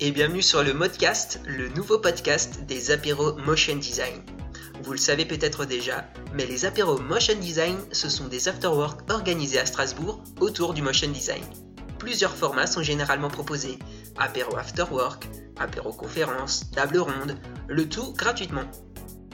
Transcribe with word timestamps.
Et 0.00 0.12
bienvenue 0.12 0.42
sur 0.42 0.62
le 0.62 0.74
Modcast, 0.74 1.40
le 1.44 1.68
nouveau 1.70 1.98
podcast 1.98 2.60
des 2.66 2.92
apéros 2.92 3.34
Motion 3.34 3.74
Design. 3.74 4.22
Vous 4.84 4.92
le 4.92 4.98
savez 4.98 5.24
peut-être 5.24 5.64
déjà, 5.64 6.04
mais 6.34 6.46
les 6.46 6.66
apéros 6.66 7.00
Motion 7.00 7.36
Design, 7.40 7.76
ce 7.90 8.08
sont 8.08 8.28
des 8.28 8.46
afterworks 8.46 9.10
organisés 9.10 9.58
à 9.58 9.66
Strasbourg 9.66 10.22
autour 10.38 10.72
du 10.72 10.82
motion 10.82 11.10
design. 11.10 11.42
Plusieurs 11.98 12.36
formats 12.36 12.68
sont 12.68 12.82
généralement 12.82 13.28
proposés 13.28 13.78
apéro 14.16 14.56
afterwork, 14.56 15.26
apéro 15.56 15.92
conférence, 15.92 16.70
table 16.70 16.98
ronde, 16.98 17.36
le 17.66 17.88
tout 17.88 18.12
gratuitement. 18.12 18.70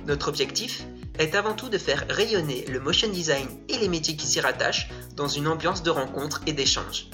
Notre 0.07 0.29
objectif 0.29 0.87
est 1.19 1.35
avant 1.35 1.53
tout 1.53 1.69
de 1.69 1.79
faire 1.79 2.07
rayonner 2.09 2.65
le 2.69 2.81
motion 2.81 3.09
design 3.09 3.49
et 3.69 3.77
les 3.77 3.89
métiers 3.89 4.17
qui 4.17 4.27
s'y 4.27 4.41
rattachent 4.41 4.89
dans 5.15 5.29
une 5.29 5.49
ambiance 5.49 5.83
de 5.83 5.91
rencontre 5.91 6.41
et 6.47 6.55
d'échange. 6.55 7.11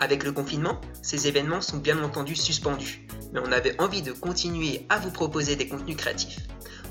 Avec 0.00 0.24
le 0.24 0.32
confinement, 0.32 0.80
ces 1.02 1.28
événements 1.28 1.60
sont 1.60 1.76
bien 1.76 2.02
entendu 2.02 2.34
suspendus, 2.34 3.06
mais 3.32 3.40
on 3.40 3.52
avait 3.52 3.78
envie 3.78 4.00
de 4.00 4.12
continuer 4.12 4.86
à 4.88 4.98
vous 4.98 5.10
proposer 5.10 5.56
des 5.56 5.68
contenus 5.68 5.96
créatifs. 5.96 6.40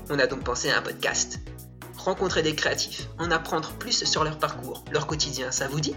On 0.08 0.18
a 0.20 0.28
donc 0.28 0.44
pensé 0.44 0.70
à 0.70 0.78
un 0.78 0.82
podcast. 0.82 1.40
Rencontrer 1.98 2.42
des 2.42 2.54
créatifs, 2.54 3.08
en 3.18 3.32
apprendre 3.32 3.72
plus 3.72 4.04
sur 4.04 4.22
leur 4.22 4.38
parcours, 4.38 4.84
leur 4.92 5.08
quotidien, 5.08 5.50
ça 5.50 5.66
vous 5.66 5.80
dit? 5.80 5.96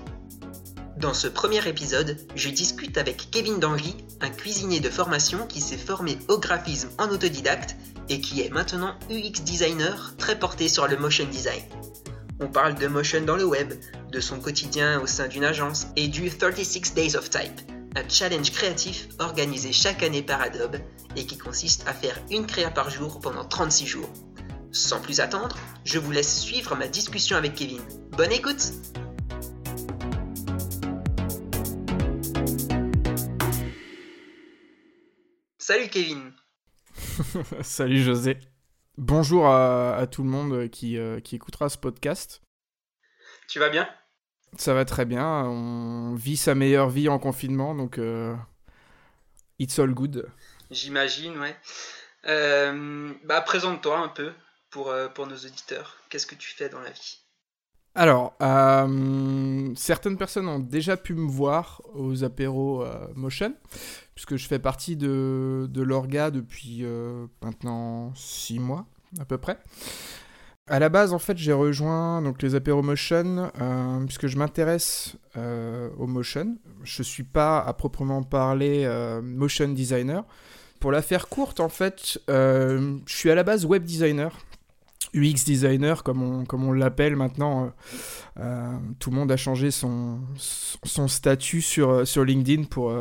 Dans 0.98 1.14
ce 1.14 1.28
premier 1.28 1.68
épisode, 1.68 2.18
je 2.36 2.50
discute 2.50 2.98
avec 2.98 3.30
Kevin 3.30 3.60
Dangy, 3.60 3.96
un 4.22 4.30
cuisinier 4.30 4.80
de 4.80 4.90
formation 4.90 5.46
qui 5.46 5.62
s'est 5.62 5.78
formé 5.78 6.18
au 6.30 6.40
graphisme 6.40 6.90
en 6.98 7.10
autodidacte 7.10 7.76
et 8.10 8.22
qui 8.22 8.42
est 8.42 8.50
maintenant 8.50 8.96
UX 9.12 9.44
designer 9.44 10.16
très 10.18 10.40
porté 10.40 10.68
sur 10.68 10.88
le 10.88 10.98
motion 10.98 11.26
design. 11.26 11.62
On 12.40 12.48
parle 12.48 12.76
de 12.76 12.88
motion 12.88 13.22
dans 13.22 13.36
le 13.36 13.46
web, 13.46 13.74
de 14.12 14.20
son 14.20 14.40
quotidien 14.40 15.00
au 15.02 15.08
sein 15.08 15.28
d'une 15.28 15.44
agence 15.44 15.88
et 15.96 16.08
du 16.08 16.30
36 16.30 16.94
Days 16.96 17.16
of 17.16 17.30
Type, 17.30 17.62
un 17.96 18.08
challenge 18.10 18.52
créatif 18.52 19.08
organisé 19.20 19.72
chaque 19.72 20.02
année 20.02 20.24
par 20.24 20.42
Adobe 20.42 20.78
et 21.16 21.26
qui 21.26 21.38
consiste 21.38 21.88
à 21.88 21.94
faire 21.94 22.20
une 22.32 22.48
créa 22.48 22.72
par 22.72 22.90
jour 22.90 23.20
pendant 23.20 23.46
36 23.46 23.86
jours. 23.86 24.10
Sans 24.72 25.00
plus 25.00 25.20
attendre, 25.20 25.56
je 25.86 26.00
vous 26.00 26.12
laisse 26.12 26.42
suivre 26.42 26.76
ma 26.76 26.88
discussion 26.88 27.38
avec 27.38 27.54
Kevin. 27.54 27.82
Bonne 28.18 28.32
écoute 28.32 28.74
Salut 35.60 35.88
Kevin 35.90 36.34
Salut 37.62 38.02
José 38.02 38.40
Bonjour 38.98 39.48
à, 39.48 40.06
tout 40.06 40.22
le 40.22 40.30
monde 40.30 40.70
qui, 40.70 41.00
euh, 41.00 41.20
qui 41.20 41.36
écoutera 41.36 41.68
ce 41.68 41.80
podcast. 41.80 42.44
Tu 43.48 43.58
vas 43.58 43.70
bien? 43.70 43.90
Ça 44.56 44.76
va 44.76 44.86
très 44.86 45.06
bien. 45.06 45.26
On 45.26 46.14
vit 46.14 46.38
sa 46.38 46.54
meilleure 46.54 46.90
vie 46.90 47.10
en 47.10 47.18
confinement, 47.18 47.74
donc 47.74 47.98
euh, 47.98 48.36
it's 49.58 49.80
all 49.80 49.96
good. 49.96 50.30
J'imagine, 50.70 51.40
ouais. 51.40 51.56
Euh, 52.28 53.12
bah, 53.24 53.42
présente-toi 53.42 53.98
un 53.98 54.10
peu 54.10 54.32
pour, 54.70 54.94
pour 55.16 55.26
nos 55.26 55.38
auditeurs. 55.38 55.98
Qu'est-ce 56.10 56.28
que 56.28 56.36
tu 56.36 56.54
fais 56.54 56.70
dans 56.70 56.82
la 56.82 56.92
vie? 56.92 57.23
Alors, 57.96 58.34
certaines 59.76 60.18
personnes 60.18 60.48
ont 60.48 60.60
déjà 60.60 60.98
pu 60.98 61.14
me 61.14 61.28
voir 61.28 61.82
aux 61.94 62.24
apéros 62.24 62.84
Motion, 63.16 63.54
puisque 64.16 64.36
je 64.36 64.48
fais 64.48 64.60
partie 64.60 64.96
de, 64.96 65.70
l'orga 65.76 66.32
depuis 66.32 66.80
euh, 66.84 67.28
maintenant 67.42 68.14
6 68.16 68.60
mois 68.60 68.86
à 69.20 69.26
peu 69.26 69.38
près. 69.38 69.58
À 70.68 70.80
la 70.80 70.88
base, 70.90 71.14
en 71.14 71.20
fait, 71.20 71.38
j'ai 71.38 71.52
rejoint 71.52 72.22
donc 72.22 72.42
les 72.42 72.56
apéros 72.56 72.82
motion 72.82 73.52
euh, 73.60 74.06
puisque 74.06 74.28
je 74.28 74.38
m'intéresse 74.38 75.18
euh, 75.36 75.90
au 75.98 76.08
motion. 76.08 76.58
Je 76.84 77.02
ne 77.02 77.04
suis 77.04 77.24
pas 77.24 77.60
à 77.60 77.74
proprement 77.74 78.24
parler 78.24 78.88
motion 79.22 79.68
designer. 79.70 80.24
Pour 80.80 80.92
la 80.92 81.02
faire 81.02 81.28
courte, 81.28 81.60
en 81.60 81.70
fait, 81.70 82.18
je 82.28 82.94
suis 83.08 83.30
à 83.30 83.36
la 83.36 83.44
base 83.44 83.66
web 83.66 83.84
designer. 83.84 84.38
UX 85.16 85.46
designer, 85.46 86.04
comme 86.04 86.24
on, 86.24 86.46
comme 86.46 86.64
on 86.64 86.72
l'appelle 86.72 87.16
maintenant. 87.16 87.72
tout 89.00 89.10
le 89.10 89.16
monde 89.16 89.32
a 89.32 89.38
changé 89.38 89.72
son, 89.72 90.20
son 90.38 91.08
statut 91.08 91.62
sur, 91.62 92.08
sur 92.08 92.24
LinkedIn 92.24 92.64
pour, 92.64 92.94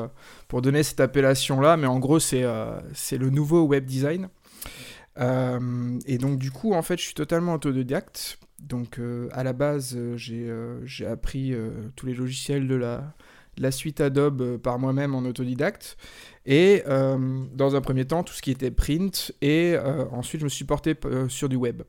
pour 0.48 0.62
donner 0.62 0.82
cette 0.82 1.00
appellation-là, 1.00 1.76
mais 1.76 1.86
en 1.86 1.98
gros, 1.98 2.18
c'est 2.18 2.44
euh, 2.44 2.78
c'est 2.92 3.18
le 3.18 3.30
nouveau 3.30 3.64
web 3.64 3.84
design. 3.84 4.28
Euh, 5.18 5.98
et 6.06 6.18
donc, 6.18 6.38
du 6.38 6.50
coup, 6.50 6.74
en 6.74 6.82
fait, 6.82 6.98
je 6.98 7.04
suis 7.04 7.14
totalement 7.14 7.54
autodidacte. 7.54 8.38
Donc, 8.58 8.98
euh, 8.98 9.28
à 9.32 9.42
la 9.42 9.52
base, 9.52 9.98
j'ai 10.16 11.06
appris 11.06 11.54
tous 11.96 12.06
les 12.06 12.14
logiciels 12.14 12.68
de 12.68 12.74
la, 12.74 13.14
la 13.58 13.70
suite 13.70 14.00
Adobe 14.00 14.58
par 14.58 14.78
moi-même 14.78 15.14
en 15.14 15.20
autodidacte. 15.20 15.96
Et 16.44 16.82
dans 16.86 17.76
un 17.76 17.80
premier 17.80 18.04
temps, 18.04 18.24
tout 18.24 18.34
ce 18.34 18.42
qui 18.42 18.50
était 18.50 18.70
print. 18.70 19.32
Et 19.42 19.76
ensuite, 20.10 20.40
je 20.40 20.44
me 20.44 20.50
suis 20.50 20.64
porté 20.64 20.96
sur 21.28 21.48
du 21.48 21.56
web. 21.56 21.82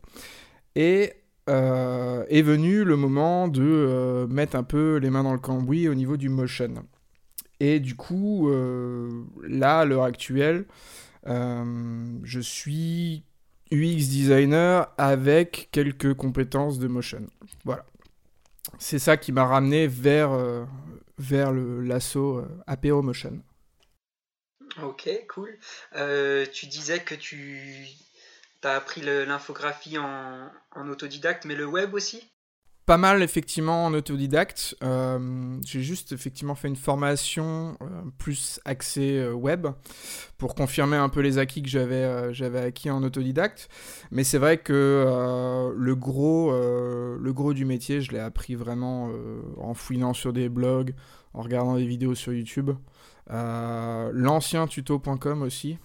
Et 0.75 1.13
est 1.47 2.41
venu 2.41 2.83
le 2.83 2.95
moment 2.95 3.47
de 3.47 4.27
mettre 4.29 4.55
un 4.55 4.63
peu 4.63 4.97
les 4.97 5.09
mains 5.09 5.23
dans 5.23 5.33
le 5.33 5.39
cambouis 5.39 5.87
au 5.87 5.95
niveau 5.95 6.17
du 6.17 6.29
motion. 6.29 6.85
Et 7.59 7.79
du 7.79 7.95
coup, 7.95 8.49
euh, 8.49 9.23
là, 9.41 9.79
à 9.79 9.85
l'heure 9.85 10.03
actuelle, 10.03 10.65
euh, 11.27 12.19
je 12.23 12.41
suis 12.41 13.23
UX 13.71 14.09
designer 14.09 14.93
avec 14.97 15.69
quelques 15.71 16.13
compétences 16.13 16.77
de 16.77 16.87
motion. 16.87 17.25
Voilà. 17.63 17.85
C'est 18.79 18.99
ça 18.99 19.15
qui 19.15 19.31
m'a 19.31 19.45
ramené 19.45 19.87
vers, 19.87 20.31
euh, 20.31 20.65
vers 21.17 21.53
l'assaut 21.53 22.43
Apéro 22.67 23.01
Motion. 23.01 23.39
Ok, 24.81 25.09
cool. 25.29 25.57
tu 26.51 26.65
disais 26.65 26.99
que 26.99 27.15
tu 27.15 27.87
as 28.63 28.75
appris 28.75 29.01
l'infographie 29.01 29.97
en, 29.97 30.49
autodidacte, 30.89 31.45
mais 31.45 31.55
le 31.55 31.65
web 31.65 31.93
aussi? 31.93 32.23
Pas 32.85 32.97
mal 32.97 33.23
effectivement 33.23 33.85
en 33.85 33.93
autodidacte. 33.93 34.75
Euh, 34.83 35.57
j'ai 35.65 35.81
juste 35.81 36.11
effectivement 36.11 36.53
fait 36.53 36.67
une 36.67 36.75
formation 36.75 37.77
euh, 37.81 37.85
plus 38.17 38.59
axée 38.65 39.19
euh, 39.19 39.31
web 39.31 39.67
pour 40.37 40.53
confirmer 40.53 40.97
un 40.97 41.07
peu 41.07 41.21
les 41.21 41.37
acquis 41.37 41.63
que 41.63 41.69
j'avais 41.69 42.33
j'avais 42.33 42.59
acquis 42.59 42.89
en 42.89 43.01
autodidacte. 43.01 43.69
Mais 44.11 44.25
c'est 44.25 44.37
vrai 44.37 44.57
que 44.57 45.73
le 45.77 45.95
gros 45.95 46.51
le 46.51 47.31
gros 47.31 47.53
du 47.53 47.63
métier, 47.63 48.01
je 48.01 48.11
l'ai 48.11 48.19
appris 48.19 48.55
vraiment 48.55 49.09
en 49.57 49.73
fouinant 49.73 50.13
sur 50.13 50.33
des 50.33 50.49
blogs, 50.49 50.93
en 51.33 51.41
regardant 51.41 51.77
des 51.77 51.85
vidéos 51.85 52.15
sur 52.15 52.33
YouTube. 52.33 52.71
L'ancien 53.29 54.67
tuto.com 54.67 55.41
aussi, 55.41 55.77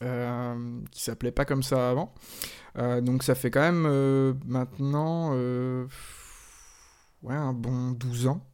qui 0.00 1.02
s'appelait 1.02 1.32
pas 1.32 1.44
comme 1.44 1.62
ça 1.62 1.90
avant. 1.90 2.14
donc 2.76 3.22
ça 3.22 3.34
fait 3.34 3.50
quand 3.50 3.60
même 3.60 4.34
maintenant 4.46 5.34
ouais, 7.22 7.34
un 7.34 7.52
bon 7.52 7.90
12 7.92 8.26
ans. 8.28 8.46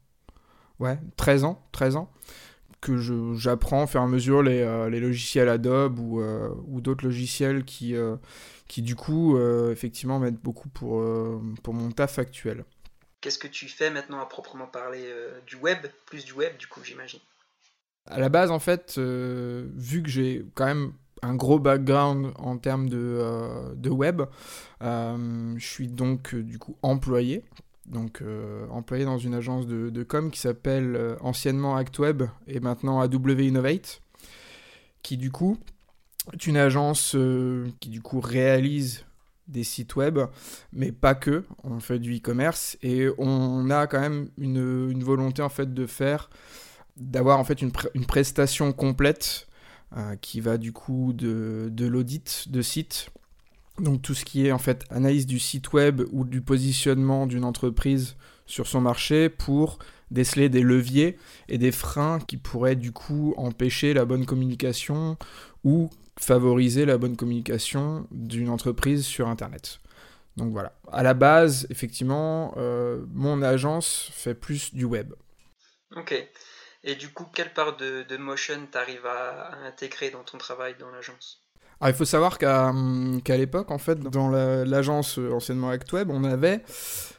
Ouais, 0.78 0.98
13 1.16 1.44
ans, 1.44 1.68
13 1.72 1.96
ans. 1.96 2.12
Que 2.80 2.98
j'apprends 3.36 3.84
au 3.84 3.86
fur 3.86 4.00
et 4.00 4.04
à 4.04 4.06
mesure 4.06 4.42
les, 4.42 4.60
euh, 4.60 4.90
les 4.90 5.00
logiciels 5.00 5.48
Adobe 5.48 5.98
ou, 5.98 6.20
euh, 6.20 6.50
ou 6.68 6.80
d'autres 6.80 7.04
logiciels 7.04 7.64
qui, 7.64 7.96
euh, 7.96 8.16
qui 8.68 8.82
du 8.82 8.94
coup, 8.94 9.38
effectivement, 9.70 10.18
m'aident 10.18 10.40
beaucoup 10.40 10.68
pour, 10.68 11.02
pour 11.62 11.74
mon 11.74 11.90
taf 11.90 12.18
actuel. 12.18 12.64
Qu'est-ce 13.20 13.38
que 13.38 13.48
tu 13.48 13.68
fais 13.68 13.90
maintenant 13.90 14.20
à 14.20 14.26
proprement 14.26 14.66
parler 14.66 15.10
du 15.46 15.56
web, 15.56 15.78
plus 16.04 16.24
du 16.24 16.32
web, 16.32 16.56
du 16.58 16.66
coup, 16.66 16.80
j'imagine? 16.84 17.20
À 18.06 18.18
la 18.20 18.28
base, 18.28 18.50
en 18.50 18.58
fait, 18.58 18.98
vu 18.98 20.02
que 20.02 20.08
j'ai 20.08 20.46
quand 20.54 20.66
même 20.66 20.92
un 21.22 21.34
gros 21.34 21.58
background 21.58 22.32
en 22.36 22.56
termes 22.58 22.88
de, 22.88 23.74
de 23.74 23.90
web. 23.90 24.22
je 24.80 25.56
suis 25.58 25.88
donc 25.88 26.34
du 26.34 26.58
coup 26.58 26.76
employé 26.82 27.42
donc 27.88 28.20
euh, 28.22 28.66
employé 28.70 29.04
dans 29.04 29.18
une 29.18 29.34
agence 29.34 29.66
de, 29.66 30.02
com 30.02 30.30
qui 30.30 30.40
s'appelle 30.40 30.96
euh, 30.96 31.16
anciennement 31.20 31.76
ActWeb 31.76 32.24
et 32.46 32.60
maintenant 32.60 33.00
AW 33.00 33.40
Innovate, 33.40 34.00
qui 35.02 35.16
du 35.16 35.30
coup 35.30 35.56
est 36.32 36.46
une 36.46 36.56
agence 36.56 37.14
euh, 37.14 37.68
qui 37.80 37.88
du 37.88 38.02
coup 38.02 38.20
réalise 38.20 39.04
des 39.46 39.62
sites 39.62 39.94
web, 39.94 40.18
mais 40.72 40.90
pas 40.90 41.14
que, 41.14 41.44
on 41.62 41.78
fait 41.78 42.00
du 42.00 42.16
e-commerce 42.16 42.76
et 42.82 43.06
on 43.16 43.70
a 43.70 43.86
quand 43.86 44.00
même 44.00 44.28
une, 44.38 45.04
volonté 45.04 45.40
en 45.40 45.48
fait 45.48 45.72
de 45.72 45.86
faire, 45.86 46.30
d'avoir 46.96 47.38
en 47.38 47.44
fait 47.44 47.62
une, 47.62 47.72
une 47.94 48.06
prestation 48.06 48.72
complète 48.72 49.48
qui 50.20 50.40
va 50.40 50.58
du 50.58 50.72
coup 50.72 51.12
de, 51.14 51.68
de 51.70 51.86
l'audit 51.86 52.46
de 52.50 52.60
site 52.60 53.10
donc 53.78 54.02
tout 54.02 54.14
ce 54.14 54.24
qui 54.24 54.46
est 54.46 54.52
en 54.52 54.58
fait 54.58 54.84
analyse 54.90 55.26
du 55.26 55.38
site 55.38 55.72
web 55.72 56.02
ou 56.12 56.24
du 56.24 56.40
positionnement 56.40 57.26
d'une 57.26 57.44
entreprise 57.44 58.16
sur 58.46 58.66
son 58.66 58.80
marché 58.80 59.28
pour 59.28 59.78
déceler 60.10 60.48
des 60.48 60.62
leviers 60.62 61.18
et 61.48 61.58
des 61.58 61.72
freins 61.72 62.20
qui 62.20 62.36
pourraient 62.36 62.76
du 62.76 62.92
coup 62.92 63.34
empêcher 63.36 63.92
la 63.92 64.04
bonne 64.04 64.24
communication 64.24 65.16
ou 65.64 65.90
favoriser 66.18 66.86
la 66.86 66.96
bonne 66.96 67.16
communication 67.16 68.06
d'une 68.10 68.48
entreprise 68.48 69.04
sur 69.04 69.28
Internet. 69.28 69.80
Donc 70.36 70.52
voilà. 70.52 70.72
À 70.92 71.02
la 71.02 71.14
base, 71.14 71.66
effectivement, 71.70 72.54
euh, 72.56 73.04
mon 73.12 73.42
agence 73.42 74.10
fait 74.12 74.34
plus 74.34 74.74
du 74.74 74.84
web. 74.84 75.12
Ok. 75.94 76.14
Et 76.86 76.94
du 76.94 77.08
coup, 77.10 77.26
quelle 77.34 77.52
part 77.52 77.76
de, 77.76 78.04
de 78.08 78.16
motion 78.16 78.66
t'arrives 78.70 79.06
à, 79.06 79.48
à 79.48 79.56
intégrer 79.66 80.10
dans 80.10 80.22
ton 80.22 80.38
travail 80.38 80.76
dans 80.78 80.88
l'agence? 80.90 81.42
Il 81.84 81.92
faut 81.92 82.06
savoir 82.06 82.38
qu'à 82.38 82.72
l'époque, 83.36 83.70
en 83.70 83.76
fait, 83.78 84.00
dans 84.00 84.30
l'agence 84.30 85.18
anciennement 85.18 85.68
ActWeb, 85.68 86.08
on 86.10 86.24
avait 86.24 86.62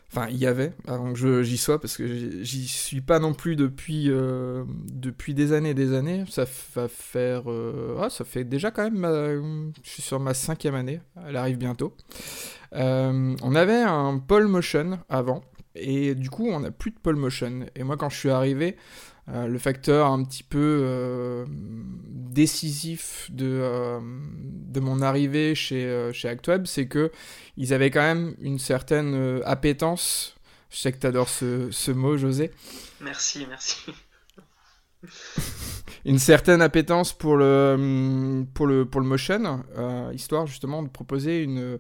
Enfin, 0.10 0.28
il 0.30 0.38
y 0.38 0.46
avait, 0.46 0.72
avant 0.88 1.12
que 1.12 1.44
j'y 1.44 1.58
sois, 1.58 1.82
parce 1.82 1.98
que 1.98 2.08
j'y 2.42 2.68
suis 2.68 3.02
pas 3.02 3.20
non 3.20 3.34
plus 3.34 3.58
depuis, 3.58 4.10
euh, 4.10 4.64
depuis 4.86 5.34
des 5.34 5.52
années 5.52 5.72
et 5.72 5.74
des 5.74 5.94
années. 5.94 6.24
Ça 6.30 6.46
va 6.76 6.88
faire. 6.88 7.52
Euh, 7.52 8.00
ah, 8.02 8.10
ça 8.10 8.24
fait 8.24 8.46
déjà 8.46 8.72
quand 8.72 8.90
même. 8.90 9.74
je 9.84 9.90
suis 9.90 10.02
sur 10.02 10.20
ma 10.22 10.34
cinquième 10.34 10.76
année, 10.76 11.02
elle 11.28 11.36
arrive 11.36 11.58
bientôt. 11.58 11.94
Euh, 12.74 13.36
on 13.44 13.56
avait 13.56 13.82
un 13.82 14.18
pole 14.18 14.48
motion 14.48 14.98
avant, 15.10 15.42
et 15.76 16.16
du 16.16 16.30
coup, 16.30 16.48
on 16.48 16.62
n'a 16.62 16.72
plus 16.72 16.92
de 16.92 17.00
pole 17.00 17.18
motion. 17.18 17.66
Et 17.76 17.84
moi, 17.84 17.98
quand 17.98 18.10
je 18.10 18.18
suis 18.18 18.30
arrivé, 18.30 18.78
euh, 19.30 19.48
le 19.48 19.60
facteur 19.60 20.08
un 20.08 20.24
petit 20.24 20.44
peu 20.44 20.82
euh, 20.86 21.46
décisif 21.50 23.30
de, 23.30 23.46
euh, 23.46 24.00
de 24.02 24.80
mon 24.80 25.02
arrivée 25.02 25.54
chez, 25.54 26.12
chez 26.14 26.30
ActWeb, 26.30 26.66
c'est 26.66 26.88
que 26.88 27.12
ils 27.58 27.74
avaient 27.74 27.92
quand 27.92 28.02
même 28.02 28.36
une 28.40 28.60
certaine 28.60 29.42
appétence. 29.44 30.36
Je 30.70 30.78
sais 30.78 30.92
que 30.92 31.00
tu 31.00 31.08
adores 31.08 31.30
ce, 31.30 31.70
ce, 31.72 31.92
mot, 31.92 32.18
José. 32.18 32.52
Merci, 33.02 33.46
merci. 33.50 33.78
une 36.06 36.20
certaine 36.20 36.62
appétence 36.62 37.12
pour 37.12 37.36
le, 37.36 38.46
pour 38.54 38.66
le, 38.66 38.86
pour 38.86 39.02
le 39.02 39.08
motion, 39.08 39.64
histoire 40.14 40.48
justement 40.48 40.84
de 40.84 40.90
proposer 40.90 41.44
une 41.44 41.80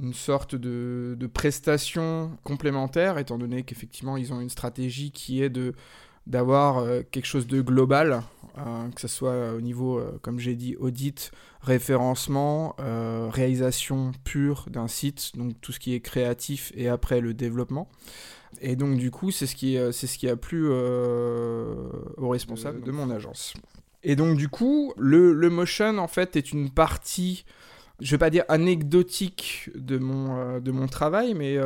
une 0.00 0.14
sorte 0.14 0.54
de, 0.54 1.16
de 1.18 1.26
prestation 1.26 2.38
complémentaire, 2.44 3.18
étant 3.18 3.36
donné 3.36 3.62
qu'effectivement 3.62 4.16
ils 4.16 4.32
ont 4.32 4.40
une 4.40 4.48
stratégie 4.48 5.10
qui 5.12 5.42
est 5.42 5.50
de 5.50 5.74
d'avoir 6.26 6.78
euh, 6.78 7.02
quelque 7.10 7.26
chose 7.26 7.46
de 7.46 7.60
global, 7.60 8.22
euh, 8.58 8.88
que 8.90 9.00
ce 9.00 9.08
soit 9.08 9.52
au 9.52 9.60
niveau, 9.60 9.98
euh, 9.98 10.18
comme 10.22 10.38
j'ai 10.38 10.54
dit, 10.54 10.76
audit, 10.76 11.32
référencement, 11.60 12.74
réalisation 13.30 14.10
pure 14.24 14.66
d'un 14.68 14.88
site, 14.88 15.36
donc 15.36 15.60
tout 15.60 15.70
ce 15.70 15.78
qui 15.78 15.94
est 15.94 16.00
créatif 16.00 16.72
et 16.74 16.88
après 16.88 17.20
le 17.20 17.34
développement. 17.34 17.88
Et 18.60 18.74
donc 18.74 18.96
du 18.98 19.12
coup, 19.12 19.30
c'est 19.30 19.46
ce 19.46 19.54
qui, 19.54 19.78
c'est 19.92 20.08
ce 20.08 20.18
qui 20.18 20.28
a 20.28 20.34
plu 20.34 20.68
au 20.68 22.28
responsable 22.28 22.82
de 22.82 22.90
mon 22.90 23.10
agence. 23.10 23.54
Et 24.02 24.16
donc 24.16 24.36
du 24.36 24.48
coup, 24.48 24.92
le, 24.98 25.32
le, 25.32 25.50
motion 25.50 25.98
en 25.98 26.08
fait 26.08 26.34
est 26.34 26.50
une 26.50 26.68
partie, 26.68 27.44
je 28.00 28.10
vais 28.10 28.18
pas 28.18 28.30
dire 28.30 28.44
anecdotique 28.48 29.70
de 29.76 29.98
mon, 29.98 30.58
de 30.58 30.70
mon 30.72 30.88
travail, 30.88 31.34
mais 31.34 31.58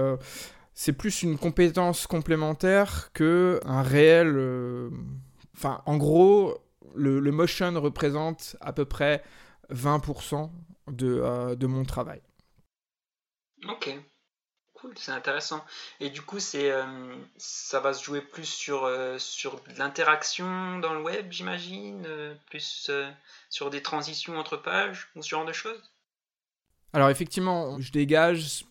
c'est 0.77 0.93
plus 0.93 1.23
une 1.23 1.39
compétence 1.39 2.07
complémentaire 2.07 3.11
que 3.15 3.59
un 3.65 3.83
réel. 3.83 4.35
Euh, 4.37 4.91
enfin, 5.57 5.83
en 5.87 5.97
gros, 5.97 6.63
le, 6.95 7.19
motion 7.33 7.81
représente 7.81 8.57
à 8.61 8.75
peu 8.75 8.85
près 8.85 9.25
20% 9.73 10.51
de, 10.89 11.21
euh, 11.23 11.57
de 11.57 11.67
mon 11.67 11.87
travail. 11.87 12.21
Ok, 13.67 13.89
cool, 14.75 14.93
c'est 14.97 15.13
intéressant. 15.13 15.65
Et 15.99 16.11
du 16.11 16.21
coup, 16.21 16.41
c'est 16.41 16.71
euh, 16.71 16.85
ça 17.39 17.81
va 17.81 17.95
se 17.95 18.05
jouer 18.05 18.21
plus 18.21 18.45
sur, 18.45 18.87
sur 19.19 19.63
l'interaction 19.79 20.79
dans 20.79 20.93
le 20.93 21.01
web, 21.01 21.33
j'imagine, 21.33 22.07
plus 22.51 22.91
sur 23.49 23.71
des 23.71 23.83
transitions 23.83 24.39
entre 24.39 24.59
pages 24.59 25.09
ou 25.17 25.23
ce 25.23 25.31
genre 25.31 25.47
de 25.47 25.55
choses? 25.55 25.91
Alors 26.93 27.09
effectivement, 27.09 27.81
je 27.81 27.93
dégage 27.93 28.67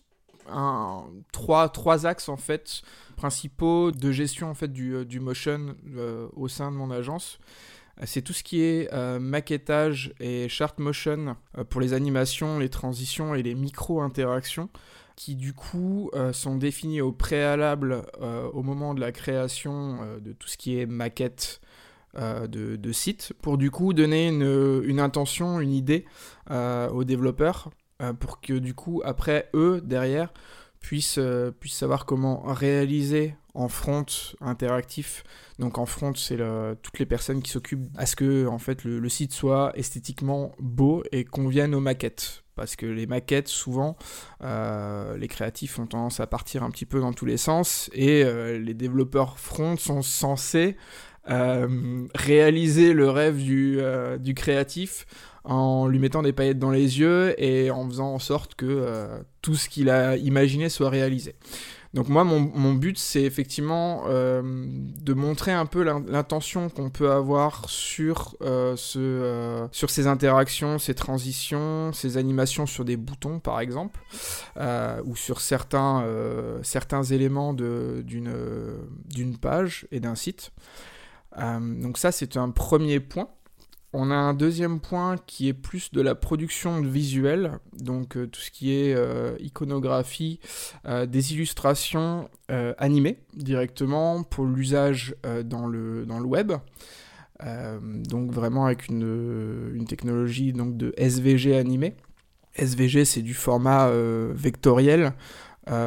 trois, 1.32 1.68
trois 1.68 2.06
axes 2.06 2.28
en 2.28 2.36
fait 2.36 2.82
principaux 3.16 3.90
de 3.90 4.12
gestion 4.12 4.48
en 4.48 4.54
fait 4.54 4.72
du, 4.72 4.94
euh, 4.94 5.04
du 5.04 5.20
motion 5.20 5.74
euh, 5.96 6.28
au 6.36 6.48
sein 6.48 6.70
de 6.70 6.76
mon 6.76 6.90
agence. 6.90 7.38
C'est 8.04 8.20
tout 8.20 8.34
ce 8.34 8.42
qui 8.42 8.60
est 8.60 8.92
euh, 8.92 9.18
maquettage 9.18 10.12
et 10.20 10.50
chart 10.50 10.78
motion 10.78 11.34
pour 11.70 11.80
les 11.80 11.94
animations, 11.94 12.58
les 12.58 12.68
transitions 12.68 13.34
et 13.34 13.42
les 13.42 13.54
micro-interactions 13.54 14.68
qui 15.16 15.34
du 15.34 15.54
coup 15.54 16.10
sont 16.32 16.56
définis 16.56 17.00
au 17.00 17.10
préalable 17.10 18.04
au 18.52 18.62
moment 18.62 18.92
de 18.92 19.00
la 19.00 19.12
création 19.12 19.98
de 20.20 20.34
tout 20.34 20.46
ce 20.46 20.58
qui 20.58 20.78
est 20.78 20.84
maquette 20.84 21.62
de, 22.14 22.76
de, 22.76 22.92
site 22.92 23.32
pour 23.40 23.56
du 23.56 23.70
coup 23.70 23.94
donner 23.94 24.28
une, 24.28 24.82
une 24.84 25.00
intention, 25.00 25.58
une 25.58 25.72
idée 25.72 26.04
aux 26.50 27.04
développeurs 27.04 27.70
euh, 27.70 27.85
pour 28.20 28.40
que 28.40 28.54
du 28.54 28.74
coup, 28.74 29.02
après, 29.04 29.48
eux, 29.54 29.80
derrière, 29.82 30.32
puissent, 30.86 31.18
euh, 31.18 31.50
puissent 31.50 31.76
savoir 31.76 32.06
comment 32.06 32.42
réaliser 32.42 33.34
en 33.54 33.68
front 33.68 34.06
interactif. 34.40 35.24
Donc 35.58 35.78
en 35.78 35.86
front, 35.86 36.14
c'est 36.14 36.38
toutes 36.82 36.98
les 36.98 37.06
personnes 37.06 37.42
qui 37.42 37.50
s'occupent 37.50 37.88
à 37.96 38.04
ce 38.06 38.14
que 38.14 38.46
en 38.46 38.58
fait, 38.58 38.84
le, 38.84 39.08
site 39.08 39.32
soit 39.32 39.72
esthétiquement 39.74 40.52
beau 40.58 41.02
et 41.10 41.24
convienne 41.24 41.74
aux 41.74 41.80
maquettes. 41.80 42.44
Parce 42.54 42.76
que 42.76 42.86
les 42.86 43.06
maquettes, 43.06 43.48
souvent, 43.48 43.96
euh, 44.42 45.16
les 45.16 45.28
créatifs 45.28 45.78
ont 45.78 45.86
tendance 45.86 46.20
à 46.20 46.26
partir 46.26 46.62
un 46.62 46.70
petit 46.70 46.86
peu 46.86 47.00
dans 47.00 47.12
tous 47.12 47.26
les 47.26 47.38
sens 47.38 47.90
et 47.94 48.24
les 48.58 48.74
développeurs 48.74 49.38
front 49.38 49.76
sont 49.78 50.02
censés 50.02 50.76
réaliser 51.26 52.92
le 52.92 53.10
rêve 53.10 53.42
du, 53.42 53.80
du 54.20 54.34
créatif 54.34 55.06
en 55.46 55.86
lui 55.86 55.98
mettant 55.98 56.22
des 56.22 56.32
paillettes 56.32 56.58
dans 56.58 56.70
les 56.70 56.98
yeux 56.98 57.40
et 57.42 57.70
en 57.70 57.88
faisant 57.88 58.12
en 58.12 58.18
sorte 58.18 58.56
que 58.56 58.66
euh, 58.66 59.18
tout 59.42 59.54
ce 59.54 59.68
qu'il 59.68 59.90
a 59.90 60.16
imaginé 60.16 60.68
soit 60.68 60.90
réalisé. 60.90 61.36
Donc 61.94 62.08
moi, 62.08 62.24
mon, 62.24 62.74
but, 62.74 62.98
c'est 62.98 63.22
effectivement 63.22 64.02
euh, 64.08 64.42
de 64.44 65.14
montrer 65.14 65.52
un 65.52 65.64
peu 65.64 65.82
l'intention 65.82 66.68
qu'on 66.68 66.90
peut 66.90 67.10
avoir 67.10 67.70
sur, 67.70 68.36
euh, 68.42 68.76
ce, 68.76 69.66
sur 69.72 69.88
ces 69.88 70.06
interactions, 70.06 70.78
ces 70.78 70.94
transitions, 70.94 71.94
ces 71.94 72.18
animations 72.18 72.66
sur 72.66 72.84
des 72.84 72.98
boutons, 72.98 73.38
par 73.38 73.60
exemple, 73.60 73.98
ou 75.06 75.16
sur 75.16 75.40
certains 75.40 76.02
éléments 77.10 77.54
d'une 77.54 79.38
page 79.40 79.86
et 79.90 80.00
d'un 80.00 80.16
site. 80.16 80.52
Donc 81.36 81.98
ça, 81.98 82.12
c'est 82.12 82.36
un 82.36 82.50
premier 82.50 83.00
point. 83.00 83.28
On 83.98 84.10
a 84.10 84.14
un 84.14 84.34
deuxième 84.34 84.78
point 84.78 85.16
qui 85.26 85.48
est 85.48 85.54
plus 85.54 85.90
de 85.90 86.02
la 86.02 86.14
production 86.14 86.82
visuelle, 86.82 87.52
donc 87.72 88.18
euh, 88.18 88.26
tout 88.26 88.40
ce 88.40 88.50
qui 88.50 88.74
est 88.74 88.94
euh, 88.94 89.36
iconographie, 89.40 90.38
euh, 90.86 91.06
des 91.06 91.32
illustrations 91.32 92.28
animées 92.78 93.18
directement 93.34 94.22
pour 94.22 94.44
l'usage 94.44 95.16
dans, 95.44 95.66
le, 95.66 96.06
web. 96.24 96.52
donc 97.42 98.30
vraiment 98.30 98.66
avec 98.66 98.88
une, 98.88 99.84
technologie 99.88 100.52
donc 100.52 100.76
de 100.76 100.92
SVG 100.98 101.56
animé. 101.56 101.96
SVG 102.54 103.04
c'est 103.04 103.22
du 103.22 103.34
format 103.34 103.90
vectoriel, 104.32 105.12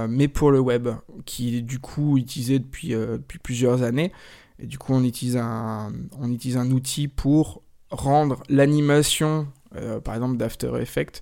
mais 0.10 0.28
pour 0.28 0.52
le 0.52 0.60
web, 0.60 0.90
qui 1.26 1.58
est 1.58 1.62
du 1.62 1.80
coup 1.80 2.18
utilisé 2.18 2.60
depuis 2.60 2.96
plusieurs 3.42 3.84
années. 3.84 4.12
Et 4.60 4.68
du 4.68 4.78
coup 4.78 4.94
on 4.94 5.04
utilise 5.04 5.38
un, 5.38 5.92
on 6.20 6.32
utilise 6.32 6.58
un 6.58 6.70
outil 6.72 7.08
pour 7.08 7.64
rendre 7.92 8.44
l'animation, 8.50 9.48
euh, 9.76 10.00
par 10.00 10.16
exemple 10.16 10.38
d'After 10.38 10.72
Effects, 10.80 11.22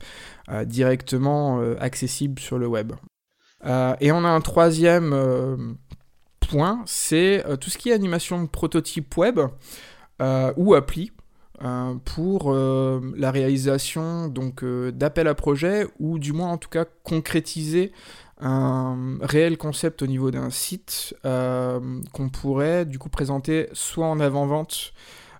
euh, 0.49 0.65
directement 0.65 1.59
euh, 1.59 1.75
accessible 1.79 2.39
sur 2.39 2.57
le 2.57 2.67
web. 2.67 2.93
et 3.99 4.11
on 4.11 4.23
a 4.23 4.29
un 4.29 4.41
troisième 4.41 5.77
point, 6.39 6.83
c'est 6.85 7.43
tout 7.59 7.69
ce 7.69 7.77
qui 7.77 7.89
est 7.89 7.93
animation 7.93 8.41
de 8.41 8.47
prototype 8.47 9.17
web 9.17 9.39
ou 10.57 10.73
appli. 10.75 11.11
pour 12.05 12.53
la 12.53 13.31
réalisation 13.31 14.31
d'appels 14.93 15.27
à 15.27 15.33
projet 15.33 15.87
ou 15.99 16.19
du 16.19 16.33
moins 16.33 16.51
en 16.51 16.57
tout 16.57 16.69
cas 16.69 16.85
concrétiser 17.03 17.91
un 18.39 19.17
réel 19.21 19.57
concept 19.57 20.01
au 20.01 20.07
niveau 20.07 20.31
d'un 20.31 20.49
site 20.49 21.15
qu'on 21.23 22.29
pourrait 22.31 22.85
du 22.85 22.99
coup 22.99 23.09
présenter 23.09 23.69
soit 23.73 24.07
en 24.07 24.19
avant-vente 24.19 24.93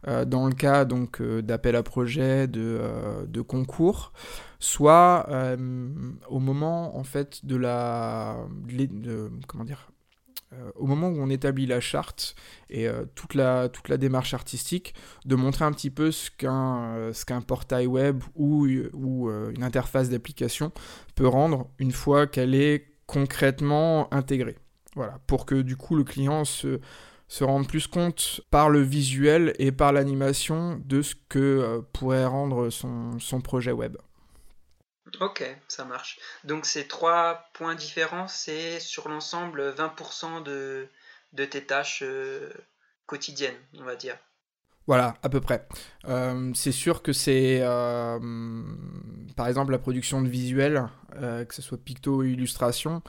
euh, 0.08 0.26
dans 0.26 0.48
le 0.48 0.54
cas 0.54 0.86
donc 0.86 1.22
euh, 1.22 1.42
d'appel 1.42 1.76
à 1.76 1.84
projet, 1.84 2.48
de, 2.48 2.62
euh, 2.80 3.26
de 3.26 3.42
concours, 3.42 4.14
soit 4.60 5.28
au 6.30 6.40
moment 6.40 6.98
en 6.98 7.04
fait 7.04 7.46
de 7.46 7.56
la 7.56 8.38
de, 8.68 9.30
comment 9.48 9.66
dire 9.66 9.92
au 10.76 10.86
moment 10.86 11.10
où 11.10 11.20
on 11.20 11.30
établit 11.30 11.66
la 11.66 11.82
charte 11.82 12.36
et 12.70 12.88
toute, 13.16 13.34
la, 13.34 13.70
toute 13.70 13.90
la 13.90 13.98
démarche 13.98 14.34
artistique, 14.34 14.94
de 15.26 15.36
montrer 15.36 15.66
un 15.66 15.72
petit 15.72 15.90
peu 15.90 16.12
ce 16.12 16.32
qu'un 16.32 17.12
qu'un 17.26 17.42
portail 17.42 17.86
web 17.86 18.24
ou, 18.36 18.66
une 18.66 19.64
interface 19.64 20.10
d'application 20.10 20.72
peut 21.16 21.28
rendre 21.28 21.68
une 21.80 21.92
fois 21.92 22.28
qu'elle 22.28 22.56
est 22.56 22.98
concrètement 23.08 24.14
intégrée. 24.14 24.58
Voilà, 24.96 25.20
pour 25.28 25.46
que 25.46 25.62
du 25.62 25.76
coup 25.76 25.96
le 25.96 26.04
client 26.04 26.44
se, 26.44 26.80
rendre 27.42 27.68
plus 27.68 27.88
compte 27.88 28.42
par 28.52 28.70
le 28.70 28.82
visuel 28.82 29.54
et 29.60 29.72
par 29.72 29.94
l'animation 29.94 30.82
de 30.86 31.02
ce 31.02 31.16
que 31.30 31.40
euh, 31.40 31.82
pourrait 31.94 32.26
rendre 32.26 32.70
son, 32.70 33.42
projet 33.44 33.72
web. 33.72 33.98
Ok, 35.20 35.44
ça 35.68 35.84
marche. 35.86 36.20
Donc 36.44 36.66
ces 36.66 36.88
trois 36.88 37.46
points 37.54 37.76
différents, 37.76 38.28
c'est 38.28 38.80
sur 38.80 39.10
l'ensemble 39.10 39.74
20% 39.74 40.44
de, 40.44 40.88
de 41.34 41.46
tes 41.46 41.64
tâches 41.66 42.04
euh, 42.04 42.52
quotidienne, 43.06 43.56
on 43.80 43.84
va 43.84 43.96
dire. 43.96 44.18
Voilà, 44.86 45.16
à 45.22 45.28
peu 45.28 45.42
près. 45.42 45.68
c'est 46.54 46.72
sûr 46.72 47.02
que 47.02 47.12
c'est, 47.12 47.60
par 49.36 49.48
exemple, 49.48 49.74
la 49.74 49.80
production 49.80 50.22
de 50.22 50.30
visuels, 50.30 50.88
que 51.12 51.54
ce 51.54 51.62
soit 51.62 51.78
picto 51.78 52.20
ou 52.20 52.24
illustration, 52.24 53.02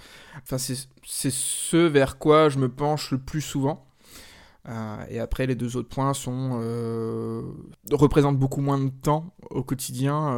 c'est 0.44 1.30
ce 1.30 1.76
vers 1.76 2.18
quoi 2.18 2.48
je 2.48 2.58
me 2.58 2.68
penche 2.68 3.12
le 3.12 3.18
plus 3.18 3.42
souvent. 3.42 3.86
et 5.08 5.20
après, 5.20 5.46
les 5.46 5.54
deux 5.54 5.76
autres 5.76 5.88
points 5.88 6.14
sont 6.14 6.58
représentent 7.92 8.40
beaucoup 8.40 8.60
moins 8.60 8.78
de 8.78 8.90
temps 8.90 9.32
au 9.50 9.62
quotidien 9.62 10.36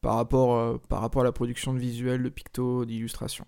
par 0.00 0.16
rapport, 0.16 0.80
par 0.88 1.00
rapport 1.00 1.22
à 1.22 1.24
la 1.24 1.32
production 1.32 1.74
de 1.74 1.78
visuels, 1.78 2.22
de 2.22 2.28
picto, 2.28 2.84
d'illustration. 2.84 3.46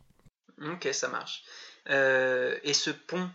Ok, 0.70 0.88
ça 0.92 1.08
marche. 1.08 1.44
Euh, 1.90 2.56
et 2.62 2.74
ce 2.74 2.90
pont 2.90 3.30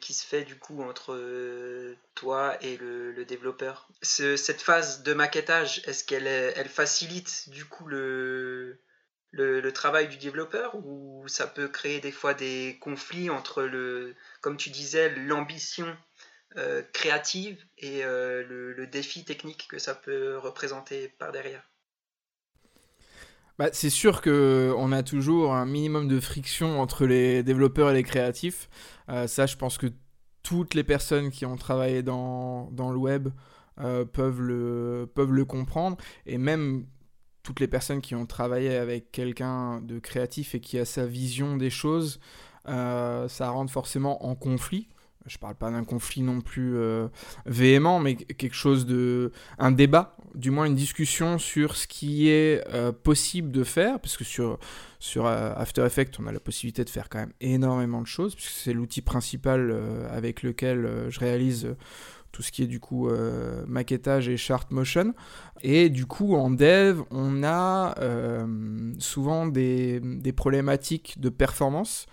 qui 0.00 0.14
se 0.14 0.24
fait 0.24 0.44
du 0.44 0.56
coup 0.56 0.84
entre 0.84 1.14
euh, 1.14 1.96
toi 2.14 2.56
et 2.62 2.76
le, 2.76 3.24
développeur, 3.24 3.88
cette 4.02 4.62
phase 4.62 5.02
de 5.02 5.12
maquettage, 5.14 5.82
est-ce 5.84 6.04
qu'elle 6.04 6.28
elle 6.28 6.68
facilite 6.68 7.48
du 7.48 7.64
coup 7.64 7.88
le, 7.88 8.78
le, 9.32 9.72
travail 9.72 10.06
du 10.06 10.16
développeur 10.16 10.76
ou 10.76 11.26
ça 11.26 11.48
peut 11.48 11.66
créer 11.66 11.98
des 11.98 12.12
fois 12.12 12.34
des 12.34 12.78
conflits 12.80 13.30
entre 13.30 13.64
le, 13.64 14.14
comme 14.42 14.56
tu 14.56 14.70
disais, 14.70 15.12
l'ambition 15.16 15.96
euh, 16.56 16.84
créative 16.92 17.60
et 17.78 18.04
le, 18.04 18.86
défi 18.86 19.24
technique 19.24 19.66
que 19.68 19.80
ça 19.80 19.96
peut 19.96 20.38
représenter 20.38 21.08
par 21.18 21.32
derrière? 21.32 21.68
Bah, 23.58 23.70
c'est 23.72 23.90
sûr 23.90 24.22
qu'on 24.22 24.92
a 24.92 25.02
toujours 25.02 25.52
un 25.54 25.66
minimum 25.66 26.06
de 26.06 26.20
friction 26.20 26.80
entre 26.80 27.06
les 27.06 27.42
développeurs 27.42 27.90
et 27.90 27.94
les 27.94 28.04
créatifs. 28.04 28.68
Euh, 29.08 29.26
ça, 29.26 29.46
je 29.46 29.56
pense 29.56 29.78
que 29.78 29.88
toutes 30.42 30.74
les 30.74 30.84
personnes 30.84 31.30
qui 31.30 31.44
ont 31.44 31.56
travaillé 31.56 32.02
dans, 32.02 32.70
dans 32.70 32.90
le 32.90 32.98
web 32.98 33.28
euh, 33.80 34.04
peuvent, 34.04 34.40
le, 34.40 35.10
peuvent 35.12 35.32
le 35.32 35.44
comprendre. 35.44 35.96
Et 36.26 36.38
même 36.38 36.86
toutes 37.42 37.60
les 37.60 37.68
personnes 37.68 38.00
qui 38.00 38.14
ont 38.14 38.26
travaillé 38.26 38.76
avec 38.76 39.10
quelqu'un 39.10 39.80
de 39.80 39.98
créatif 39.98 40.54
et 40.54 40.60
qui 40.60 40.78
a 40.78 40.84
sa 40.84 41.06
vision 41.06 41.56
des 41.56 41.70
choses, 41.70 42.20
euh, 42.68 43.28
ça 43.28 43.50
rentre 43.50 43.72
forcément 43.72 44.24
en 44.26 44.34
conflit 44.34 44.88
je 45.28 45.38
parle 45.38 45.54
pas 45.54 45.70
d'un 45.70 45.84
conflit 45.84 46.22
non 46.22 46.40
plus 46.40 46.76
euh, 46.76 47.08
véhément, 47.46 48.00
mais 48.00 48.16
quelque 48.16 48.54
chose 48.54 48.86
de. 48.86 49.32
un 49.58 49.70
débat, 49.70 50.16
du 50.34 50.50
moins 50.50 50.64
une 50.64 50.74
discussion 50.74 51.38
sur 51.38 51.76
ce 51.76 51.86
qui 51.86 52.28
est 52.28 52.66
euh, 52.72 52.92
possible 52.92 53.50
de 53.50 53.64
faire, 53.64 54.00
parce 54.00 54.16
que 54.16 54.24
sur, 54.24 54.58
sur 54.98 55.26
euh, 55.26 55.52
After 55.56 55.84
Effects, 55.84 56.18
on 56.18 56.26
a 56.26 56.32
la 56.32 56.40
possibilité 56.40 56.84
de 56.84 56.90
faire 56.90 57.08
quand 57.08 57.18
même 57.18 57.32
énormément 57.40 58.00
de 58.00 58.06
choses, 58.06 58.34
puisque 58.34 58.52
c'est 58.52 58.72
l'outil 58.72 59.02
principal 59.02 59.74
avec 60.10 60.42
lequel 60.42 61.06
je 61.08 61.20
réalise 61.20 61.74
tout 62.32 62.42
ce 62.42 62.52
qui 62.52 62.62
est 62.62 62.66
du 62.66 62.80
coup 62.80 63.08
maquettage 63.66 64.28
et 64.28 64.36
chart 64.36 64.70
motion. 64.70 65.14
Et 65.62 65.88
du 65.88 66.06
coup, 66.06 66.34
en 66.34 66.50
dev, 66.50 67.00
on 67.10 67.42
a 67.44 67.94
souvent 68.98 69.46
des, 69.46 70.00
des, 70.00 70.32
problématiques 70.32 71.20
de 71.20 71.28
performance. 71.28 72.06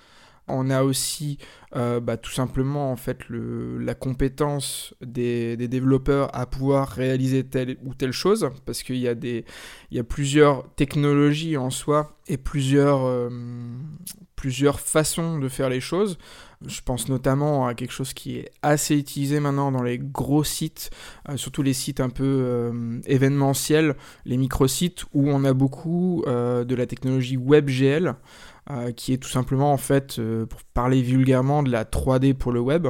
On 0.48 0.70
a 0.70 0.84
aussi 0.84 1.40
euh, 1.76 2.00
bah, 2.00 2.16
tout 2.16 2.32
simplement 2.32 2.92
en 2.92 2.96
fait 2.96 3.20
la 3.30 3.96
compétence 3.96 4.94
des, 5.02 5.58
développeurs 5.58 6.30
à 6.34 6.46
pouvoir 6.46 6.88
réaliser 6.88 7.44
telle 7.44 7.78
ou 7.84 7.94
telle 7.96 8.12
chose 8.12 8.50
parce 8.66 8.84
qu'il 8.84 8.98
y, 8.98 9.08
a 9.10 10.04
plusieurs 10.04 10.70
technologies 10.76 11.58
en 11.58 11.72
soi 11.72 12.18
et 12.28 12.38
plusieurs, 12.38 13.06
euh, 13.06 13.30
plusieurs 14.36 14.80
façons 14.80 15.40
de 15.40 15.50
faire 15.50 15.70
les 15.70 15.82
choses. 15.82 16.18
Je 16.66 16.82
pense 16.82 17.10
notamment 17.10 17.68
à 17.68 17.74
quelque 17.74 17.92
chose 17.92 18.14
qui 18.14 18.38
est 18.38 18.52
assez 18.62 18.96
utilisé 18.96 19.40
maintenant 19.40 19.72
dans 19.72 19.84
les 19.84 20.00
gros 20.00 20.44
sites, 20.44 20.92
euh, 21.28 21.36
surtout 21.36 21.62
les 21.62 21.74
sites 21.74 22.00
un 22.00 22.10
peu 22.10 23.02
événementiels, 23.06 23.96
les 24.26 24.38
microsites 24.38 25.06
où 25.14 25.30
on 25.30 25.44
a 25.44 25.54
beaucoup 25.54 26.24
de 26.26 26.76
la 26.76 26.86
technologie 26.86 27.38
WebGL. 27.38 28.16
Euh, 28.72 28.92
qui 28.92 29.14
est 29.14 29.18
tout 29.18 29.30
simplement 29.30 29.72
en 29.72 29.78
fait, 29.78 30.18
euh, 30.18 30.48
pour 30.48 30.64
parler 30.64 31.04
vulgairement, 31.04 31.62
de 31.62 31.70
la 31.70 31.86
3D 31.86 32.34
pour 32.34 32.52
le 32.52 32.60
web, 32.60 32.88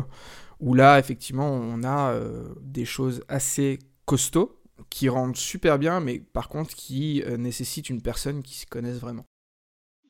où 0.62 0.74
là 0.74 1.00
effectivement 1.00 1.52
on 1.52 1.84
a 1.84 2.14
euh, 2.14 2.56
des 2.62 2.86
choses 2.86 3.26
assez 3.28 3.80
costauds 4.06 4.58
qui 4.90 5.10
rendent 5.10 5.36
super 5.36 5.78
bien, 5.78 6.00
mais 6.00 6.20
par 6.20 6.48
contre 6.48 6.74
qui 6.76 7.24
nécessitent 7.38 7.90
une 7.90 8.02
personne 8.02 8.42
qui 8.42 8.56
se 8.56 8.66
connaisse 8.66 9.00
vraiment. 9.00 9.26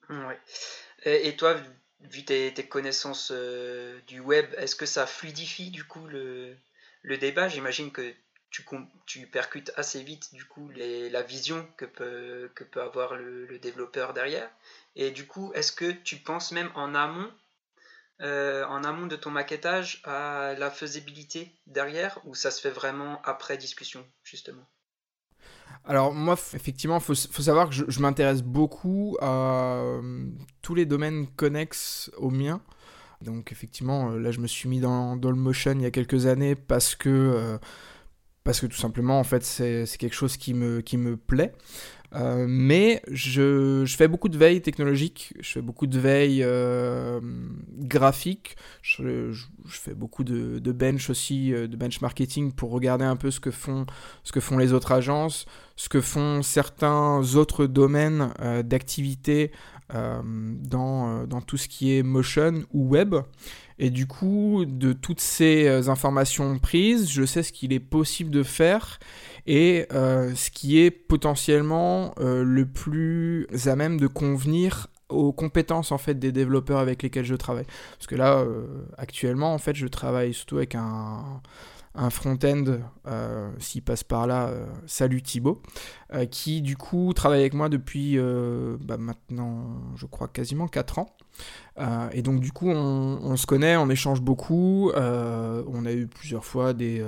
Ouais. 0.09 0.39
Et, 1.03 1.35
toi, 1.35 1.55
vu 1.99 2.25
tes, 2.25 2.53
connaissances 2.67 3.31
du 4.07 4.19
web, 4.19 4.45
est-ce 4.57 4.75
que 4.75 4.85
ça 4.85 5.07
fluidifie 5.07 5.71
du 5.71 5.83
coup 5.83 6.05
le, 6.07 6.55
le 7.01 7.17
débat? 7.17 7.47
J'imagine 7.47 7.91
que 7.91 8.13
tu, 8.49 8.65
tu, 9.05 9.27
percutes 9.27 9.71
assez 9.77 10.01
vite 10.01 10.33
du 10.33 10.45
coup 10.45 10.69
la 10.75 11.21
vision 11.21 11.67
que 11.77 11.85
peut, 11.85 12.51
que 12.55 12.63
peut 12.63 12.81
avoir 12.81 13.15
le 13.15 13.59
développeur 13.59 14.13
derrière. 14.13 14.49
Et 14.95 15.11
du 15.11 15.27
coup, 15.27 15.51
est-ce 15.53 15.71
que 15.71 15.91
tu 15.91 16.17
penses 16.17 16.51
même 16.51 16.69
en 16.75 16.95
amont, 16.95 17.29
euh, 18.21 18.65
en 18.65 18.83
amont 18.83 19.07
de 19.07 19.15
ton 19.15 19.29
maquettage, 19.29 20.01
à 20.05 20.53
la 20.57 20.71
faisabilité 20.71 21.51
derrière, 21.67 22.19
ou 22.25 22.33
ça 22.33 22.49
se 22.49 22.61
fait 22.61 22.69
vraiment 22.69 23.21
après 23.23 23.57
discussion, 23.57 24.05
justement? 24.23 24.65
Alors 25.83 26.13
moi, 26.13 26.35
effectivement, 26.53 26.97
il 26.97 27.03
faut, 27.03 27.13
savoir 27.13 27.69
que 27.69 27.75
je, 27.75 27.99
m'intéresse 27.99 28.41
beaucoup 28.41 29.17
à 29.21 29.75
euh, 29.75 30.29
tous 30.61 30.73
les 30.73 30.85
domaines 30.85 31.27
connexes 31.27 32.09
au 32.17 32.31
mien. 32.31 32.61
Donc 33.21 33.51
effectivement, 33.51 34.11
euh, 34.11 34.19
là, 34.19 34.31
je 34.31 34.39
me 34.39 34.47
suis 34.47 34.69
mis 34.69 34.79
dans, 34.79 35.15
dans, 35.15 35.29
le 35.29 35.37
motion 35.37 35.73
il 35.73 35.81
y 35.81 35.85
a 35.85 35.91
quelques 35.91 36.25
années 36.25 36.55
parce 36.55 36.95
que, 36.95 37.59
parce 38.43 38.61
que 38.61 38.65
tout 38.65 38.77
simplement, 38.77 39.19
en 39.19 39.23
fait, 39.23 39.43
c'est 39.43 39.85
quelque 39.99 40.15
chose 40.15 40.37
qui 40.37 40.53
me, 40.53 40.81
qui 40.81 40.97
me 40.97 41.17
plaît. 41.17 41.53
Euh, 42.15 42.45
mais 42.47 43.01
je, 43.11 43.85
fais 43.87 44.07
beaucoup 44.07 44.29
de 44.29 44.37
veille 44.37 44.61
technologique, 44.61 45.33
je 45.41 45.51
fais 45.51 45.61
beaucoup 45.61 45.85
de 45.85 45.99
veille 45.99 46.43
euh, 46.43 47.19
graphique, 47.77 48.55
je, 48.81 49.33
fais 49.67 49.93
beaucoup 49.93 50.23
de, 50.23 50.59
de, 50.59 50.71
bench 50.71 51.09
aussi, 51.09 51.53
euh, 51.53 51.67
de 51.67 51.75
bench 51.75 51.99
marketing 51.99 52.53
pour 52.53 52.71
regarder 52.71 53.03
un 53.03 53.17
peu 53.17 53.31
ce 53.31 53.41
que 53.41 53.51
font, 53.51 53.85
ce 54.23 54.31
que 54.31 54.39
font 54.39 54.57
les 54.57 54.71
autres 54.71 54.93
agences, 54.93 55.45
ce 55.75 55.89
que 55.89 55.99
font 55.99 56.41
certains 56.41 57.21
autres 57.35 57.65
domaines 57.65 58.31
d'activité 58.63 59.51
dans, 59.91 61.27
dans 61.27 61.41
tout 61.41 61.57
ce 61.57 61.67
qui 61.67 61.95
est 61.95 62.01
motion 62.01 62.63
ou 62.73 62.87
web. 62.87 63.15
Et 63.77 63.89
du 63.89 64.07
coup, 64.07 64.63
de 64.65 64.93
toutes 64.93 65.19
ces 65.19 65.89
informations 65.89 66.57
prises, 66.59 67.11
je 67.11 67.25
sais 67.25 67.43
ce 67.43 67.51
qu'il 67.51 67.73
est 67.73 67.81
possible 67.81 68.31
de 68.31 68.41
faire 68.41 68.99
et 69.47 69.85
euh, 69.93 70.33
ce 70.35 70.49
qui 70.49 70.79
est 70.79 70.91
potentiellement 70.91 72.13
euh, 72.19 72.43
le 72.43 72.65
plus 72.65 73.47
à 73.65 73.75
même 73.75 73.99
de 73.99 74.07
convenir 74.07 74.87
aux 75.09 75.31
compétences 75.31 75.91
en 75.91 75.99
fait 75.99 76.15
des 76.15 76.31
développeurs 76.31 76.79
avec 76.79 77.03
lesquels 77.03 77.25
je 77.25 77.35
travaille. 77.35 77.67
Parce 77.97 78.07
que 78.07 78.15
là, 78.15 78.39
euh, 78.39 78.65
actuellement, 78.97 79.53
en 79.53 79.59
fait, 79.59 79.75
je 79.75 79.87
travaille 79.87 80.33
surtout 80.33 80.57
avec 80.57 80.73
un, 80.73 81.41
un 81.93 82.09
front-end, 82.09 82.79
s'il 83.59 83.83
passe 83.83 84.03
par 84.03 84.25
là, 84.25 84.49
salut 84.87 85.21
Thibaut, 85.21 85.61
qui 86.31 86.61
du 86.63 86.75
coup 86.75 87.13
travaille 87.13 87.41
avec 87.41 87.53
moi 87.53 87.69
depuis 87.69 88.17
bah, 88.81 88.97
maintenant, 88.97 89.79
je 89.95 90.07
crois, 90.07 90.27
quasiment 90.27 90.67
4 90.67 90.99
ans. 90.99 91.15
et 92.11 92.23
donc 92.23 92.39
du 92.41 92.51
coup, 92.51 92.69
on, 92.69 93.19
on, 93.21 93.37
se 93.37 93.45
connaît, 93.45 93.77
on 93.77 93.89
échange 93.91 94.21
beaucoup, 94.21 94.91
on 94.95 95.85
a 95.85 95.91
eu 95.93 96.07
plusieurs 96.07 96.43
fois 96.43 96.73
des 96.73 97.01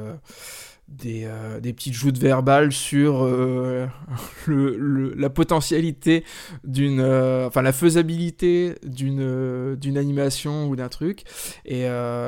des, 0.87 1.23
euh, 1.25 1.59
des, 1.59 1.73
petites 1.73 1.93
joutes 1.93 2.17
verbales 2.17 2.71
sur 2.71 3.23
euh, 3.23 3.87
le, 4.47 5.13
la 5.15 5.29
potentialité 5.29 6.23
d'une 6.63 6.99
euh, 6.99 7.47
enfin 7.47 7.61
la 7.61 7.73
faisabilité 7.73 8.75
d'une 8.83 9.75
d'une 9.75 9.97
animation 9.97 10.69
ou 10.69 10.75
d'un 10.75 10.89
truc. 10.89 11.23
Et 11.65 11.87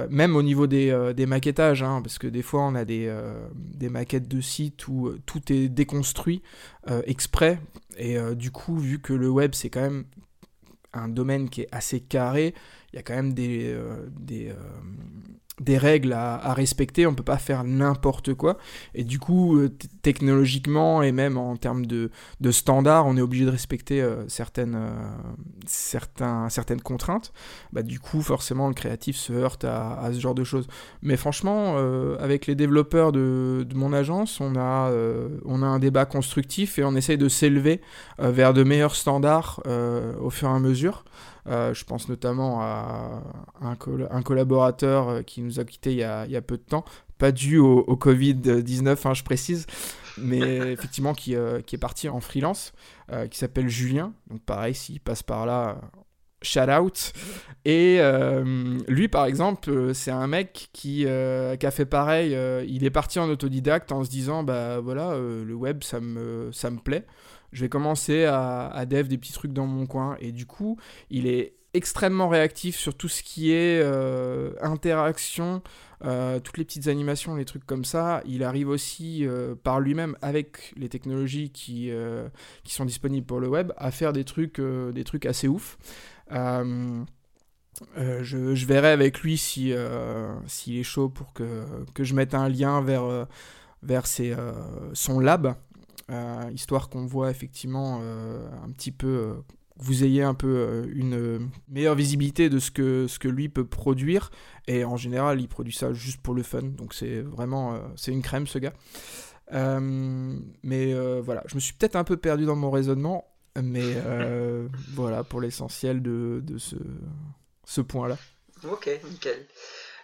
même 0.10 0.36
au 0.36 0.44
niveau 0.44 0.68
des, 0.68 1.14
des 1.16 1.26
maquettages 1.26 1.84
hein, 1.84 2.02
parce 2.02 2.18
que 2.18 2.28
des 2.28 2.42
fois 2.42 2.62
on 2.64 2.76
a 2.76 2.86
des, 2.86 3.14
des 3.56 3.90
maquettes 3.90 4.28
de 4.28 4.42
sites 4.42 4.88
où 4.88 5.12
tout 5.26 5.52
est 5.52 5.70
déconstruit 5.70 6.42
exprès. 7.06 7.60
Et 7.98 8.18
du 8.36 8.52
coup 8.52 8.78
vu 8.78 9.00
que 9.00 9.14
le 9.14 9.30
web 9.30 9.52
c'est 9.54 9.70
quand 9.70 9.82
même 9.82 10.06
un 10.94 11.08
domaine 11.08 11.50
qui 11.50 11.62
est 11.62 11.70
assez 11.72 12.00
carré 12.00 12.54
il 12.92 12.96
y 12.96 13.00
a 13.00 13.04
quand 13.04 13.16
même 13.16 13.34
des, 13.34 13.76
des 14.20 14.52
des 15.60 15.78
règles 15.78 16.14
à, 16.14 16.54
respecter, 16.54 17.06
on 17.06 17.14
peut 17.14 17.24
pas 17.24 17.38
faire 17.38 17.64
n'importe 17.64 18.34
quoi. 18.34 18.58
Et 18.96 19.04
du 19.04 19.20
coup, 19.20 19.58
euh, 19.58 19.70
technologiquement 20.02 21.02
et 21.02 21.12
même 21.12 21.38
en 21.38 21.56
termes 21.58 21.86
de, 21.86 22.10
standards, 22.52 23.06
on 23.06 23.18
est 23.18 23.22
obligé 23.22 23.46
de 23.46 23.52
respecter 23.52 24.02
euh, 24.02 24.28
certaines, 24.28 24.76
euh, 24.76 26.50
certaines 26.50 26.82
contraintes. 26.82 27.34
Bah, 27.74 27.84
du 27.84 28.00
coup, 28.00 28.22
forcément, 28.22 28.68
le 28.68 28.74
créatif 28.74 29.18
se 29.18 29.34
heurte 29.34 29.66
à, 29.66 30.10
ce 30.14 30.20
genre 30.20 30.36
de 30.36 30.44
choses. 30.44 30.68
Mais 31.02 31.18
franchement, 31.18 31.78
avec 32.20 32.48
les 32.48 32.56
développeurs 32.56 33.12
de, 33.12 33.66
de, 33.68 33.76
mon 33.76 33.94
agence, 33.94 34.42
on 34.42 34.56
a, 34.56 34.92
on 35.46 35.62
a 35.62 35.66
un 35.66 35.80
débat 35.80 36.06
constructif 36.06 36.80
et 36.80 36.84
on 36.84 36.96
essaye 36.96 37.18
de 37.18 37.30
s'élever 37.30 37.82
vers 38.18 38.54
de 38.54 38.64
meilleurs 38.64 38.96
standards 38.96 39.62
au 40.22 40.30
fur 40.30 40.50
et 40.50 40.52
à 40.52 40.60
mesure. 40.60 41.04
Je 41.50 41.84
pense 41.84 42.10
notamment 42.10 42.62
à 42.62 43.24
un, 43.62 43.78
un 44.12 44.22
collaborateur 44.22 45.26
qui 45.26 45.42
nous 45.42 45.60
a 45.60 45.66
quittés 45.66 45.92
il 45.92 45.98
y 45.98 46.04
a, 46.04 46.26
il 46.26 46.32
y 46.32 46.36
a 46.36 46.42
peu 46.42 46.58
de 46.58 46.64
temps, 46.64 46.86
pas 47.18 47.32
dû 47.32 47.58
au, 47.58 47.84
Covid-19, 47.96 49.08
hein, 49.08 49.14
je 49.14 49.24
précise, 49.24 49.66
mais 50.18 50.40
effectivement 50.72 51.14
qui, 51.14 51.36
qui, 51.66 51.76
est 51.76 51.80
parti 51.80 52.08
en 52.10 52.20
freelance, 52.20 52.74
qui 53.30 53.38
s'appelle 53.38 53.70
Julien. 53.70 54.14
Donc 54.30 54.42
pareil, 54.42 54.76
s'il 54.76 55.00
passe 55.00 55.24
par 55.24 55.46
là, 55.46 55.82
shout 56.42 56.70
out. 56.70 57.14
Et 57.66 57.98
euh, 58.00 58.78
lui, 58.88 59.08
par 59.08 59.26
exemple, 59.26 59.70
euh, 59.70 59.94
c'est 59.94 60.12
un 60.12 60.28
mec 60.28 60.70
qui, 60.74 61.06
euh, 61.06 61.56
qui, 61.56 61.66
a 61.66 61.72
fait 61.72 61.86
pareil. 61.86 62.38
il 62.68 62.84
est 62.84 62.90
parti 62.90 63.20
en 63.20 63.30
autodidacte 63.30 63.92
en 63.92 64.04
se 64.04 64.10
disant 64.10 64.44
bah 64.44 64.80
voilà, 64.80 65.18
le 65.18 65.54
web, 65.54 65.84
ça 65.84 66.00
me, 66.00 66.50
ça 66.52 66.70
me 66.70 66.80
plaît. 66.80 67.06
Je 67.52 67.62
vais 67.62 67.70
commencer 67.70 68.26
à, 68.26 68.86
dev 68.88 69.08
des 69.08 69.18
petits 69.18 69.34
trucs 69.34 69.54
dans 69.54 69.68
mon 69.68 69.86
coin. 69.86 70.18
Et 70.20 70.32
du 70.32 70.46
coup, 70.46 70.78
il 71.10 71.28
est 71.28 71.54
extrêmement 71.74 72.30
réactif 72.30 72.76
sur 72.76 72.96
tout 72.96 73.10
ce 73.10 73.22
qui 73.22 73.52
est 73.52 73.84
interaction, 74.62 75.62
toutes 76.02 76.58
les 76.58 76.66
petites 76.66 76.88
animations, 76.88 77.36
les 77.36 77.46
trucs 77.46 77.66
comme 77.66 77.86
ça. 77.86 78.22
Il 78.26 78.44
arrive 78.44 78.70
aussi 78.70 79.28
par 79.64 79.80
lui-même 79.80 80.16
avec 80.22 80.74
les 80.78 80.90
technologies 80.90 81.52
qui, 81.52 81.92
qui 82.64 82.74
sont 82.74 82.86
disponibles 82.86 83.26
pour 83.26 83.40
le 83.40 83.48
web 83.48 83.72
à 83.78 83.92
faire 83.92 84.14
des 84.14 84.24
trucs, 84.24 84.60
des 84.60 85.04
trucs 85.04 85.26
assez 85.26 85.48
ouf. 85.48 85.78
Euh, 86.32 87.04
euh, 87.98 88.24
je, 88.24 88.66
verrai 88.66 88.90
avec 88.90 89.22
lui 89.22 89.38
si 89.38 89.72
euh, 89.72 90.34
s'il 90.48 90.78
est 90.78 90.84
chaud 90.84 91.10
pour 91.10 91.34
que, 91.34 91.64
que, 91.94 92.04
je 92.04 92.14
mette 92.14 92.34
un 92.34 92.50
lien 92.50 92.82
vers, 92.82 93.28
vers 93.84 94.06
ses, 94.06 94.36
son 94.94 95.20
lab, 95.20 95.56
histoire 96.54 96.90
qu'on 96.90 97.06
voit 97.06 97.30
effectivement 97.30 98.02
un 98.02 98.72
petit 98.72 98.92
peu 98.92 99.36
vous 99.82 100.04
ayez 100.04 100.24
un 100.24 100.34
peu 100.34 100.84
une 100.94 101.50
meilleure 101.70 101.96
visibilité 101.96 102.50
de 102.50 102.60
ce 102.60 102.70
que, 102.70 103.08
ce 103.08 103.18
que 103.18 103.30
lui 103.30 103.48
peut 103.48 103.66
produire. 103.66 104.30
Et 104.68 104.84
en 104.84 104.98
général, 104.98 105.40
il 105.40 105.48
produit 105.48 105.74
ça 105.74 105.94
juste 105.94 106.22
pour 106.22 106.34
le 106.34 106.44
fun. 106.44 106.64
Donc 106.64 106.94
c'est 106.94 107.22
vraiment 107.22 107.80
c'est 107.96 108.12
une 108.12 108.22
crème 108.22 108.46
ce 108.46 108.60
gars. 108.60 108.74
mais 109.52 110.94
voilà, 111.22 111.44
je 111.48 111.56
me 111.56 111.60
suis 111.60 111.74
peut-être 111.74 111.96
un 111.96 112.04
peu 112.04 112.18
perdu 112.18 112.46
dans 112.46 112.56
mon 112.56 112.72
raisonnement. 112.72 113.30
Mais 113.62 113.94
euh, 114.06 114.68
voilà 114.94 115.24
pour 115.24 115.42
l'essentiel 115.42 116.02
de, 116.02 116.42
de, 116.44 116.58
ce, 116.58 116.76
ce 117.66 117.82
point-là. 117.82 118.18
Ok, 118.64 118.90
nickel. 119.06 119.46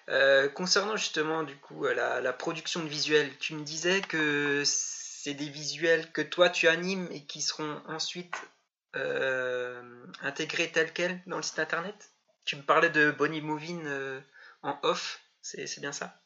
Euh, 0.07 0.47
concernant 0.49 0.95
justement 0.97 1.41
du 1.41 1.55
coup 1.55 1.83
la, 1.83 2.21
la, 2.21 2.33
production 2.33 2.83
de 2.83 2.87
visuels, 2.87 3.29
tu 3.39 3.55
me 3.55 3.63
disais 3.63 4.01
que 4.01 4.61
c'est 5.25 5.33
des 5.33 5.49
visuels 5.49 6.11
que 6.11 6.21
toi 6.21 6.51
tu 6.51 6.67
animes 6.67 7.07
et 7.09 7.25
qui 7.25 7.41
seront 7.41 7.81
ensuite 7.87 8.35
euh, 8.95 10.05
intégrés 10.21 10.71
tels 10.71 10.93
quels 10.93 11.19
dans 11.25 11.37
le 11.37 11.41
site 11.41 11.57
internet? 11.57 12.11
Tu 12.43 12.55
me 12.55 12.61
parlais 12.61 12.91
de 12.91 13.09
Bonnie 13.09 13.41
Movin 13.41 14.21
en 14.61 14.77
off, 14.83 15.19
c'est 15.41 15.79
bien 15.79 15.93
ça? 15.93 16.21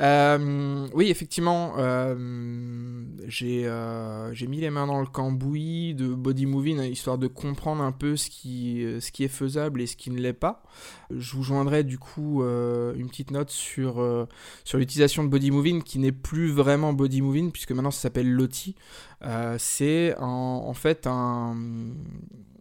Euh, 0.00 0.88
oui, 0.94 1.10
effectivement, 1.10 1.74
euh, 1.76 3.04
j'ai 3.26 3.66
euh, 3.66 4.32
j'ai 4.32 4.46
mis 4.46 4.58
les 4.58 4.70
mains 4.70 4.86
dans 4.86 5.00
le 5.00 5.06
cambouis 5.06 5.94
de 5.94 6.14
body 6.14 6.46
moving 6.46 6.80
histoire 6.82 7.18
de 7.18 7.26
comprendre 7.26 7.82
un 7.82 7.92
peu 7.92 8.16
ce 8.16 8.30
qui, 8.30 8.84
ce 9.00 9.12
qui 9.12 9.24
est 9.24 9.28
faisable 9.28 9.82
et 9.82 9.86
ce 9.86 9.96
qui 9.96 10.10
ne 10.10 10.18
l'est 10.18 10.32
pas. 10.32 10.62
Je 11.10 11.36
vous 11.36 11.42
joindrai 11.42 11.84
du 11.84 11.98
coup 11.98 12.42
une 12.42 13.08
petite 13.08 13.32
note 13.32 13.50
sur, 13.50 14.26
sur 14.64 14.78
l'utilisation 14.78 15.24
de 15.24 15.28
body 15.28 15.50
moving 15.50 15.82
qui 15.82 15.98
n'est 15.98 16.12
plus 16.12 16.50
vraiment 16.50 16.92
body 16.92 17.20
moving 17.20 17.52
puisque 17.52 17.72
maintenant 17.72 17.90
ça 17.90 18.02
s'appelle 18.02 18.30
Lottie. 18.30 18.76
C'est 19.58 20.14
en, 20.18 20.72
fait 20.74 21.06
un, 21.06 21.56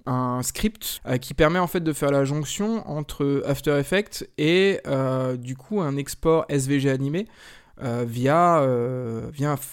un 0.05 0.41
script 0.43 1.01
euh, 1.05 1.17
qui 1.17 1.33
permet 1.33 1.59
en 1.59 1.67
fait 1.67 1.81
de 1.81 1.93
faire 1.93 2.11
la 2.11 2.25
jonction 2.25 2.87
entre 2.89 3.43
After 3.45 3.77
Effects 3.79 4.27
et 4.37 4.79
euh, 4.87 5.37
du 5.37 5.55
coup 5.55 5.81
un 5.81 5.97
export 5.97 6.45
SVG 6.49 6.89
animé 6.89 7.27
euh, 7.83 8.05
via, 8.07 8.61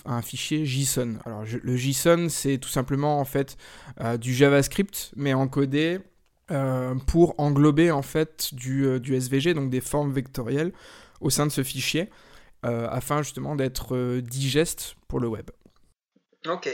un, 0.07 0.23
fichier 0.23 0.65
JSON. 0.65 1.17
Alors 1.25 1.45
le 1.63 1.77
JSON 1.77 2.29
c'est 2.29 2.59
tout 2.59 2.69
simplement 2.69 3.21
en 3.21 3.25
fait 3.25 3.57
du 4.21 4.35
JavaScript 4.35 5.13
mais 5.17 5.35
encodé 5.35 6.01
pour 7.07 7.35
englober 7.39 7.91
en 7.91 8.03
fait 8.03 8.55
du, 8.55 8.99
du, 9.01 9.15
SVG 9.15 9.53
donc 9.53 9.69
des 9.71 9.83
formes 9.83 10.13
vectorielles 10.13 10.73
au 11.21 11.29
sein 11.29 11.45
de 11.45 11.53
ce 11.53 11.63
fichier 11.63 12.09
afin 12.63 13.23
justement 13.23 13.57
d'être 13.57 14.21
digeste 14.21 14.97
pour 15.07 15.21
le 15.21 15.29
web. 15.29 15.51
Ok, 16.47 16.69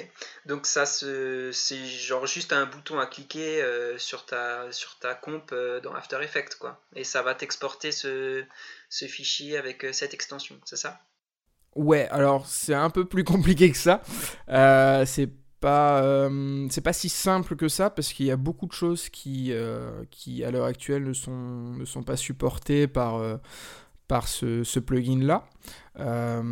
donc 0.44 0.66
ça 0.66 0.84
c'est 0.84 1.52
genre 1.86 2.26
juste 2.26 2.52
un 2.52 2.66
bouton 2.66 2.98
à 2.98 3.06
cliquer 3.06 3.62
euh, 3.62 3.96
sur, 3.96 4.26
ta, 4.26 4.70
sur 4.72 4.98
ta 4.98 5.14
comp 5.14 5.50
euh, 5.52 5.80
dans 5.80 5.94
After 5.94 6.18
Effects 6.22 6.56
quoi. 6.56 6.82
Et 6.94 7.02
ça 7.02 7.22
va 7.22 7.34
t'exporter 7.34 7.90
ce, 7.90 8.44
fichier 8.90 9.56
avec 9.56 9.84
euh, 9.84 9.92
cette 9.92 10.12
extension, 10.12 10.56
c'est 10.66 10.76
ça? 10.76 11.00
Ouais, 11.74 12.06
alors 12.10 12.46
c'est 12.46 12.74
un 12.74 12.90
peu 12.90 13.06
plus 13.06 13.24
compliqué 13.24 13.70
que 13.70 13.78
ça. 13.78 14.02
c'est 15.06 15.30
pas, 15.60 16.28
si 16.92 17.08
simple 17.08 17.56
que 17.56 17.68
ça 17.68 17.88
parce 17.88 18.12
qu'il 18.12 18.26
y 18.26 18.30
a 18.30 18.36
beaucoup 18.36 18.66
de 18.66 18.72
choses 18.72 19.08
qui, 19.08 19.50
qui 20.10 20.44
à 20.44 20.50
l'heure 20.50 20.66
actuelle 20.66 21.04
ne 21.04 21.84
sont 21.84 22.02
pas 22.04 22.18
supportées 22.18 22.86
par 22.86 23.38
par 24.08 24.28
ce, 24.28 24.64
ce 24.64 24.80
plugin-là. 24.80 25.44
Euh, 25.98 26.42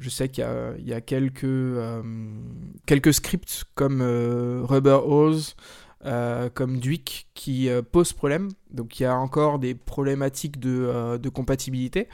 je 0.00 0.08
sais 0.08 0.28
qu'il 0.28 0.44
y, 0.78 0.90
y 0.90 0.94
a, 0.94 1.00
quelques, 1.00 1.44
euh, 1.44 2.02
quelques 2.86 3.14
scripts 3.14 3.64
comme 3.74 4.00
euh, 4.00 4.62
Rubber 4.64 5.00
Hose, 5.04 5.54
comme 6.54 6.78
Duik 6.78 7.28
qui 7.34 7.68
posent 7.92 8.12
problème. 8.12 8.48
Donc 8.72 8.98
il 8.98 9.04
y 9.04 9.06
a 9.06 9.16
encore 9.16 9.60
des 9.60 9.76
problématiques 9.76 10.58
de, 10.58 11.16
de, 11.16 11.28
compatibilité. 11.28 12.08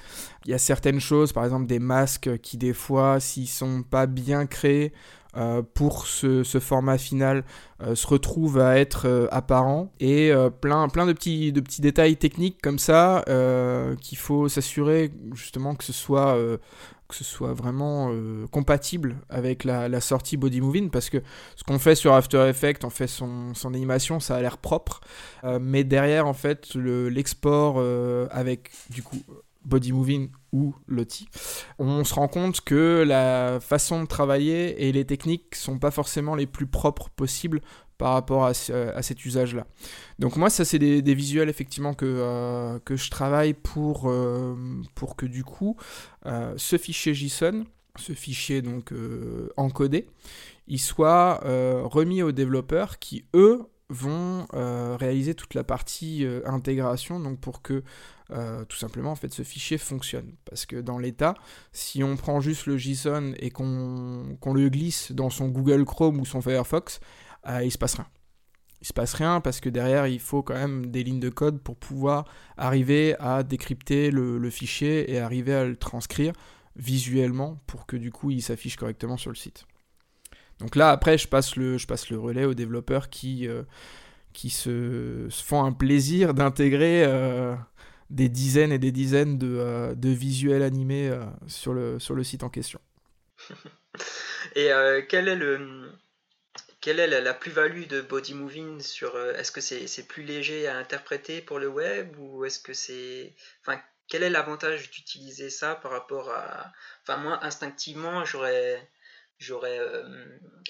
Il 0.44 0.50
y 0.50 0.54
a 0.54 0.58
certaines 0.58 1.00
choses, 1.00 1.32
par 1.32 1.44
exemple 1.44 1.66
des 1.66 1.78
masques 1.78 2.38
qui 2.40 2.58
des 2.58 2.74
fois, 2.74 3.18
s'ils 3.18 3.48
sont 3.48 3.82
pas 3.82 4.06
bien 4.06 4.44
créés, 4.44 4.92
pour 5.74 6.06
ce, 6.06 6.42
format 6.60 6.98
final 6.98 7.44
euh, 7.82 7.94
se 7.94 8.06
retrouve 8.06 8.58
à 8.58 8.78
être 8.78 9.06
euh, 9.06 9.28
apparent. 9.30 9.92
Et 10.00 10.32
plein, 10.60 10.88
plein 10.88 11.06
de, 11.06 11.12
petits, 11.12 11.52
de 11.52 11.60
petits 11.60 11.80
détails 11.80 12.16
techniques 12.16 12.60
comme 12.62 12.78
ça 12.78 13.24
qu'il 14.00 14.18
faut 14.18 14.48
s'assurer 14.48 15.12
justement 15.34 15.74
que 15.74 15.84
ce 15.84 15.92
soit 15.92 16.36
que 17.08 17.14
ce 17.14 17.24
soit 17.24 17.54
vraiment 17.54 18.12
compatible 18.50 19.16
avec 19.28 19.64
la, 19.64 20.00
sortie 20.00 20.36
Body 20.36 20.60
Moving 20.60 20.90
parce 20.90 21.08
que 21.10 21.18
ce 21.56 21.64
qu'on 21.64 21.78
fait 21.78 21.94
sur 21.94 22.12
After 22.12 22.46
Effects, 22.48 22.84
on 22.84 22.90
fait 22.90 23.06
son, 23.06 23.54
son 23.54 23.74
animation, 23.74 24.20
ça 24.20 24.36
a 24.36 24.42
l'air 24.42 24.58
propre, 24.58 25.00
mais 25.60 25.84
derrière 25.84 26.26
en 26.26 26.34
fait 26.34 26.74
l'export 26.74 27.82
avec 28.30 28.70
du 28.90 29.02
coup 29.02 29.22
Body 29.64 29.92
Moving 29.92 30.30
ou 30.52 30.74
Lottie, 30.86 31.28
on 31.78 32.04
se 32.04 32.14
rend 32.14 32.28
compte 32.28 32.60
que 32.62 33.04
la 33.06 33.60
façon 33.60 34.02
de 34.02 34.06
travailler 34.06 34.88
et 34.88 34.92
les 34.92 35.04
techniques 35.04 35.54
sont 35.54 35.78
pas 35.78 35.90
forcément 35.90 36.34
les 36.34 36.46
plus 36.46 36.66
propres 36.66 37.10
possibles 37.10 37.60
par 37.98 38.12
rapport 38.12 38.44
à, 38.46 38.54
cet 38.54 39.24
usage-là. 39.24 39.66
Donc 40.20 40.36
moi, 40.36 40.50
ça 40.50 40.64
c'est 40.64 40.78
des, 40.78 41.14
visuels 41.14 41.48
effectivement 41.48 41.94
que, 41.94 42.06
euh, 42.06 42.78
que 42.84 42.96
je 42.96 43.10
travaille 43.10 43.54
pour, 43.54 44.08
euh, 44.08 44.54
que 45.16 45.26
du 45.26 45.42
coup, 45.42 45.76
euh, 46.26 46.54
ce 46.56 46.78
fichier 46.78 47.12
JSON, 47.12 47.64
ce 47.96 48.12
fichier 48.12 48.62
donc 48.62 48.92
encodé, 49.56 50.06
il 50.68 50.78
soit 50.78 51.40
remis 51.84 52.22
aux 52.22 52.32
développeurs 52.32 53.00
qui, 53.00 53.24
eux, 53.34 53.66
vont 53.90 54.46
réaliser 54.52 55.34
toute 55.34 55.54
la 55.54 55.64
partie 55.64 56.26
intégration, 56.44 57.20
donc 57.20 57.40
pour 57.40 57.62
que 57.62 57.82
euh, 58.30 58.66
tout 58.66 58.76
simplement 58.76 59.12
en 59.12 59.14
fait 59.14 59.32
ce 59.32 59.42
fichier 59.42 59.78
fonctionne. 59.78 60.34
Parce 60.44 60.66
que 60.66 60.76
dans 60.76 60.98
l'état, 60.98 61.34
si 61.72 62.04
on 62.04 62.16
prend 62.16 62.40
juste 62.40 62.66
le 62.66 62.76
JSON 62.76 63.32
et 63.38 63.50
qu'on 63.50 64.36
le 64.54 64.68
glisse 64.68 65.12
dans 65.12 65.30
son 65.30 65.48
Google 65.48 65.84
Chrome 65.86 66.20
ou 66.20 66.26
son 66.26 66.42
Firefox, 66.42 67.00
euh, 67.48 67.64
il 67.64 67.72
se 67.72 67.78
passe 67.78 67.94
rien. 67.94 68.06
Il 68.82 68.86
se 68.86 68.92
passe 68.92 69.14
rien 69.14 69.40
parce 69.40 69.60
que 69.60 69.70
derrière 69.70 70.06
il 70.06 70.20
faut 70.20 70.42
quand 70.42 70.54
même 70.54 70.86
des 70.86 71.02
lignes 71.02 71.20
de 71.20 71.30
code 71.30 71.58
pour 71.60 71.76
pouvoir 71.76 72.26
arriver 72.58 73.16
à 73.18 73.42
décrypter 73.42 74.10
le, 74.10 74.50
fichier 74.50 75.10
et 75.10 75.18
arriver 75.18 75.54
à 75.54 75.64
le 75.64 75.76
transcrire 75.76 76.32
visuellement 76.76 77.58
pour 77.66 77.86
que 77.86 77.96
du 77.96 78.12
coup 78.12 78.30
il 78.30 78.42
s'affiche 78.42 78.76
correctement 78.76 79.16
sur 79.16 79.30
le 79.30 79.36
site. 79.36 79.66
Donc 80.60 80.76
là 80.76 80.90
après 80.90 81.18
je 81.18 81.28
passe 81.28 81.56
le, 81.56 81.78
je 81.78 81.86
passe 81.86 82.10
le 82.10 82.18
relais 82.18 82.44
aux 82.44 82.54
développeurs 82.54 83.10
qui, 83.10 83.46
euh, 83.46 83.62
qui 84.32 84.50
se, 84.50 85.28
font 85.30 85.64
un 85.64 85.72
plaisir 85.72 86.34
d'intégrer 86.34 87.04
des 88.10 88.28
dizaines 88.28 88.72
et 88.72 88.78
des 88.78 88.92
dizaines 88.92 89.38
de, 89.38 89.56
euh, 89.58 89.94
de 89.94 90.08
visuels 90.08 90.62
animés 90.62 91.08
euh, 91.08 91.24
sur, 91.46 91.74
le, 91.74 91.98
sur 91.98 92.14
le 92.14 92.24
site 92.24 92.42
en 92.42 92.48
question. 92.48 92.80
et 94.54 94.72
euh, 94.72 95.02
quel 95.06 95.28
est 95.28 95.36
le, 95.36 95.92
quelle 96.80 97.00
est 97.00 97.06
la, 97.06 97.34
plus-value 97.34 97.86
de 97.86 98.00
Body 98.00 98.34
Moving 98.34 98.80
sur 98.80 99.18
est-ce 99.18 99.52
que 99.52 99.60
c'est 99.60 100.08
plus 100.08 100.22
léger 100.22 100.66
à 100.68 100.76
interpréter 100.78 101.42
pour 101.42 101.58
le 101.58 101.68
web 101.68 102.16
ou 102.18 102.44
est-ce 102.44 102.58
que 102.58 102.72
c'est 102.72 103.34
enfin 103.62 103.80
quel 104.08 104.22
est 104.22 104.30
l'avantage 104.30 104.90
d'utiliser 104.90 105.50
ça 105.50 105.74
par 105.74 105.90
rapport 105.90 106.30
à 106.30 106.72
enfin 107.02 107.18
moi 107.18 107.44
instinctivement 107.44 108.24
j'aurais 108.24 108.88
j'aurais 109.38 109.80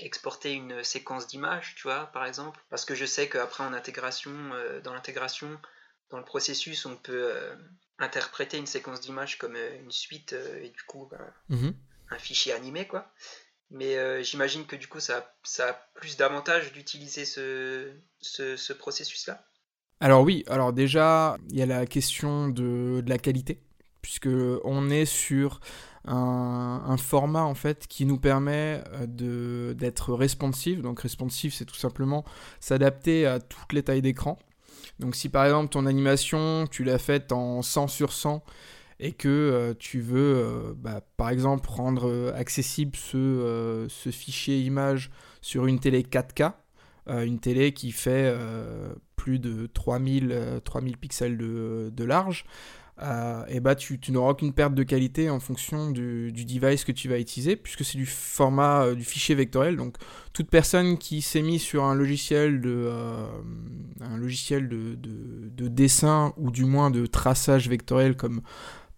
exporté 0.00 0.52
une 0.52 0.84
séquence 0.84 1.26
d'images, 1.26 1.74
tu 1.76 1.82
vois, 1.84 2.06
par 2.06 2.24
exemple. 2.24 2.60
Parce 2.70 2.84
que 2.84 2.94
je 2.94 3.04
sais 3.04 3.28
qu'après, 3.28 3.64
en 3.64 3.72
intégration, 3.72 4.32
dans 4.84 4.92
l'intégration, 4.92 5.48
dans 6.10 6.18
le 6.18 6.24
processus, 6.24 6.86
on 6.86 6.96
peut 6.96 7.32
interpréter 7.98 8.58
une 8.58 8.66
séquence 8.66 9.00
d'images 9.00 9.38
comme 9.38 9.56
une 9.56 9.90
suite 9.90 10.34
et 10.62 10.70
du 10.70 10.82
coup, 10.86 11.08
ben, 11.10 11.56
mhm. 11.56 11.74
un 12.10 12.18
fichier 12.18 12.52
animé, 12.52 12.86
quoi. 12.86 13.10
Mais 13.70 14.22
j'imagine 14.24 14.66
que 14.66 14.76
du 14.76 14.86
coup, 14.86 15.00
ça, 15.00 15.34
ça 15.42 15.68
a 15.68 15.72
plus 15.94 16.16
d'avantages 16.16 16.72
d'utiliser 16.72 17.24
ce, 17.24 17.92
ce, 18.20 18.72
processus-là. 18.72 19.44
Alors 20.00 20.22
oui, 20.22 20.44
alors 20.46 20.72
déjà, 20.72 21.36
il 21.50 21.58
y 21.58 21.62
a 21.62 21.66
la 21.66 21.86
question 21.86 22.48
de, 22.48 23.00
de 23.00 23.10
la 23.10 23.18
qualité, 23.18 23.60
puisque 24.00 24.28
on 24.64 24.90
est 24.90 25.06
sur 25.06 25.60
un, 26.08 26.96
format 26.96 27.42
en 27.42 27.54
fait 27.54 27.86
qui 27.86 28.04
nous 28.04 28.18
permet 28.18 28.82
euh, 28.92 29.74
d'être 29.74 30.14
responsive. 30.14 30.82
Donc 30.82 31.00
responsive, 31.00 31.52
c'est 31.52 31.64
tout 31.64 31.76
simplement 31.76 32.24
s'adapter 32.60 33.26
à 33.26 33.40
toutes 33.40 33.72
les 33.72 33.82
tailles 33.82 34.02
d'écran. 34.02 34.38
Donc 34.98 35.14
si 35.14 35.28
par 35.28 35.44
exemple 35.44 35.70
ton 35.70 35.86
animation, 35.86 36.66
tu 36.70 36.84
l'as 36.84 36.98
faite 36.98 37.32
en 37.32 37.62
100 37.62 37.88
sur 37.88 38.12
100 38.12 38.42
et 39.00 39.12
que 39.12 39.28
euh, 39.28 39.74
tu 39.78 40.00
veux 40.00 40.36
euh, 40.36 40.74
bah, 40.76 41.02
par 41.16 41.30
exemple 41.30 41.68
rendre 41.68 42.32
accessible 42.34 42.96
ce, 42.96 43.86
ce, 43.88 44.10
fichier 44.10 44.60
image 44.60 45.10
sur 45.40 45.66
une 45.66 45.78
télé 45.78 46.02
4K, 46.02 46.52
une 47.06 47.38
télé 47.38 47.72
qui 47.72 47.92
fait 47.92 48.34
plus 49.16 49.38
de 49.38 49.66
3000, 49.66 50.60
3000 50.62 50.98
pixels 50.98 51.38
de, 51.38 51.90
de 51.90 52.04
large, 52.04 52.44
euh, 53.00 53.44
et 53.48 53.60
bah 53.60 53.76
tu, 53.76 54.00
n'auras 54.10 54.32
aucune 54.32 54.52
perte 54.52 54.74
de 54.74 54.82
qualité 54.82 55.30
en 55.30 55.38
fonction 55.38 55.90
du, 55.90 56.32
device 56.32 56.84
que 56.84 56.92
tu 56.92 57.08
vas 57.08 57.18
utiliser, 57.18 57.54
puisque 57.54 57.84
c'est 57.84 57.96
du 57.96 58.06
format 58.06 58.86
euh, 58.86 58.94
du 58.94 59.04
fichier 59.04 59.34
vectoriel. 59.34 59.76
Donc 59.76 59.96
toute 60.32 60.50
personne 60.50 60.98
qui 60.98 61.22
s'est 61.22 61.42
mise 61.42 61.62
sur 61.62 61.84
un 61.84 61.94
logiciel 61.94 62.60
de, 62.60 62.88
euh, 62.88 63.26
un 64.00 64.16
logiciel 64.16 64.68
de, 64.68 64.96
de, 64.96 65.68
dessin 65.68 66.32
ou 66.38 66.50
du 66.50 66.64
moins 66.64 66.90
de 66.90 67.06
traçage 67.06 67.68
vectoriel 67.68 68.16
comme 68.16 68.40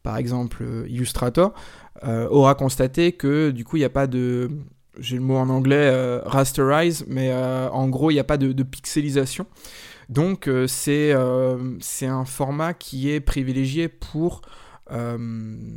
par 0.03 0.17
exemple 0.17 0.65
Illustrator 0.89 1.53
aura 2.03 2.55
constaté 2.55 3.13
que 3.13 3.51
du 3.51 3.65
coup 3.65 3.77
il 3.77 3.81
n'y 3.81 3.85
a 3.85 3.91
pas 3.91 4.07
de 4.07 4.51
j'ai 4.99 5.17
le 5.17 5.23
mot 5.23 5.37
en 5.37 5.49
anglais 5.51 5.91
rasterize, 6.25 7.05
mais 7.09 7.35
en 7.35 7.89
gros 7.89 8.11
il 8.11 8.15
n'y 8.15 8.21
a 8.21 8.25
pas 8.25 8.39
de, 8.39 8.53
de 8.53 8.63
pixelisation. 8.63 9.47
Donc 10.11 10.49
euh, 10.49 10.67
euh, 10.89 11.77
c'est 11.81 12.07
un 12.07 12.25
format 12.25 12.75
qui 12.75 13.11
est 13.11 13.21
privilégié 13.21 13.89
pour 13.89 14.43
euh, 14.91 15.17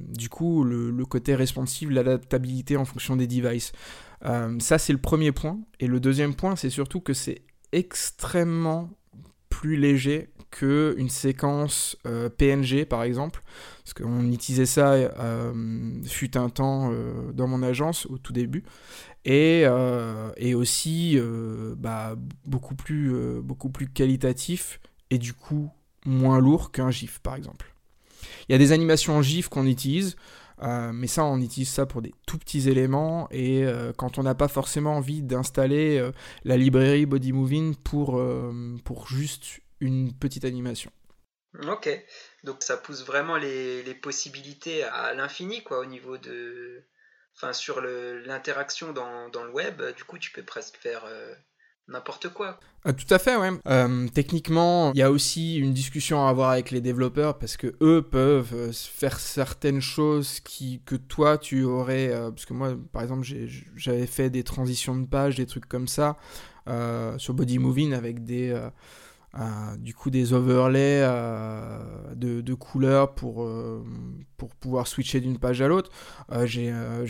du 0.09 0.27
coup 0.27 0.63
le, 0.63 1.05
côté 1.05 1.35
responsive, 1.35 1.91
l'adaptabilité 1.91 2.75
en 2.75 2.83
fonction 2.83 3.15
des 3.15 3.27
devices. 3.27 3.71
ça 4.59 4.77
c'est 4.79 4.91
le 4.93 4.99
premier 4.99 5.31
point. 5.31 5.59
Et 5.79 5.85
le 5.85 5.99
deuxième 5.99 6.33
point 6.33 6.55
c'est 6.55 6.71
surtout 6.71 6.99
que 6.99 7.13
c'est 7.13 7.43
extrêmement 7.71 8.89
plus 9.49 9.75
léger 9.75 10.29
qu'une 10.49 11.09
séquence 11.09 11.95
PNG 12.37 12.85
par 12.85 13.03
exemple, 13.03 13.43
parce 13.83 13.93
qu'on 13.93 14.31
utilisait 14.31 14.65
ça 14.65 14.95
fut 16.05 16.37
un 16.37 16.49
temps 16.49 16.91
dans 17.33 17.47
mon 17.47 17.61
agence 17.61 18.07
au 18.07 18.17
tout 18.17 18.33
début, 18.33 18.63
et, 19.25 19.63
euh, 19.65 20.31
et 20.37 20.55
aussi 20.55 21.17
euh, 21.17 21.75
bah, 21.77 22.15
beaucoup, 22.45 22.75
plus, 22.75 23.13
euh, 23.13 23.41
beaucoup 23.41 23.69
plus 23.69 23.87
qualitatif 23.87 24.79
et 25.09 25.17
du 25.17 25.33
coup 25.33 25.71
moins 26.05 26.39
lourd 26.39 26.71
qu'un 26.71 26.91
GIF 26.91 27.19
par 27.19 27.35
exemple. 27.35 27.73
Il 28.47 28.51
y 28.51 28.55
a 28.55 28.57
des 28.57 28.71
animations 28.71 29.15
en 29.15 29.21
GIF 29.21 29.47
qu'on 29.47 29.65
utilise, 29.65 30.15
mais 30.61 31.07
ça 31.07 31.23
on 31.25 31.39
utilise 31.39 31.69
ça 31.69 31.85
pour 31.85 32.01
des 32.01 32.13
tout 32.25 32.37
petits 32.37 32.69
éléments 32.69 33.27
et 33.31 33.65
quand 33.97 34.17
on 34.17 34.23
n'a 34.23 34.35
pas 34.35 34.47
forcément 34.47 34.97
envie 34.97 35.21
d'installer 35.21 36.09
la 36.43 36.57
librairie 36.57 37.05
Body 37.05 37.31
Moving 37.31 37.75
pour, 37.75 38.21
pour 38.83 39.07
juste 39.07 39.61
une 39.79 40.13
petite 40.13 40.45
animation. 40.45 40.91
Ok, 41.67 41.89
donc 42.43 42.63
ça 42.63 42.77
pousse 42.77 43.05
vraiment 43.05 43.37
les, 43.37 43.83
les 43.83 43.93
possibilités 43.93 44.83
à 44.83 45.13
l'infini 45.13 45.63
quoi 45.63 45.79
au 45.79 45.85
niveau 45.85 46.17
de, 46.17 46.83
enfin 47.35 47.53
sur 47.53 47.81
l'interaction 47.81 48.93
dans, 48.93 49.43
le 49.43 49.51
web, 49.51 49.81
du 49.95 50.03
coup 50.03 50.17
tu 50.17 50.31
peux 50.31 50.43
presque 50.43 50.77
faire 50.77 51.03
euh, 51.05 51.33
n'importe 51.87 52.29
quoi. 52.29 52.59
Ah, 52.85 52.93
tout 52.93 53.11
à 53.11 53.17
fait, 53.17 53.35
ouais. 53.37 53.51
Euh, 53.67 54.07
techniquement, 54.13 54.91
il 54.93 54.99
y 54.99 55.03
a 55.03 55.09
aussi 55.09 55.55
une 55.55 55.73
discussion 55.73 56.25
à 56.25 56.29
avoir 56.29 56.49
avec 56.49 56.69
les 56.69 56.81
développeurs 56.81 57.37
parce 57.37 57.55
que 57.55 57.75
eux 57.81 58.01
peuvent 58.01 58.53
euh, 58.53 58.71
faire 58.73 59.19
certaines 59.19 59.81
choses 59.81 60.39
qui, 60.41 60.81
que 60.85 60.95
toi 60.95 61.37
tu 61.37 61.63
aurais. 61.63 62.09
parce 62.09 62.45
que 62.45 62.53
moi, 62.53 62.75
par 62.91 63.03
exemple, 63.03 63.25
j'avais 63.75 64.07
fait 64.07 64.29
des 64.29 64.43
transitions 64.43 64.95
de 64.95 65.05
page, 65.05 65.35
des 65.35 65.45
trucs 65.45 65.67
comme 65.67 65.87
ça 65.87 66.17
sur 67.17 67.33
Body 67.33 67.59
Moving 67.59 67.93
avec 67.93 68.23
des 68.23 68.53
du 69.79 69.95
coup 69.95 70.09
des 70.09 70.33
overlays 70.33 71.01
euh, 71.03 72.13
de, 72.15 72.53
couleurs 72.53 73.15
pour, 73.15 73.43
euh, 73.43 73.83
pour 74.37 74.55
pouvoir 74.55 74.87
switcher 74.87 75.21
d'une 75.21 75.39
page 75.39 75.61
à 75.61 75.67
l'autre. 75.67 75.89
Euh, 76.31 76.45
j'ai 76.45 76.69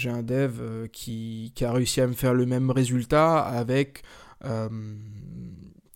un 0.10 0.24
dev 0.24 0.88
qui, 0.92 1.52
qui, 1.56 1.66
a 1.66 1.72
réussi 1.72 2.02
à 2.02 2.08
me 2.08 2.14
faire 2.14 2.34
le 2.34 2.46
même 2.46 2.72
résultat 2.72 3.40
avec 3.40 4.04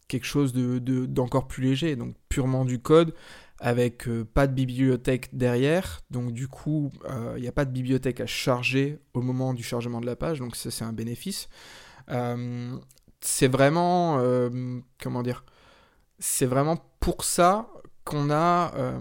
quelque 0.07 0.25
chose 0.25 0.53
d'encore 0.53 1.43
de, 1.43 1.47
plus 1.47 1.63
léger, 1.63 1.95
donc 1.95 2.15
purement 2.29 2.63
du 2.65 2.79
code 2.79 3.13
avec 3.59 4.07
pas 4.33 4.45
de 4.47 4.53
bibliothèque 4.53 5.35
derrière, 5.35 6.01
donc 6.11 6.31
du 6.31 6.47
coup 6.47 6.91
il 7.35 7.41
n'y 7.41 7.47
a 7.47 7.51
pas 7.51 7.65
de 7.65 7.71
bibliothèque 7.71 8.21
à 8.21 8.25
charger 8.25 8.99
au 9.13 9.21
moment 9.21 9.53
du 9.53 9.63
chargement 9.63 9.99
de 9.99 10.05
la 10.05 10.15
page, 10.15 10.39
donc 10.39 10.55
ça 10.55 10.71
c'est 10.71 10.85
un 10.85 10.93
bénéfice. 10.93 11.49
c'est 13.19 13.47
vraiment, 13.47 14.21
comment 15.01 15.23
dire, 15.23 15.43
c'est 16.19 16.45
vraiment 16.45 16.77
pour 16.99 17.23
ça 17.23 17.69
qu'on 18.07 18.29
a, 18.31 18.73
euh, 18.75 18.99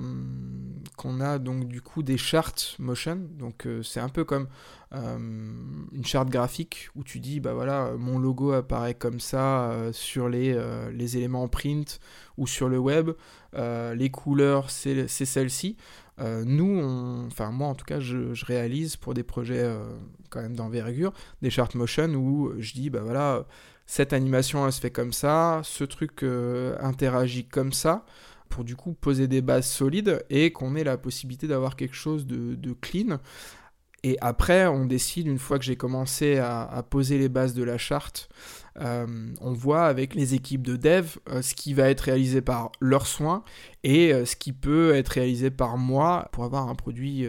qu'on 0.96 1.20
a 1.20 1.38
donc 1.38 1.68
du 1.68 1.80
coup 1.80 2.02
des 2.02 2.18
charts 2.18 2.74
motion. 2.78 3.20
Donc 3.38 3.66
euh, 3.66 3.82
c'est 3.82 4.00
un 4.00 4.08
peu 4.08 4.24
comme 4.24 4.48
euh, 4.94 5.16
une 5.92 6.04
charte 6.04 6.28
graphique 6.28 6.88
où 6.96 7.04
tu 7.04 7.20
dis 7.20 7.38
bah 7.38 7.54
voilà 7.54 7.92
mon 7.96 8.18
logo 8.18 8.52
apparaît 8.52 8.94
comme 8.94 9.20
ça 9.20 9.72
sur 9.92 10.28
les, 10.28 11.16
éléments 11.16 11.46
print 11.48 12.00
ou 12.36 12.46
sur 12.46 12.68
le 12.68 12.78
web. 12.78 13.10
les 13.54 14.10
couleurs 14.10 14.70
c'est 14.70 15.06
celle-ci. 15.08 15.76
nous, 16.18 17.26
enfin 17.26 17.50
moi 17.50 17.68
en 17.68 17.74
tout 17.74 17.84
cas, 17.84 18.00
je, 18.00 18.34
je 18.34 18.44
réalise 18.44 18.96
pour 18.96 19.14
des 19.14 19.22
projets 19.22 19.64
quand 20.30 20.42
même 20.42 20.56
d'envergure 20.56 21.12
des 21.42 21.50
charts 21.50 21.76
motion 21.76 22.08
où 22.14 22.52
je 22.58 22.72
dis 22.72 22.90
bah 22.90 23.02
voilà 23.02 23.46
cette 23.86 24.12
animation 24.12 24.66
elle 24.66 24.72
se 24.72 24.80
fait 24.80 24.90
comme 24.90 25.12
ça, 25.12 25.60
ce 25.64 25.84
truc 25.84 26.22
euh, 26.22 26.76
interagit 26.80 27.46
comme 27.46 27.72
ça, 27.72 28.04
pour 28.48 28.64
du 28.64 28.76
coup 28.76 28.92
poser 28.92 29.28
des 29.28 29.42
bases 29.42 29.68
solides 29.68 30.24
et 30.28 30.52
qu'on 30.52 30.74
ait 30.76 30.84
la 30.84 30.98
possibilité 30.98 31.46
d'avoir 31.46 31.76
quelque 31.76 31.94
chose 31.94 32.26
de, 32.26 32.72
clean. 32.80 33.18
Et 34.02 34.16
après, 34.20 34.66
on 34.66 34.84
décide, 34.84 35.26
une 35.26 35.38
fois 35.38 35.58
que 35.58 35.64
j'ai 35.64 35.74
commencé 35.74 36.38
à, 36.38 36.84
poser 36.88 37.18
les 37.18 37.28
bases 37.28 37.54
de 37.54 37.64
la 37.64 37.78
charte, 37.78 38.28
euh, 38.78 39.06
on 39.40 39.52
voit 39.52 39.86
avec 39.86 40.14
les 40.14 40.34
équipes 40.34 40.62
de 40.62 40.76
dev 40.76 41.16
euh, 41.30 41.42
ce 41.42 41.54
qui 41.54 41.72
va 41.72 41.88
être 41.88 42.02
réalisé 42.02 42.40
par 42.40 42.70
leurs 42.78 43.06
soins 43.06 43.42
et 43.84 44.12
ce 44.26 44.36
qui 44.36 44.52
peut 44.52 44.94
être 44.94 45.08
réalisé 45.08 45.50
par 45.50 45.78
moi 45.78 46.28
pour 46.32 46.44
avoir 46.44 46.68
un 46.68 46.74
produit 46.74 47.26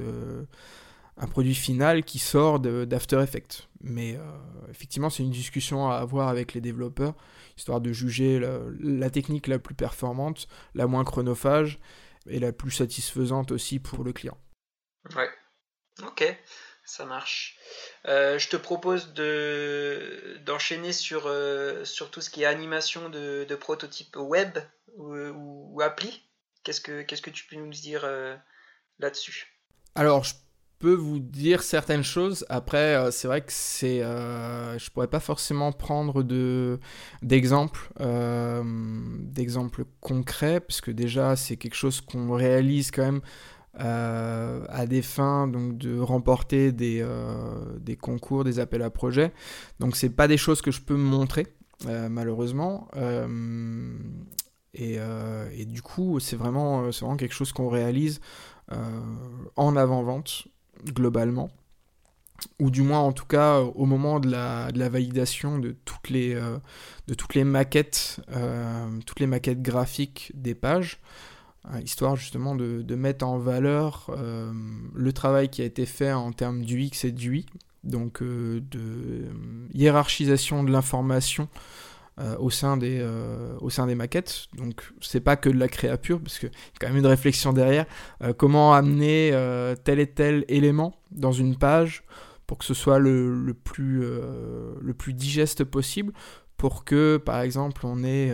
un 1.18 1.28
produit 1.28 1.56
final 1.56 2.04
qui 2.04 2.20
sort 2.20 2.60
d'After 2.60 3.22
Effects. 3.22 3.68
Mais 3.82 4.16
euh, 4.16 4.22
effectivement, 4.70 5.10
c'est 5.10 5.24
une 5.24 5.32
discussion 5.32 5.90
à 5.90 5.98
avoir 5.98 6.28
avec 6.28 6.54
les 6.54 6.62
développeurs, 6.62 7.16
histoire 7.58 7.82
de 7.82 7.92
juger 7.92 8.40
la, 8.80 9.10
technique 9.10 9.48
la 9.48 9.60
plus 9.60 9.76
performante, 9.76 10.48
la 10.76 10.88
moins 10.88 11.04
chronophage 11.04 11.80
et 12.30 12.40
la 12.40 12.52
plus 12.52 12.72
satisfaisante 12.72 13.52
aussi 13.52 13.80
pour 13.80 14.04
le 14.04 14.14
client. 14.14 14.38
Ouais, 15.16 15.30
ok, 16.04 16.38
ça 16.84 17.06
marche. 17.06 17.58
Euh, 18.06 18.38
je 18.38 18.50
te 18.50 18.58
propose 18.58 19.14
d'enchaîner 20.46 20.92
sur, 20.92 21.24
euh, 21.26 21.84
sur 21.86 22.12
tout 22.12 22.22
ce 22.22 22.30
qui 22.30 22.44
est 22.44 22.46
animation 22.46 23.10
de, 23.10 23.46
de 23.48 23.56
prototype 23.56 24.16
web 24.18 24.60
ou, 24.96 25.16
ou, 25.16 25.82
appli. 25.82 26.24
Qu'est-ce 26.64 26.82
que, 26.82 27.30
tu 27.30 27.46
peux 27.46 27.56
nous 27.56 27.70
dire 27.70 28.06
là-dessus? 29.00 29.58
Alors, 29.96 30.26
je 30.26 30.34
peux 30.80 30.94
vous 30.94 31.20
dire 31.20 31.64
certaines 31.64 32.04
choses. 32.04 32.46
Après, 32.50 32.96
euh, 32.96 33.12
c'est 33.12 33.28
vrai 33.28 33.42
que 33.42 33.52
c'est, 33.52 34.02
euh, 34.04 34.78
je 34.78 34.90
pourrais 34.92 35.08
pas 35.08 35.20
forcément 35.20 35.72
prendre 35.72 36.24
de 36.24 36.80
d'exemples, 37.22 37.92
euh, 38.00 38.64
concrets, 40.00 40.60
parce 40.60 40.82
que 40.82 40.92
déjà 40.92 41.36
c'est 41.36 41.58
quelque 41.58 41.76
chose 41.76 42.02
qu'on 42.02 42.34
réalise 42.34 42.92
quand 42.92 43.04
même 43.04 43.22
à 43.80 44.88
des 44.88 45.04
fins 45.04 45.48
donc 45.48 45.78
de 45.78 46.00
remporter 46.00 46.72
des, 46.72 47.06
des 47.80 47.96
concours, 47.96 48.44
des 48.44 48.60
appels 48.60 48.82
à 48.82 48.90
projets. 48.90 49.32
Donc 49.80 49.96
c'est 49.96 50.10
pas 50.10 50.28
des 50.28 50.38
choses 50.38 50.62
que 50.64 50.72
je 50.72 50.82
peux 50.82 50.96
montrer 50.96 51.46
malheureusement. 51.86 52.88
Et, 54.74 54.98
et, 55.54 55.66
du 55.66 55.82
coup, 55.84 56.20
c'est 56.20 56.36
vraiment, 56.36 56.92
c'est 56.92 57.02
vraiment 57.02 57.18
quelque 57.18 57.36
chose 57.36 57.54
qu'on 57.54 57.70
réalise 57.70 58.20
en 59.56 59.76
avant-vente 59.76 60.48
globalement. 60.86 61.50
ou 62.60 62.70
du 62.70 62.82
moins 62.82 63.00
en 63.00 63.12
tout 63.12 63.26
cas 63.26 63.60
au 63.60 63.86
moment 63.86 64.20
de 64.20 64.30
la, 64.30 64.90
validation 64.90 65.60
de 65.60 65.76
toutes 65.86 66.10
les, 66.10 66.40
les 67.34 67.44
maquettes, 67.44 68.20
toutes 69.06 69.20
les 69.20 69.28
maquettes 69.28 69.62
graphiques 69.62 70.32
des 70.36 70.56
pages, 70.56 71.00
histoire 71.84 72.16
justement 72.16 72.56
de, 72.56 72.82
de, 72.82 72.96
mettre 72.96 73.26
en 73.26 73.40
valeur 73.40 74.12
le 74.94 75.14
travail 75.14 75.50
qui 75.50 75.62
a 75.62 75.66
été 75.66 75.86
fait 75.86 76.12
en 76.12 76.32
termes 76.32 76.64
du 76.64 76.82
X 76.82 77.06
et 77.06 77.12
du 77.12 77.38
Y, 77.38 77.50
donc 77.84 78.22
de 78.22 79.26
hiérarchisation 79.74 80.64
de 80.64 80.72
l'information 80.72 81.48
euh, 81.54 81.87
au, 82.40 82.50
sein 82.50 82.78
des, 82.78 82.98
euh, 83.00 83.56
au 83.62 83.70
sein 83.70 83.88
des 83.88 83.96
maquettes. 83.96 84.48
Donc 84.56 84.92
c'est 85.02 85.20
pas 85.20 85.36
que 85.36 85.50
de 85.50 85.58
la 85.58 85.68
créa 85.68 85.98
pure, 85.98 86.20
parce 86.20 86.40
qu'il 86.40 86.50
y 86.50 86.52
a 86.52 86.80
quand 86.80 86.88
même 86.88 86.98
une 86.98 87.06
réflexion 87.06 87.54
derrière. 87.54 87.86
Euh, 88.24 88.34
comment 88.34 88.74
amener 88.74 89.32
tel 89.84 90.00
et 90.00 90.08
tel 90.08 90.46
élément 90.48 90.96
dans 91.12 91.32
une 91.32 91.58
page 91.58 92.04
pour 92.46 92.58
que 92.58 92.66
ce 92.66 92.74
soit 92.74 93.00
le, 93.00 93.34
le 93.36 93.54
plus, 93.54 94.02
le 94.02 94.94
plus 94.94 95.14
digeste 95.14 95.64
possible 95.64 96.14
pour 96.56 96.86
que, 96.86 97.18
par 97.18 97.42
exemple, 97.42 97.86
on 97.86 98.04
ait 98.04 98.34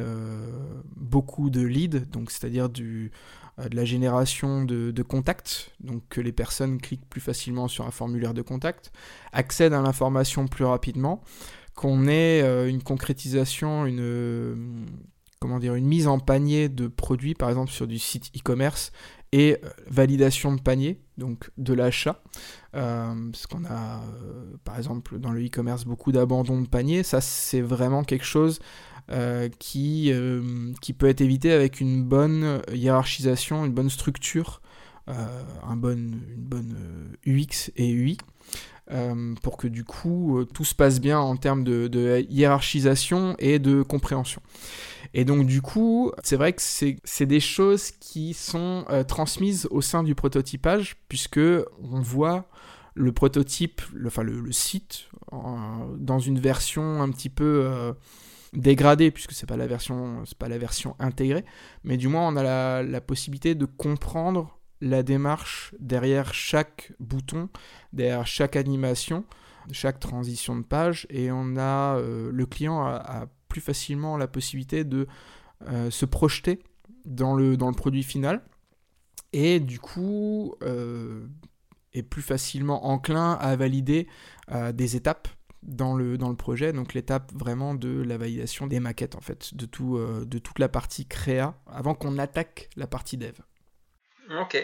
beaucoup 0.96 1.50
de 1.50 1.62
leads, 1.62 2.04
c'est-à-dire 2.30 2.70
de 2.70 3.10
la 3.58 3.86
génération 3.86 4.64
de, 4.64 4.92
de, 4.92 5.04
contacts, 5.04 5.72
donc 5.80 6.04
que 6.10 6.22
les 6.22 6.32
personnes 6.32 6.80
cliquent 6.80 7.08
plus 7.10 7.22
facilement 7.22 7.68
sur 7.68 7.86
un 7.86 7.92
formulaire 7.92 8.34
de 8.34 8.42
contact, 8.42 8.92
accèdent 9.32 9.74
à 9.74 9.82
l'information 9.82 10.48
plus 10.48 10.66
rapidement, 10.66 11.24
qu'on 11.76 12.08
ait 12.08 12.42
euh, 12.42 12.70
une 12.70 12.84
concrétisation, 12.84 13.86
une, 13.86 14.00
euh, 14.00 14.56
comment 15.40 15.60
dire, 15.60 15.76
une 15.76 15.86
mise 15.86 16.08
en 16.08 16.20
panier 16.20 16.70
de 16.70 16.88
produits, 16.88 17.34
par 17.34 17.50
exemple 17.50 17.72
sur 17.72 17.88
du 17.88 18.00
site 18.00 18.32
e-commerce, 18.38 18.92
et 19.32 19.58
euh, 19.64 19.70
validation 19.88 20.54
de 20.54 20.62
panier, 20.62 21.00
donc 21.18 21.50
de 21.58 21.74
l'achat. 21.74 22.22
parce 22.72 23.48
qu'on 23.48 23.66
a, 23.66 24.02
par 24.64 24.78
exemple, 24.78 25.20
dans 25.20 25.32
le 25.32 25.44
e-commerce, 25.44 25.86
beaucoup 25.86 26.12
d'abandon 26.12 26.62
de 26.62 26.68
panier. 26.68 27.04
Ça, 27.04 27.22
c'est 27.22 27.62
vraiment 27.62 28.04
quelque 28.04 28.26
chose 28.26 28.60
qui, 29.60 30.12
qui 30.82 30.94
peut 30.94 31.08
être 31.08 31.22
évité 31.22 31.52
avec 31.52 31.82
une 31.82 32.04
bonne 32.04 32.62
hiérarchisation, 32.74 33.66
une 33.66 33.74
bonne 33.74 33.90
structure, 33.90 34.62
un 35.08 35.74
une 35.74 36.22
bonne 36.38 37.16
UX 37.26 37.72
et 37.76 37.92
UI. 37.92 38.18
Euh, 38.92 39.34
pour 39.42 39.56
que 39.56 39.70
du 39.70 39.86
coup 39.86 40.40
euh, 40.40 40.44
tout 40.44 40.66
se 40.66 40.76
passe 40.76 41.00
bien 41.00 41.18
en 41.18 41.38
termes 41.38 41.64
de, 41.64 42.28
hiérarchisation 42.30 43.34
et 43.40 43.58
de 43.58 43.82
compréhension. 43.82 44.42
Et 45.14 45.24
donc 45.24 45.46
du 45.46 45.62
coup, 45.62 46.12
c'est 46.22 46.36
vrai 46.36 46.52
que 46.52 46.62
c'est 46.62 47.26
des 47.26 47.40
choses 47.40 47.92
qui 47.92 48.34
sont 48.34 48.84
euh, 48.90 49.06
transmises 49.06 49.70
au 49.72 49.80
sein 49.80 50.04
du 50.04 50.16
prototypage, 50.16 50.98
puisque 51.08 51.40
on 51.40 52.02
voit 52.02 52.46
le 52.94 53.14
prototype, 53.14 53.82
enfin 54.06 54.22
le, 54.24 54.52
site, 54.52 55.08
dans 55.32 56.20
une 56.20 56.40
version 56.40 57.02
un 57.02 57.10
petit 57.10 57.30
peu 57.30 57.96
dégradée, 58.54 59.10
puisque 59.10 59.32
c'est 59.32 59.48
pas 59.48 59.58
la 59.58 59.66
version, 59.66 60.24
c'est 60.26 60.38
pas 60.38 60.50
la 60.50 60.60
version 60.60 60.96
intégrée, 61.00 61.46
mais 61.84 61.98
du 61.98 62.08
moins 62.08 62.28
on 62.28 62.36
a 62.36 62.84
la 62.84 63.02
possibilité 63.02 63.56
de 63.56 63.66
comprendre 63.66 64.60
la 64.84 65.02
démarche 65.02 65.74
derrière 65.80 66.34
chaque 66.34 66.92
bouton, 67.00 67.50
derrière 67.94 68.28
chaque 68.28 68.56
animation, 68.56 69.24
chaque 69.72 70.00
transition 70.00 70.58
de 70.58 70.64
page, 70.64 71.08
et 71.10 71.32
on 71.32 71.56
a 71.56 71.98
euh, 71.98 72.30
le 72.32 72.46
client 72.46 72.86
a, 72.86 73.28
plus 73.48 73.62
facilement 73.62 74.18
la 74.18 74.28
possibilité 74.28 74.84
de 74.84 75.08
euh, 75.68 75.90
se 75.90 76.06
projeter 76.06 76.60
dans 77.06 77.36
le, 77.36 77.56
produit 77.72 78.04
final, 78.04 78.44
et 79.32 79.60
du 79.60 79.80
coup 79.80 80.56
euh, 80.64 81.28
est 81.94 82.04
plus 82.04 82.22
facilement 82.22 82.88
enclin 82.88 83.34
à 83.34 83.56
valider 83.56 84.08
des 84.74 84.96
étapes 84.98 85.30
dans 85.62 85.96
le, 85.96 86.18
projet, 86.36 86.74
donc 86.74 86.94
l'étape 86.94 87.32
vraiment 87.34 87.74
de 87.74 88.02
la 88.02 88.18
validation 88.18 88.68
des 88.68 88.82
maquettes 88.82 89.16
en 89.16 89.22
fait, 89.22 89.56
de, 89.56 89.66
de 90.26 90.38
toute 90.40 90.60
la 90.60 90.68
partie 90.68 91.06
créa, 91.06 91.56
avant 91.68 91.96
qu'on 91.96 92.18
attaque 92.18 92.70
la 92.76 92.88
partie 92.88 93.16
dev. 93.16 93.36
Ok. 94.30 94.58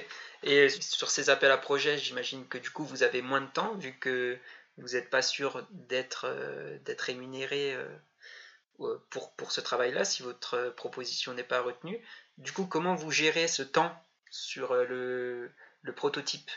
Et 0.43 0.69
sur 0.69 1.09
ces 1.09 1.29
appels 1.29 1.51
à 1.51 1.57
projets, 1.57 1.97
j'imagine 1.97 2.47
que 2.47 2.57
du 2.57 2.69
coup, 2.69 2.85
vous 2.85 3.03
avez 3.03 3.21
moins 3.21 3.41
de 3.41 3.51
temps, 3.51 3.75
vu 3.75 3.97
que 3.97 4.37
vous 4.77 4.89
n'êtes 4.89 5.09
pas 5.09 5.21
sûr 5.21 5.65
d'être 5.71 6.25
euh, 6.25 6.77
rémunéré 6.99 7.75
euh, 7.75 8.97
pour, 9.09 9.33
pour 9.33 9.51
ce 9.51 9.61
travail-là, 9.61 10.05
si 10.05 10.23
votre 10.23 10.73
proposition 10.77 11.33
n'est 11.33 11.43
pas 11.43 11.61
retenue. 11.61 12.01
Du 12.37 12.53
coup, 12.53 12.65
comment 12.65 12.95
vous 12.95 13.11
gérez 13.11 13.47
ce 13.47 13.63
temps 13.63 13.93
sur 14.31 14.71
euh, 14.71 14.85
le, 14.85 15.51
le 15.81 15.93
prototype? 15.93 16.49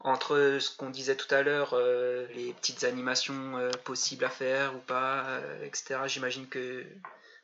Entre 0.00 0.58
ce 0.60 0.74
qu'on 0.74 0.90
disait 0.90 1.16
tout 1.16 1.34
à 1.34 1.42
l'heure, 1.42 1.76
les 1.76 2.52
petites 2.52 2.84
animations 2.84 3.68
possibles 3.82 4.24
à 4.24 4.30
faire 4.30 4.76
ou 4.76 4.78
pas, 4.78 5.40
etc. 5.64 5.98
J'imagine 6.06 6.48
que 6.48 6.86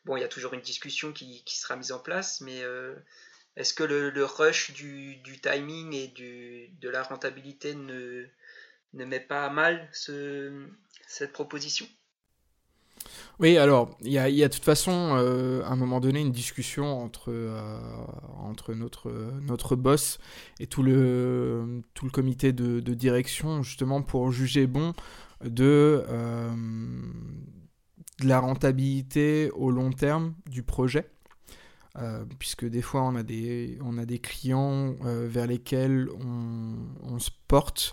bon, 0.05 0.17
il 0.17 0.21
y 0.21 0.25
a 0.25 0.29
toujours 0.29 0.55
une 0.55 0.61
discussion 0.61 1.13
qui, 1.13 1.43
qui 1.43 1.59
sera 1.59 1.75
mise 1.75 1.91
en 1.91 1.99
place, 1.99 2.41
mais 2.43 2.63
est-ce 3.57 3.75
que 3.75 3.85
le, 3.85 4.25
rush 4.25 4.73
du, 4.73 5.21
timing 5.43 5.95
et 5.95 6.09
de 6.81 6.89
la 6.89 7.03
rentabilité 7.03 7.75
ne, 7.75 8.27
ne 8.95 9.05
met 9.05 9.21
pas 9.21 9.45
à 9.45 9.51
mal 9.51 9.89
ce, 9.93 10.67
cette 11.07 11.33
proposition? 11.33 11.87
Oui, 13.41 13.59
alors, 13.59 13.97
il 14.01 14.13
y 14.13 14.19
a, 14.19 14.29
de 14.31 14.55
toute 14.55 14.65
façon, 14.65 15.17
euh, 15.17 15.63
à 15.65 15.71
un 15.71 15.77
moment 15.77 16.01
donné, 16.01 16.21
une 16.21 16.31
discussion 16.31 17.03
entre, 17.03 17.31
euh, 17.31 17.81
entre 18.39 18.75
notre, 18.75 19.11
notre 19.43 19.75
boss 19.75 20.19
et 20.61 20.69
tout 20.69 20.85
le, 20.85 21.83
tout 21.95 22.05
le 22.05 22.13
comité 22.13 22.53
de, 22.53 22.81
direction, 22.95 23.63
justement, 23.63 24.03
pour 24.03 24.31
juger 24.31 24.67
bon 24.67 24.93
euh, 25.45 26.53
de 28.21 28.27
la 28.27 28.39
rentabilité 28.39 29.51
au 29.51 29.71
long 29.71 29.91
terme 29.91 30.35
du 30.47 30.63
projet. 30.63 31.11
Euh, 32.03 32.25
puisque 32.41 32.65
des 32.65 32.83
fois 32.83 33.03
on 33.03 33.15
a 33.15 33.23
des, 33.23 33.79
on 33.81 33.99
a 33.99 34.05
des 34.05 34.19
clients 34.19 34.97
euh, 35.05 35.29
vers 35.31 35.47
lesquels 35.47 36.09
on, 36.11 37.21
se 37.21 37.31
porte 37.47 37.93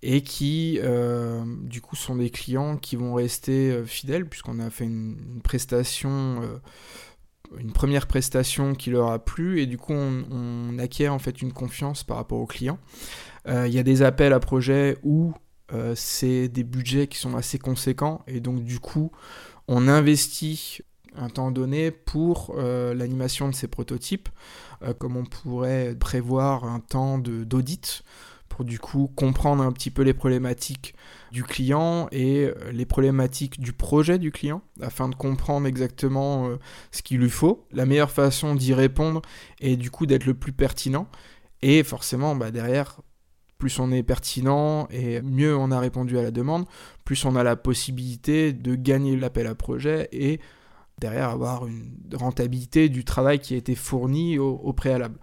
et 0.00 0.22
qui 0.22 0.78
euh, 0.82 1.44
du 1.60 1.82
coup 1.82 1.94
sont 1.94 2.16
des 2.16 2.30
clients 2.30 2.78
qui 2.78 2.96
vont 2.96 3.12
rester 3.12 3.84
fidèles 3.84 4.26
puisqu'on 4.26 4.60
a 4.60 4.70
fait 4.70 4.86
une, 4.86 5.42
prestation 5.44 6.40
une 7.58 7.72
première 7.72 8.06
prestation 8.06 8.74
qui 8.74 8.88
leur 8.88 9.10
a 9.10 9.22
plu 9.22 9.60
et 9.60 9.66
du 9.66 9.76
coup 9.76 9.92
on, 9.92 10.78
acquiert 10.78 11.12
en 11.12 11.18
fait 11.18 11.42
une 11.42 11.52
confiance 11.52 12.02
par 12.02 12.16
rapport 12.16 12.40
aux 12.40 12.46
clients. 12.46 12.78
Il 13.46 13.68
y 13.68 13.78
a 13.78 13.82
des 13.82 14.00
appels 14.00 14.32
à 14.32 14.40
projets 14.40 14.96
où 15.02 15.34
c'est 15.94 16.48
des 16.48 16.64
budgets 16.64 17.08
qui 17.08 17.18
sont 17.18 17.36
assez 17.36 17.58
conséquents 17.58 18.22
et 18.26 18.40
donc 18.40 18.64
du 18.64 18.80
coup 18.80 19.12
on 19.68 19.86
investit 19.86 20.80
un 21.16 21.28
temps 21.28 21.50
donné 21.50 21.90
pour 21.90 22.54
euh, 22.56 22.94
l'animation 22.94 23.48
de 23.48 23.54
ces 23.54 23.68
prototypes, 23.68 24.28
euh, 24.82 24.94
comme 24.94 25.16
on 25.16 25.24
pourrait 25.24 25.94
prévoir 25.98 26.64
un 26.64 26.80
temps 26.80 27.18
d'audit 27.18 28.02
pour 28.48 28.64
du 28.64 28.78
coup 28.78 29.10
comprendre 29.16 29.64
un 29.64 29.72
petit 29.72 29.90
peu 29.90 30.02
les 30.02 30.14
problématiques 30.14 30.94
du 31.32 31.42
client 31.42 32.06
et 32.12 32.44
euh, 32.44 32.70
les 32.72 32.86
problématiques 32.86 33.60
du 33.60 33.72
projet 33.72 34.18
du 34.18 34.30
client 34.30 34.62
afin 34.80 35.08
de 35.08 35.16
comprendre 35.16 35.66
exactement 35.66 36.48
ce 36.92 37.02
qu'il 37.02 37.18
lui 37.18 37.30
faut, 37.30 37.66
la 37.72 37.86
meilleure 37.86 38.12
façon 38.12 38.54
d'y 38.54 38.72
répondre 38.72 39.22
et 39.60 39.76
du 39.76 39.90
coup 39.90 40.06
d'être 40.06 40.26
le 40.26 40.34
plus 40.34 40.52
pertinent. 40.52 41.08
Et 41.62 41.82
forcément, 41.82 42.36
bah, 42.36 42.50
derrière, 42.50 43.00
plus 43.58 43.78
on 43.78 43.90
est 43.90 44.02
pertinent 44.02 44.86
et 44.90 45.22
mieux 45.22 45.56
on 45.56 45.70
a 45.70 45.80
répondu 45.80 46.18
à 46.18 46.22
la 46.22 46.30
demande, 46.30 46.66
plus 47.04 47.24
on 47.24 47.34
a 47.34 47.42
la 47.42 47.56
possibilité 47.56 48.52
de 48.52 48.74
gagner 48.74 49.16
l'appel 49.16 49.46
à 49.46 49.54
projet 49.54 50.08
et 50.12 50.40
derrière 50.98 51.30
avoir 51.30 51.66
une 51.66 51.92
rentabilité 52.14 52.88
du 52.88 53.04
travail 53.04 53.38
qui 53.38 53.54
a 53.54 53.56
été 53.56 53.74
fourni 53.74 54.38
au, 54.38 54.72
préalable. 54.72 55.18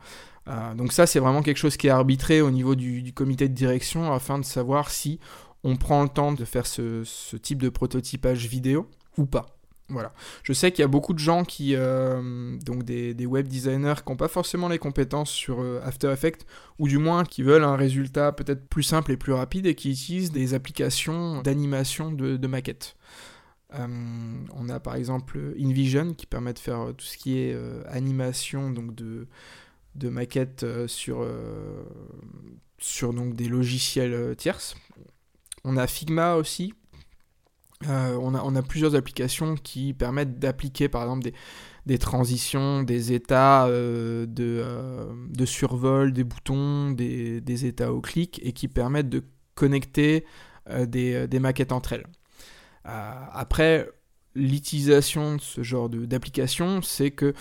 Euh, 0.47 0.73
donc 0.73 0.91
ça, 0.91 1.05
c'est 1.05 1.19
vraiment 1.19 1.41
quelque 1.41 1.57
chose 1.57 1.77
qui 1.77 1.87
est 1.87 1.91
arbitré 1.91 2.41
au 2.41 2.51
niveau 2.51 2.75
du, 2.75 3.13
comité 3.13 3.47
de 3.47 3.53
direction 3.53 4.11
afin 4.11 4.39
de 4.39 4.45
savoir 4.45 4.89
si 4.89 5.19
on 5.63 5.75
prend 5.75 6.03
le 6.03 6.09
temps 6.09 6.31
de 6.31 6.43
faire 6.45 6.65
ce, 6.65 7.03
type 7.37 7.61
de 7.61 7.69
prototypage 7.69 8.47
vidéo 8.47 8.87
ou 9.17 9.25
pas. 9.25 9.57
Voilà. 9.89 10.13
Je 10.43 10.53
sais 10.53 10.71
qu'il 10.71 10.83
y 10.83 10.85
a 10.85 10.87
beaucoup 10.87 11.13
de 11.13 11.19
gens 11.19 11.43
qui, 11.43 11.75
euh, 11.75 12.57
donc 12.59 12.83
des, 12.83 13.25
web 13.25 13.47
designers, 13.47 13.95
qui 14.05 14.09
n'ont 14.09 14.17
pas 14.17 14.29
forcément 14.29 14.69
les 14.69 14.79
compétences 14.79 15.29
sur 15.29 15.59
euh, 15.59 15.81
After 15.83 16.09
Effects, 16.11 16.45
ou 16.79 16.87
du 16.87 16.97
moins 16.97 17.25
qui 17.25 17.43
veulent 17.43 17.65
un 17.65 17.75
résultat 17.75 18.31
peut-être 18.31 18.67
plus 18.67 18.83
simple 18.83 19.11
et 19.11 19.17
plus 19.17 19.33
rapide 19.33 19.65
et 19.65 19.75
qui 19.75 19.91
utilisent 19.91 20.31
des 20.31 20.53
applications 20.53 21.41
d'animation 21.41 22.11
de, 22.11 22.37
de 22.37 22.47
maquettes. 22.47 22.95
Euh, 23.73 23.87
on 24.53 24.69
a 24.69 24.79
par 24.79 24.95
exemple 24.95 25.39
InVision 25.59 26.13
qui 26.13 26.25
permet 26.25 26.53
de 26.53 26.59
faire 26.59 26.93
tout 26.97 27.05
ce 27.05 27.17
qui 27.17 27.39
est 27.39 27.53
euh, 27.53 27.83
animation 27.87 28.69
donc 28.69 28.93
de, 28.95 29.27
de 29.95 30.09
maquettes 30.09 30.63
euh, 30.63 30.87
sur, 30.87 31.25
sur 32.77 33.13
des 33.13 33.47
logiciels 33.47 34.35
tierces. 34.35 34.75
On 35.63 35.77
a 35.77 35.87
Figma 35.87 36.35
aussi. 36.35 36.73
on, 37.87 38.55
a, 38.55 38.61
plusieurs 38.61 38.95
applications 38.95 39.55
qui 39.55 39.93
permettent 39.93 40.39
d'appliquer 40.39 40.89
par 40.89 41.03
exemple 41.03 41.31
des, 41.85 41.97
transitions, 41.97 42.83
des 42.83 43.13
états 43.13 43.67
de, 43.69 45.45
survol, 45.45 46.13
des 46.13 46.23
boutons, 46.23 46.91
des, 46.91 47.65
états 47.65 47.93
au 47.93 48.01
clic 48.01 48.39
et 48.43 48.53
qui 48.53 48.67
permettent 48.67 49.09
de 49.09 49.23
connecter 49.55 50.25
des, 50.87 51.39
maquettes 51.39 51.71
entre 51.71 51.93
elles. 51.93 52.07
Après, 52.83 53.89
l'utilisation 54.35 55.35
de 55.35 55.41
ce 55.41 55.63
genre 55.63 55.89
d'application, 55.89 56.81
c'est 56.81 57.11
que 57.11 57.33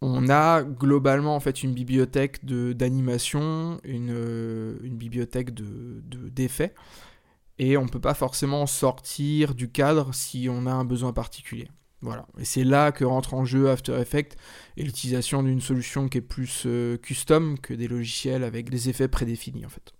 on 0.00 0.28
a 0.28 0.62
globalement 0.62 1.34
en 1.34 1.40
fait 1.40 1.62
une 1.62 1.74
bibliothèque 1.74 2.44
d'animation, 2.44 3.80
une, 3.82 4.12
euh, 4.12 4.78
une, 4.82 4.96
bibliothèque 4.96 5.52
d'effets, 5.52 6.68
de, 6.68 7.64
et 7.64 7.76
on 7.76 7.84
ne 7.84 7.88
peut 7.88 8.00
pas 8.00 8.14
forcément 8.14 8.66
sortir 8.66 9.56
du 9.56 9.70
cadre 9.70 10.14
si 10.14 10.48
on 10.48 10.66
a 10.66 10.72
un 10.72 10.84
besoin 10.84 11.12
particulier. 11.12 11.68
Voilà. 12.00 12.26
Et 12.38 12.44
c'est 12.44 12.62
là 12.62 12.92
que 12.92 13.04
rentre 13.04 13.34
en 13.34 13.44
jeu 13.44 13.70
After 13.70 13.98
Effects 14.00 14.36
et 14.76 14.84
l'utilisation 14.84 15.42
d'une 15.42 15.60
solution 15.60 16.08
qui 16.08 16.18
est 16.18 16.22
plus 16.22 16.62
euh, 16.66 16.96
custom 16.96 17.58
que 17.58 17.74
des 17.74 17.88
logiciels 17.88 18.44
avec 18.44 18.70
des 18.70 18.88
effets 18.88 19.08
prédéfinis 19.08 19.66
en 19.66 19.68
fait. 19.68 19.92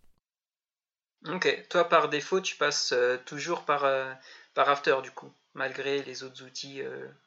Ok, 1.26 1.66
toi 1.68 1.88
par 1.88 2.08
défaut 2.08 2.40
tu 2.40 2.54
passes 2.54 2.92
euh, 2.92 3.16
toujours 3.26 3.64
par, 3.64 3.84
par 4.54 4.68
After 4.68 4.96
du 5.02 5.10
coup, 5.10 5.32
malgré 5.54 6.02
les 6.02 6.22
autres 6.22 6.44
outils 6.44 6.82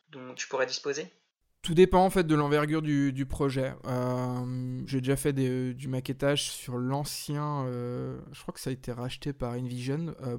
dont 0.10 0.34
tu 0.36 0.48
pourrais 0.48 0.66
disposer 0.66 1.12
tout 1.62 1.76
dépend 1.76 2.04
en 2.04 2.10
fait 2.10 2.26
de 2.26 2.34
l'envergure 2.34 2.82
du, 2.82 3.26
projet. 3.28 3.74
Euh, 3.86 4.82
j'ai 4.88 5.00
déjà 5.00 5.16
fait 5.16 5.32
du 5.32 5.88
maquettage 5.88 6.50
sur 6.50 6.78
l'ancien, 6.78 7.66
euh, 7.66 8.20
je 8.32 8.42
crois 8.42 8.54
que 8.54 8.60
ça 8.60 8.72
a 8.72 8.74
été 8.74 8.92
racheté 8.92 9.32
par 9.32 9.54
Envision. 9.54 10.16
Euh, 10.24 10.38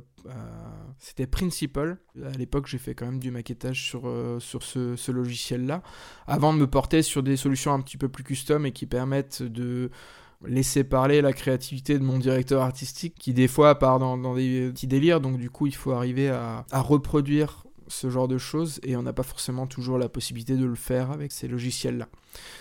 c'était 0.98 1.28
Principal. 1.28 1.98
À 2.24 2.36
l'époque, 2.36 2.66
j'ai 2.66 2.78
fait 2.78 2.94
quand 2.94 3.06
même 3.06 3.20
du 3.20 3.30
maquettage 3.30 3.84
sur, 3.84 4.02
sur 4.40 4.64
ce, 4.64 4.96
ce 4.96 5.12
logiciel-là, 5.12 5.82
avant 6.26 6.52
de 6.52 6.58
me 6.58 6.66
porter 6.66 7.02
sur 7.02 7.22
des 7.22 7.36
solutions 7.36 7.72
un 7.72 7.80
petit 7.80 7.98
peu 7.98 8.08
plus 8.08 8.24
custom 8.24 8.66
et 8.66 8.72
qui 8.72 8.86
permettent 8.86 9.42
de 9.42 9.90
laisser 10.46 10.84
parler 10.84 11.20
la 11.20 11.32
créativité 11.32 11.98
de 11.98 12.04
mon 12.04 12.18
directeur 12.18 12.62
artistique 12.62 13.14
qui 13.18 13.32
des 13.32 13.48
fois 13.48 13.78
part 13.78 13.98
dans, 13.98 14.34
des 14.34 14.70
petits 14.70 14.86
délires 14.86 15.20
donc 15.20 15.38
du 15.38 15.50
coup 15.50 15.66
il 15.66 15.74
faut 15.74 15.92
arriver 15.92 16.28
à, 16.28 16.64
à 16.70 16.80
reproduire 16.80 17.64
ce 17.92 18.10
genre 18.10 18.28
de 18.28 18.38
choses 18.38 18.80
et 18.82 18.96
on 18.96 19.02
n'a 19.02 19.12
pas 19.12 19.22
forcément 19.22 19.66
toujours 19.66 19.98
la 19.98 20.08
possibilité 20.08 20.56
de 20.56 20.64
le 20.64 20.74
faire 20.74 21.10
avec 21.10 21.30
ces 21.30 21.46
logiciels-là. 21.46 22.08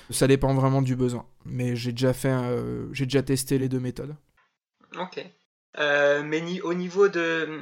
Ça 0.10 0.28
dépend 0.28 0.54
vraiment 0.54 0.82
du 0.82 0.96
besoin, 0.96 1.26
mais 1.46 1.76
j'ai 1.76 1.92
déjà 1.92 2.14
fait, 2.14 2.30
euh, 2.30 2.92
j'ai 2.94 3.06
déjà 3.06 3.24
testé 3.24 3.58
les 3.58 3.70
deux 3.70 3.80
méthodes. 3.80 4.16
Ok. 5.00 5.26
Euh, 5.80 6.24
mais 6.24 6.62
au 6.62 6.74
niveau 6.74 7.08
de 7.08 7.62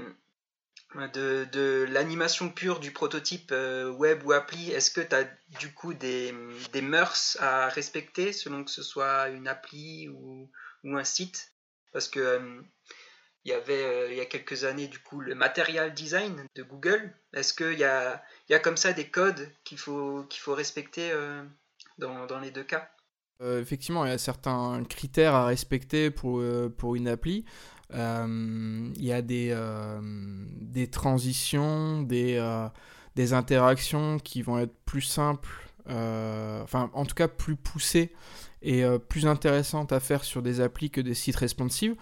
de, 0.95 1.47
de 1.52 1.86
l'animation 1.89 2.49
pure 2.49 2.80
du 2.80 2.91
prototype 2.91 3.52
euh, 3.52 3.91
web 3.91 4.25
ou 4.25 4.32
appli, 4.32 4.71
est-ce 4.71 4.91
que 4.91 5.02
tu 5.02 5.15
as 5.15 5.25
du 5.60 5.71
coup 5.73 5.93
des, 5.93 6.34
des, 6.73 6.82
mœurs 6.82 7.38
à 7.39 7.69
respecter 7.69 8.34
selon 8.34 8.63
que 8.63 8.71
ce 8.71 8.82
soit 8.82 9.30
une 9.30 9.47
appli 9.47 10.10
ou, 10.10 10.49
ou 10.84 10.97
un 10.97 11.04
site? 11.04 11.54
Parce 11.91 12.08
que 12.08 12.62
il 13.45 13.52
y 13.52 13.54
avait 13.54 13.84
euh, 13.84 14.12
il 14.12 14.17
y 14.17 14.21
a 14.21 14.25
quelques 14.25 14.63
années 14.63 14.88
du 14.88 14.99
coup 14.99 15.21
le 15.21 15.36
material 15.36 15.93
design 15.93 16.45
de 16.56 16.63
Google. 16.63 17.13
Est-ce 17.34 17.54
qu'il 17.54 17.80
y 17.80 17.84
a, 17.84 18.23
y 18.49 18.54
a 18.54 18.60
comme 18.60 18.78
ça 18.78 18.93
des 18.93 19.08
codes 19.08 19.49
qu'il 19.63 19.78
faut, 19.78 20.25
faut 20.32 20.54
respecter 20.54 21.12
euh, 21.12 21.43
dans, 21.97 22.25
dans, 22.25 22.39
les 22.39 22.52
deux 22.52 22.63
cas? 22.63 22.89
Euh, 23.41 23.62
Effectivement, 23.62 24.06
il 24.06 24.12
y 24.12 24.13
a 24.13 24.17
certains 24.17 24.84
critères 24.84 25.34
à 25.34 25.45
respecter 25.45 26.12
pour, 26.12 26.43
pour 26.78 26.95
une 26.95 27.08
appli. 27.08 27.45
Il 27.93 29.06
y 29.06 29.12
a 29.12 29.21
des, 29.21 29.56
des 30.62 30.88
transitions, 30.88 32.02
des, 32.02 32.67
des 33.15 33.34
interactions 33.34 34.19
qui 34.19 34.41
vont 34.41 34.60
être 34.60 34.75
plus 34.86 35.02
simples, 35.02 35.69
enfin 35.88 36.89
en 36.93 37.06
tout 37.06 37.15
cas 37.15 37.28
plus 37.28 37.56
poussées 37.56 38.13
et 38.62 38.84
plus 39.08 39.25
intéressantes 39.25 39.91
à 39.91 39.99
faire 39.99 40.23
sur 40.23 40.41
des 40.41 40.62
applis 40.62 40.91
que 40.91 41.02
des 41.02 41.13
sites 41.13 41.38
responsives. 41.38 41.95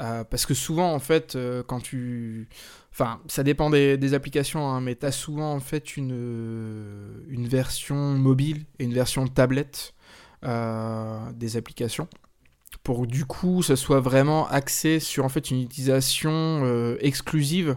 Euh, 0.00 0.24
parce 0.24 0.46
que 0.46 0.54
souvent, 0.54 0.92
en 0.92 0.98
fait, 0.98 1.36
euh, 1.36 1.62
quand 1.62 1.80
tu. 1.80 2.48
Enfin, 2.92 3.20
ça 3.28 3.42
dépend 3.42 3.70
des, 3.70 4.14
applications, 4.14 4.68
hein, 4.68 4.80
mais 4.80 4.96
tu 4.96 5.06
as 5.06 5.12
souvent, 5.12 5.52
en 5.52 5.60
fait, 5.60 5.96
une, 5.96 6.12
euh, 6.12 7.24
une 7.28 7.46
version 7.46 7.96
mobile 7.96 8.64
et 8.78 8.84
une 8.84 8.92
version 8.92 9.26
tablette 9.26 9.94
des 10.42 11.56
applications. 11.56 12.08
Pour 12.82 13.06
du 13.06 13.24
coup, 13.24 13.62
ça 13.62 13.76
soit 13.76 14.00
vraiment 14.00 14.48
axé 14.48 14.98
sur, 14.98 15.24
en 15.24 15.28
fait, 15.28 15.50
une 15.50 15.60
utilisation 15.60 16.96
exclusive 17.00 17.76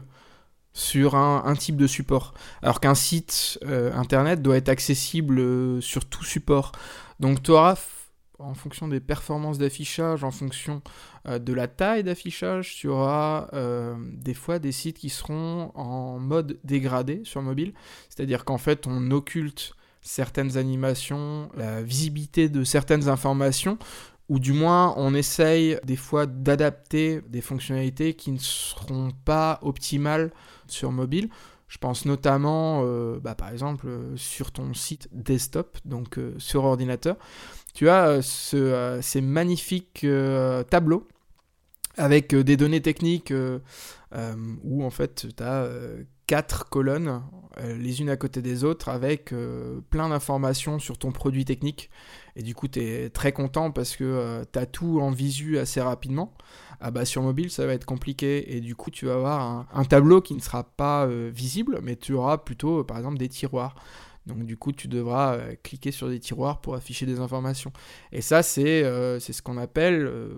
sur 0.73 1.15
un, 1.15 1.43
un, 1.45 1.55
type 1.55 1.77
de 1.77 1.87
support. 1.87 2.33
Alors 2.61 2.79
qu'un 2.79 2.95
site 2.95 3.59
internet 3.63 4.41
doit 4.41 4.57
être 4.57 4.69
accessible 4.69 5.81
sur 5.81 6.05
tout 6.05 6.23
support. 6.23 6.71
Donc, 7.19 7.43
tu 7.43 7.51
auras 7.51 7.75
en 8.39 8.53
fonction 8.53 8.87
des 8.87 8.99
performances 8.99 9.57
d'affichage, 9.57 10.23
en 10.23 10.31
fonction 10.31 10.81
euh, 11.27 11.39
de 11.39 11.53
la 11.53 11.67
taille 11.67 12.03
d'affichage, 12.03 12.75
tu 12.75 12.87
auras 12.87 13.47
euh, 13.53 13.95
des 13.99 14.33
fois 14.33 14.59
des 14.59 14.71
sites 14.71 14.97
qui 14.97 15.09
seront 15.09 15.71
en 15.75 16.19
mode 16.19 16.59
dégradé 16.63 17.21
sur 17.23 17.41
mobile. 17.41 17.73
C'est-à-dire 18.09 18.45
qu'en 18.45 18.57
fait, 18.57 18.87
on 18.87 19.11
occulte 19.11 19.73
certaines 20.01 20.57
animations, 20.57 21.49
la 21.55 21.81
visibilité 21.81 22.49
de 22.49 22.63
certaines 22.63 23.09
informations, 23.09 23.77
ou 24.29 24.39
du 24.39 24.53
moins 24.53 24.93
on 24.97 25.13
essaye 25.13 25.77
des 25.83 25.95
fois 25.95 26.25
d'adapter 26.25 27.21
des 27.29 27.41
fonctionnalités 27.41 28.13
qui 28.13 28.31
ne 28.31 28.39
seront 28.39 29.11
pas 29.25 29.59
optimales 29.61 30.31
sur 30.67 30.91
mobile. 30.91 31.29
Je 31.67 31.77
pense 31.77 32.05
notamment, 32.05 32.83
euh, 32.85 33.19
bah, 33.19 33.35
par 33.35 33.49
exemple, 33.49 33.87
sur 34.15 34.51
ton 34.51 34.73
site 34.73 35.09
desktop, 35.11 35.77
donc 35.83 36.19
sur 36.37 36.63
ordinateur, 36.63 37.17
tu 37.73 37.89
as 37.89 38.07
euh, 38.07 38.21
ce, 38.21 38.99
ces 39.01 39.21
magnifiques 39.21 40.05
tableaux 40.69 41.07
avec 41.97 42.35
des 42.35 42.57
données 42.57 42.81
techniques 42.81 43.33
où 44.63 44.83
en 44.83 44.89
fait 44.89 45.27
tu 45.35 45.43
as 45.43 45.67
quatre 46.27 46.69
colonnes 46.69 47.21
les 47.63 48.01
unes 48.01 48.09
à 48.09 48.17
côté 48.17 48.41
des 48.41 48.65
autres 48.65 48.89
avec 48.89 49.33
plein 49.89 50.09
d'informations 50.09 50.77
sur 50.77 50.97
ton 50.97 51.13
produit 51.13 51.45
technique 51.45 51.89
et 52.35 52.43
du 52.43 52.53
coup 52.53 52.67
tu 52.67 52.81
es 52.81 53.09
très 53.09 53.31
content 53.31 53.71
parce 53.71 53.95
que 53.95 54.43
tu 54.51 54.59
as 54.59 54.65
tout 54.65 54.99
en 54.99 55.11
visu 55.11 55.57
assez 55.57 55.79
rapidement. 55.79 56.33
Ah 56.81 56.91
bah 56.91 57.05
sur 57.05 57.21
mobile 57.21 57.49
ça 57.49 57.65
va 57.65 57.71
être 57.71 57.85
compliqué 57.85 58.57
et 58.57 58.59
du 58.59 58.75
coup 58.75 58.91
tu 58.91 59.05
vas 59.05 59.13
avoir 59.13 59.67
un, 59.73 59.85
tableau 59.85 60.19
qui 60.19 60.35
ne 60.35 60.41
sera 60.41 60.65
pas 60.65 61.07
visible 61.07 61.79
mais 61.81 61.95
tu 61.95 62.11
auras 62.11 62.39
plutôt 62.39 62.83
par 62.83 62.97
exemple 62.97 63.17
des 63.17 63.29
tiroirs. 63.29 63.75
Donc 64.25 64.43
du 64.43 64.57
coup, 64.57 64.71
tu 64.71 64.87
devras 64.87 65.35
euh, 65.35 65.55
cliquer 65.61 65.91
sur 65.91 66.09
des 66.09 66.19
tiroirs 66.19 66.59
pour 66.61 66.75
afficher 66.75 67.05
des 67.05 67.19
informations. 67.19 67.71
Et 68.11 68.21
ça, 68.21 68.41
c'est 68.41 68.83
euh, 68.83 69.19
ce 69.19 69.41
qu'on 69.41 69.57
appelle 69.57 70.05
euh, 70.05 70.37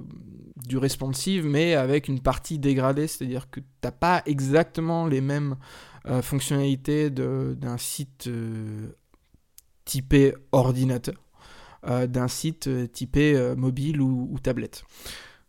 du 0.67 0.77
responsive, 0.77 1.45
mais 1.45 1.73
avec 1.73 2.07
une 2.07 2.19
partie 2.19 2.59
dégradée, 2.59 3.07
c'est-à-dire 3.07 3.49
que 3.49 3.59
tu 3.59 3.65
n'as 3.83 3.91
pas 3.91 4.23
exactement 4.25 5.07
les 5.07 5.21
mêmes 5.21 5.55
fonctionnalités 6.21 7.09
d'un 7.09 7.77
site 7.77 8.29
typé 9.83 10.33
ordinateur, 10.53 11.15
d'un 11.85 12.29
site 12.29 12.69
typé 12.93 13.53
mobile 13.57 13.99
ou, 13.99 14.37
tablette. 14.41 14.85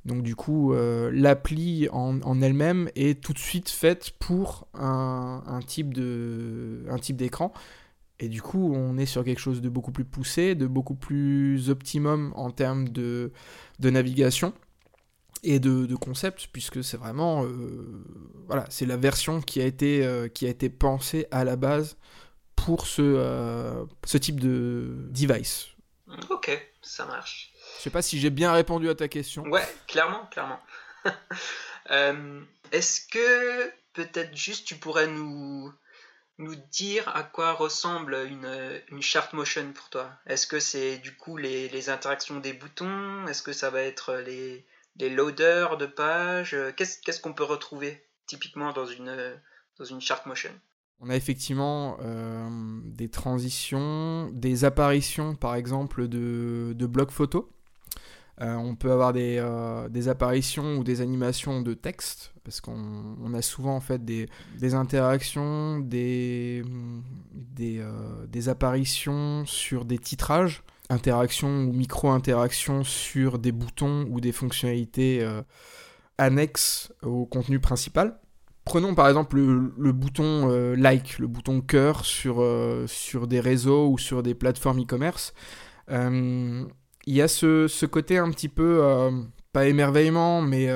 Donc 0.04 0.24
du 0.24 0.34
coup, 0.34 0.74
l'appli 1.12 1.88
en, 1.92 2.42
elle-même 2.42 2.90
est 2.96 3.22
tout 3.22 3.32
de 3.32 3.38
suite 3.38 3.68
faite 3.68 4.10
pour 4.18 4.66
un, 4.74 5.44
un 5.46 5.60
type 5.60 5.94
d'écran. 5.94 7.52
Et 8.20 8.28
du 8.28 8.42
coup, 8.42 8.74
on 8.74 8.98
est 8.98 9.06
sur 9.06 9.24
quelque 9.24 9.40
chose 9.40 9.60
de 9.60 9.68
beaucoup 9.68 9.92
plus 9.92 10.04
poussé, 10.04 10.54
de 10.54 10.66
beaucoup 10.66 10.96
plus 10.96 11.70
optimum 11.70 12.32
en 12.34 12.50
termes 12.50 12.88
de, 12.88 13.32
de 13.78 13.90
navigation 13.90 14.52
et 15.44 15.60
de, 15.60 15.86
de 15.86 15.94
concept, 15.94 16.48
puisque 16.52 16.82
c'est 16.82 16.96
vraiment 16.96 17.44
euh, 17.44 18.04
voilà, 18.46 18.64
c'est 18.70 18.86
la 18.86 18.96
version 18.96 19.40
qui 19.40 19.60
a 19.60 19.64
été 19.64 20.04
euh, 20.04 20.28
qui 20.28 20.46
a 20.46 20.48
été 20.48 20.68
pensée 20.68 21.26
à 21.30 21.44
la 21.44 21.54
base 21.54 21.96
pour 22.56 22.88
ce, 22.88 23.02
euh, 23.02 23.84
ce 24.04 24.18
type 24.18 24.40
de 24.40 24.96
device. 25.10 25.68
Ok, 26.28 26.50
ça 26.82 27.06
marche. 27.06 27.52
Je 27.76 27.82
sais 27.84 27.90
pas 27.90 28.02
si 28.02 28.18
j'ai 28.18 28.30
bien 28.30 28.52
répondu 28.52 28.88
à 28.88 28.96
ta 28.96 29.06
question. 29.06 29.44
Ouais, 29.44 29.66
clairement, 29.86 30.26
clairement. 30.32 30.58
Est-ce 32.72 33.06
que 33.06 33.72
peut-être 33.92 34.36
juste 34.36 34.66
tu 34.66 34.74
pourrais 34.74 35.06
nous 35.06 35.72
nous 36.38 36.54
dire 36.70 37.08
à 37.14 37.22
quoi 37.22 37.52
ressemble 37.52 38.14
une, 38.28 38.80
une 38.90 39.02
chart 39.02 39.32
motion 39.34 39.72
pour 39.72 39.90
toi. 39.90 40.10
Est-ce 40.26 40.46
que 40.46 40.60
c'est 40.60 40.98
du 40.98 41.14
coup 41.14 41.36
les, 41.36 41.90
interactions 41.90 42.38
des 42.38 42.52
boutons? 42.52 43.26
Est-ce 43.26 43.42
que 43.42 43.52
ça 43.52 43.70
va 43.70 43.82
être 43.82 44.14
les, 44.14 44.64
les 44.96 45.10
loaders 45.10 45.76
de 45.76 45.86
pages 45.86 46.56
Qu'est-ce 46.76 47.20
qu'on 47.20 47.34
peut 47.34 47.44
retrouver 47.44 48.04
typiquement 48.26 48.72
dans 48.72 48.86
une, 48.86 49.40
dans 49.78 50.00
chart 50.00 50.24
motion? 50.26 50.52
On 51.00 51.10
a 51.10 51.16
effectivement 51.16 51.96
euh, 52.00 52.48
des 52.84 53.08
transitions, 53.08 54.30
des 54.32 54.64
apparitions 54.64 55.36
par 55.36 55.54
exemple 55.54 56.08
de, 56.08 56.72
de 56.76 56.86
blocs 56.86 57.12
photos 57.12 57.44
euh, 58.40 58.54
on 58.54 58.76
peut 58.76 58.92
avoir 58.92 59.12
euh, 59.16 59.88
des, 59.88 60.08
apparitions 60.08 60.76
ou 60.76 60.84
des 60.84 61.00
animations 61.00 61.60
de 61.60 61.74
texte, 61.74 62.32
parce 62.44 62.60
qu'on 62.60 63.34
a 63.34 63.42
souvent 63.42 63.74
en 63.74 63.80
fait 63.80 64.04
des, 64.04 64.28
interactions, 64.74 65.80
des, 65.80 66.62
euh, 67.60 68.26
des, 68.28 68.48
apparitions 68.48 69.44
sur 69.44 69.84
des 69.84 69.98
titrages, 69.98 70.62
interactions 70.88 71.64
ou 71.64 71.72
micro-interactions 71.72 72.84
sur 72.84 73.40
des 73.40 73.50
boutons 73.50 74.06
ou 74.08 74.20
des 74.20 74.32
fonctionnalités 74.32 75.26
annexes 76.16 76.92
au 77.02 77.26
contenu 77.26 77.58
principal. 77.60 78.18
prenons 78.64 78.94
par 78.94 79.08
exemple 79.08 79.36
le, 79.36 79.92
bouton 79.92 80.48
euh, 80.50 80.76
like, 80.76 81.18
le 81.18 81.26
bouton 81.26 81.60
cœur 81.60 82.04
sur, 82.04 82.42
sur 82.86 83.26
des 83.26 83.40
réseaux 83.40 83.90
ou 83.90 83.98
sur 83.98 84.22
des 84.22 84.34
plateformes 84.34 84.80
e-commerce. 84.80 85.34
Il 87.08 87.14
y 87.14 87.22
a 87.22 87.28
ce, 87.28 87.86
côté 87.86 88.18
un 88.18 88.30
petit 88.30 88.48
peu, 88.48 88.82
pas 89.52 89.66
émerveillement, 89.66 90.42
mais 90.42 90.68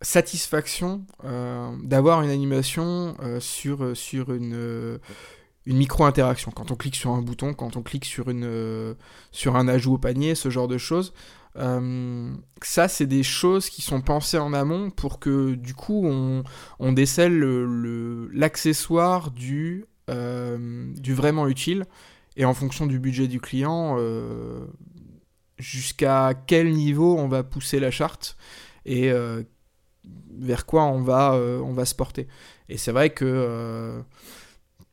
satisfaction 0.00 1.04
d'avoir 1.82 2.22
une 2.22 2.30
animation 2.30 3.16
sur, 3.40 3.96
sur 3.96 4.32
une, 4.32 4.98
une 5.66 5.76
micro-interaction. 5.76 6.52
Quand 6.52 6.70
on 6.70 6.76
clique 6.76 6.96
sur 6.96 7.10
un 7.10 7.22
bouton, 7.22 7.52
quand 7.52 7.76
on 7.76 7.82
clique 7.82 8.06
sur, 8.06 8.30
une, 8.30 8.96
sur 9.30 9.56
un 9.56 9.68
ajout 9.68 9.94
au 9.94 9.98
panier, 9.98 10.34
ce 10.34 10.48
genre 10.48 10.68
de 10.68 10.78
choses. 10.78 11.12
Euh, 11.58 12.34
ça, 12.62 12.88
c'est 12.88 13.06
des 13.06 13.22
choses 13.22 13.70
qui 13.70 13.82
sont 13.82 14.00
pensées 14.00 14.38
en 14.38 14.52
amont 14.52 14.90
pour 14.90 15.18
que 15.18 15.54
du 15.54 15.74
coup 15.74 16.06
on, 16.06 16.44
on 16.78 16.92
décèle 16.92 17.38
l'accessoire 18.32 19.30
du, 19.30 19.86
euh, 20.10 20.92
du 20.94 21.14
vraiment 21.14 21.48
utile 21.48 21.86
et 22.36 22.44
en 22.44 22.52
fonction 22.52 22.86
du 22.86 22.98
budget 22.98 23.28
du 23.28 23.40
client, 23.40 23.96
euh, 23.98 24.66
jusqu'à 25.58 26.34
quel 26.46 26.72
niveau 26.72 27.16
on 27.16 27.28
va 27.28 27.42
pousser 27.42 27.80
la 27.80 27.90
charte 27.90 28.36
et 28.84 29.10
vers 30.30 30.66
quoi 30.66 30.84
on 30.84 31.02
va, 31.02 31.32
on 31.34 31.72
va 31.72 31.84
se 31.84 31.94
porter. 31.94 32.28
Et 32.68 32.76
c'est 32.76 32.92
vrai 32.92 33.10
que 33.10 34.02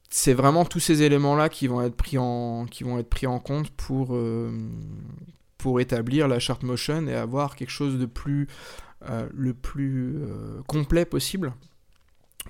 c'est 0.10 0.34
vraiment 0.34 0.66
tous 0.66 0.80
ces 0.80 1.04
éléments-là 1.04 1.50
qui 1.50 1.68
vont 1.68 1.82
être 1.82 1.96
pris 1.96 2.18
en, 2.18 2.66
qui 2.66 2.84
vont 2.84 2.98
être 2.98 3.10
pris 3.10 3.28
en 3.28 3.40
compte 3.40 3.70
pour, 3.72 4.18
pour 5.58 5.80
établir 5.80 6.28
la 6.28 6.40
charte 6.40 6.64
motion 6.64 7.08
et 7.08 7.14
avoir 7.14 7.56
quelque 7.56 7.70
chose 7.70 8.00
de 8.00 8.06
plus 8.06 8.48
euh, 9.10 9.28
le 9.34 9.54
plus 9.54 10.16
euh, 10.16 10.62
complet 10.66 11.04
possible 11.04 11.54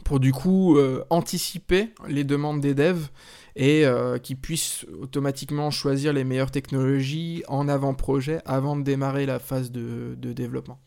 pour 0.04 0.20
du 0.20 0.32
coup 0.32 0.78
euh, 0.78 1.04
anticiper 1.10 1.90
les 2.08 2.24
demandes 2.24 2.62
des 2.62 2.76
devs 2.76 3.10
et 3.56 3.86
qu'ils 4.24 4.40
puissent 4.40 4.86
automatiquement 5.00 5.70
choisir 5.70 6.12
les 6.12 6.24
meilleures 6.24 6.52
technologies 6.52 7.44
en 7.48 7.68
avant-projet 7.68 8.40
avant 8.46 8.76
de 8.76 8.84
démarrer 8.84 9.26
la 9.26 9.40
phase 9.40 9.72
de, 9.72 10.16
de 10.18 10.34
développement. 10.34 10.80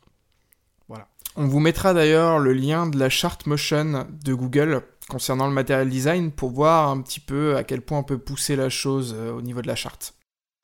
Voilà. 0.89 1.09
On 1.37 1.47
vous 1.47 1.61
mettra 1.61 1.95
d'ailleurs 1.95 2.39
le 2.39 2.53
lien 2.53 2.87
de 2.87 2.99
la 2.99 3.09
charte 3.09 3.47
motion 3.47 4.07
de 4.11 4.35
Google 4.35 4.83
concernant 5.09 5.47
le 5.47 5.53
matériel 5.53 5.89
design 5.89 6.33
pour 6.33 6.51
voir 6.51 6.89
un 6.89 7.01
petit 7.03 7.21
peu 7.21 7.57
à 7.57 7.62
quel 7.62 7.83
point 7.83 7.99
on 7.99 8.05
peut 8.05 8.19
pousser 8.19 8.57
la 8.57 8.69
chose 8.69 9.12
au 9.14 9.43
niveau 9.43 9.62
de 9.62 9.69
la 9.69 9.77
charte. 9.77 10.14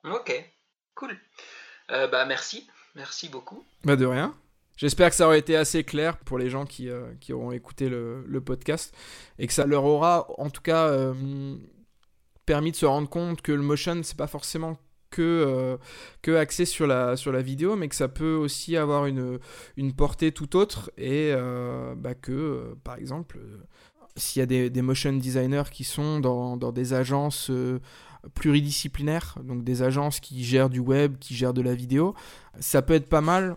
Ok, 0.04 0.32
cool. 0.94 1.16
Euh, 1.90 2.08
bah 2.08 2.24
merci, 2.24 2.66
merci 2.94 3.28
beaucoup. 3.28 3.64
Bah 3.84 3.96
de 3.96 4.06
rien. 4.06 4.34
J'espère 4.76 5.10
que 5.10 5.16
ça 5.16 5.26
aura 5.26 5.36
été 5.36 5.56
assez 5.56 5.84
clair 5.84 6.16
pour 6.18 6.38
les 6.38 6.50
gens 6.50 6.64
qui, 6.64 6.88
euh, 6.88 7.12
qui 7.20 7.32
auront 7.32 7.52
écouté 7.52 7.88
le, 7.88 8.24
le, 8.26 8.40
podcast 8.40 8.96
et 9.38 9.46
que 9.46 9.52
ça 9.52 9.66
leur 9.66 9.84
aura 9.84 10.26
en 10.38 10.50
tout 10.50 10.62
cas 10.62 10.88
euh, 10.88 11.54
permis 12.46 12.72
de 12.72 12.76
se 12.76 12.86
rendre 12.86 13.08
compte 13.08 13.42
que 13.42 13.52
le 13.52 13.62
motion 13.62 14.00
c'est 14.02 14.16
pas 14.16 14.26
forcément 14.26 14.78
que, 15.10 15.78
que 16.22 16.34
axé 16.36 16.64
sur 16.64 16.86
la, 16.86 17.16
sur 17.16 17.32
la 17.32 17.42
vidéo 17.42 17.76
mais 17.76 17.88
que 17.88 17.94
ça 17.94 18.08
peut 18.08 18.34
aussi 18.34 18.76
avoir 18.76 19.06
une, 19.06 19.38
une 19.76 19.92
portée 19.92 20.32
tout 20.32 20.56
autre 20.56 20.90
et 20.96 21.34
bah 21.96 22.14
que 22.14 22.74
par 22.82 22.96
exemple 22.96 23.38
s'il 24.16 24.40
y 24.40 24.42
a 24.42 24.46
des, 24.46 24.70
des, 24.70 24.82
motion 24.82 25.12
designers 25.12 25.70
qui 25.70 25.84
sont 25.84 26.20
dans, 26.20 26.56
dans 26.56 26.72
des 26.72 26.94
agences 26.94 27.50
pluridisciplinaires, 28.34 29.36
donc 29.42 29.64
des 29.64 29.82
agences 29.82 30.20
qui 30.20 30.44
gèrent 30.44 30.70
du 30.70 30.80
web, 30.80 31.16
qui 31.18 31.34
gèrent 31.34 31.54
de 31.54 31.62
la 31.62 31.74
vidéo, 31.74 32.14
ça 32.60 32.82
peut 32.82 32.94
être 32.94 33.08
pas 33.08 33.20
mal 33.20 33.56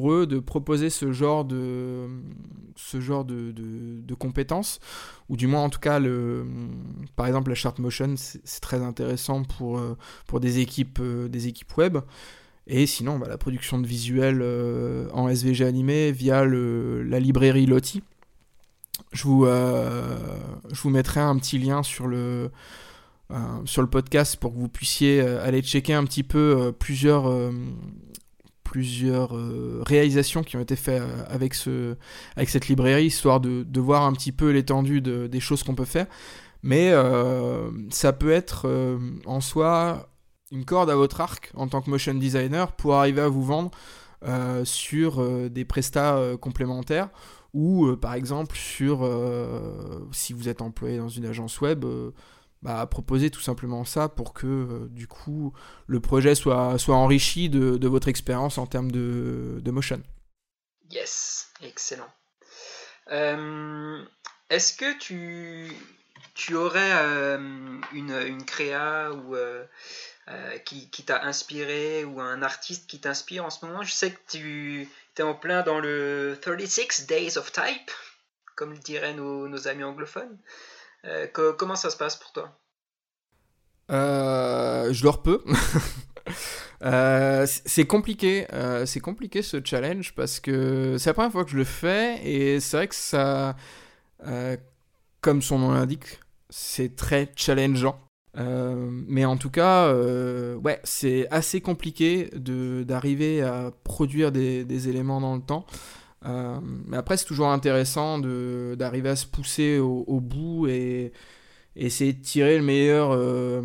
eux 0.00 0.26
de 0.26 0.38
proposer 0.38 0.90
ce 0.90 1.12
genre 1.12 1.44
de, 1.44 2.08
ce 2.76 3.00
genre 3.00 3.24
de, 3.24 3.52
de, 3.52 4.14
compétences, 4.14 4.80
ou 5.28 5.36
du 5.36 5.46
moins 5.46 5.62
en 5.62 5.70
tout 5.70 5.80
cas, 5.80 5.98
le, 5.98 6.46
par 7.16 7.26
exemple 7.26 7.50
la 7.50 7.54
chart 7.54 7.78
motion, 7.78 8.14
c'est 8.16 8.60
très 8.60 8.82
intéressant 8.82 9.42
pour, 9.42 9.78
euh, 9.78 9.96
pour 10.26 10.40
des, 10.40 10.58
équipes, 10.58 10.98
euh, 11.00 11.28
des 11.28 11.48
équipes 11.48 11.76
web. 11.76 11.98
Et 12.66 12.86
sinon, 12.86 13.18
bah, 13.18 13.26
la 13.28 13.38
production 13.38 13.78
de 13.78 13.86
visuels 13.86 14.40
euh, 14.42 15.08
en 15.12 15.28
SVG 15.28 15.64
animé 15.64 16.12
via 16.12 16.44
le, 16.44 17.02
la 17.02 17.18
librairie 17.18 17.66
Lottie. 17.66 18.02
Je 19.12 19.24
vous, 19.24 19.44
je 19.44 20.80
vous 20.80 20.88
mettrai 20.88 21.20
un 21.20 21.36
petit 21.36 21.58
lien 21.58 21.82
sur 21.82 22.06
le, 22.06 22.50
sur 23.66 23.82
le 23.82 23.88
podcast 23.88 24.36
pour 24.36 24.54
que 24.54 24.58
vous 24.58 24.68
puissiez 24.68 25.20
aller 25.20 25.60
checker 25.60 25.92
un 25.92 26.04
petit 26.04 26.22
peu 26.22 26.72
plusieurs 26.78 27.30
plusieurs 28.72 29.36
réalisations 29.86 30.42
qui 30.42 30.56
ont 30.56 30.60
été 30.60 30.76
faites 30.76 31.02
avec, 31.28 31.52
ce, 31.52 31.94
avec 32.36 32.48
cette 32.48 32.68
librairie, 32.68 33.04
histoire 33.04 33.38
de, 33.38 33.80
voir 33.80 34.04
un 34.04 34.14
petit 34.14 34.32
peu 34.32 34.50
l'étendue 34.50 35.02
de, 35.02 35.26
des 35.26 35.40
choses 35.40 35.62
qu'on 35.62 35.74
peut 35.74 35.84
faire. 35.84 36.06
Mais 36.62 36.90
ça 37.90 38.14
peut 38.14 38.30
être 38.30 38.66
en 39.26 39.42
soi 39.42 40.08
une 40.52 40.64
corde 40.64 40.88
à 40.88 40.96
votre 40.96 41.20
arc 41.20 41.52
en 41.54 41.68
tant 41.68 41.82
que 41.82 41.90
motion 41.90 42.14
designer 42.14 42.72
pour 42.72 42.94
arriver 42.94 43.20
à 43.20 43.28
vous 43.28 43.44
vendre 43.44 43.70
sur 44.64 45.22
des 45.50 45.66
prestats 45.66 46.18
complémentaires 46.40 47.10
ou 47.52 47.94
par 47.96 48.14
exemple 48.14 48.56
sur 48.56 49.06
si 50.12 50.32
vous 50.32 50.48
êtes 50.48 50.62
employé 50.62 50.96
dans 50.96 51.10
une 51.10 51.26
agence 51.26 51.60
web 51.60 51.84
bah, 52.62 52.86
proposer 52.86 53.30
tout 53.30 53.40
simplement 53.40 53.84
ça 53.84 54.08
pour 54.08 54.32
que 54.32 54.46
euh, 54.46 54.88
du 54.88 55.08
coup 55.08 55.52
le 55.88 55.98
projet 55.98 56.36
soit, 56.36 56.78
soit 56.78 56.94
enrichi 56.94 57.48
de, 57.48 57.76
de 57.76 57.88
votre 57.88 58.06
expérience 58.06 58.56
en 58.56 58.66
termes 58.66 58.92
de, 58.92 59.58
de, 59.60 59.70
motion. 59.72 60.00
Yes, 60.90 61.48
excellent. 61.60 62.08
Euh, 63.10 64.00
est-ce 64.48 64.74
que 64.74 64.96
tu, 64.98 65.72
tu 66.34 66.54
aurais 66.54 66.92
euh, 66.92 67.80
une, 67.92 68.12
une, 68.12 68.44
créa 68.44 69.10
ou, 69.12 69.34
qui, 70.64 70.88
qui 70.90 71.04
t'a 71.04 71.24
inspiré 71.24 72.04
ou 72.04 72.20
un 72.20 72.42
artiste 72.42 72.88
qui 72.88 73.00
t'inspire 73.00 73.44
en 73.44 73.50
ce 73.50 73.66
moment? 73.66 73.82
Je 73.82 73.92
sais 73.92 74.12
que 74.12 74.20
tu 74.30 74.88
es 75.18 75.22
en 75.22 75.34
plein 75.34 75.62
dans 75.62 75.80
le 75.80 76.38
36 76.40 77.06
Days 77.08 77.38
of 77.38 77.50
Type, 77.50 77.90
comme 78.54 78.72
le 78.72 78.78
diraient 78.78 79.14
nos, 79.14 79.48
nos 79.48 79.66
amis 79.66 79.82
anglophones. 79.82 80.38
Euh, 81.04 81.26
comment 81.58 81.76
ça 81.76 81.90
se 81.90 81.96
passe 81.96 82.16
pour 82.16 82.32
toi? 82.32 82.58
Euh, 83.90 84.92
Je 84.92 85.02
dors 85.02 85.22
peu. 85.22 85.42
Euh, 86.84 87.46
c'est 87.46 87.86
compliqué, 87.86 88.46
c'est 88.86 88.98
compliqué 88.98 89.42
ce 89.42 89.60
challenge 89.64 90.14
parce 90.16 90.40
que 90.40 90.96
c'est 90.98 91.10
la 91.10 91.14
première 91.14 91.30
fois 91.30 91.44
que 91.44 91.50
je 91.50 91.56
le 91.56 91.64
fais 91.64 92.20
et 92.26 92.58
c'est 92.58 92.76
vrai 92.76 92.88
que 92.88 92.94
ça, 92.96 93.54
comme 95.20 95.42
son 95.42 95.60
nom 95.60 95.70
l'indique, 95.70 96.18
c'est 96.50 96.96
très 96.96 97.30
challengeant. 97.36 98.00
mais 98.34 99.24
en 99.24 99.36
tout 99.36 99.50
cas, 99.50 99.94
ouais, 99.94 100.80
c'est 100.82 101.28
assez 101.30 101.60
compliqué 101.60 102.30
d'arriver 102.34 103.42
à 103.42 103.70
produire 103.84 104.32
des, 104.32 104.64
des, 104.64 104.88
éléments 104.88 105.20
dans 105.20 105.36
le 105.36 105.42
temps. 105.42 105.66
Euh, 106.26 106.58
mais 106.86 106.96
après, 106.96 107.16
c'est 107.16 107.24
toujours 107.24 107.48
intéressant 107.48 108.18
d'arriver 108.18 109.10
à 109.10 109.16
se 109.16 109.26
pousser 109.26 109.78
au, 109.78 110.20
bout 110.20 110.66
et, 110.68 111.12
essayer 111.74 112.12
de 112.12 112.22
tirer 112.22 112.58
le 112.58 112.64
meilleur, 112.64 113.12
euh, 113.12 113.62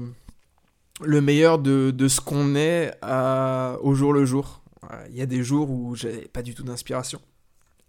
le 1.02 1.22
meilleur 1.22 1.60
de, 1.60 1.92
de 1.92 2.08
ce 2.08 2.22
qu'on 2.22 2.56
est 2.56 2.94
au 3.82 3.94
jour 3.94 4.14
le 4.14 4.26
jour. 4.26 4.62
Il 5.10 5.16
y 5.16 5.22
a 5.22 5.26
des 5.26 5.44
jours 5.44 5.70
où 5.70 5.96
j'avais 5.96 6.28
pas 6.28 6.42
du 6.42 6.56
tout 6.56 6.64
d'inspiration 6.64 7.20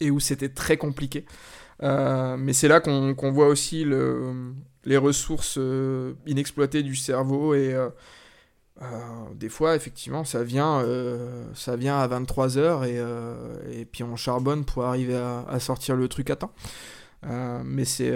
et 0.01 0.11
où 0.11 0.21
c'était 0.21 0.49
très 0.49 0.77
compliqué. 0.77 1.25
Euh, 1.83 2.37
mais 2.37 2.53
c'est 2.53 2.66
là 2.66 2.81
qu'on 2.81 3.31
voit 3.31 3.47
aussi 3.47 3.85
le, 3.85 4.53
les 4.85 4.97
ressources 4.97 5.59
inexploitées 6.27 6.83
du 6.83 6.97
cerveau 6.97 7.55
et 7.55 7.75
des 9.35 9.49
fois, 9.49 9.74
effectivement, 9.74 10.24
ça 10.24 10.45
vient, 10.45 10.81
euh, 10.81 11.45
ça 11.55 11.76
vient 11.76 11.99
à 11.99 12.07
23h 12.07 12.87
et, 12.87 12.99
euh, 12.99 13.59
et, 13.72 13.85
puis 13.85 14.05
on 14.05 14.14
charbonne 14.14 14.64
pour 14.64 14.85
arriver 14.85 15.16
à, 15.16 15.59
sortir 15.59 15.97
le 15.97 16.09
truc 16.09 16.31
à 16.31 16.37
temps. 16.37 16.53
mais 17.22 17.85
c'est 17.85 18.14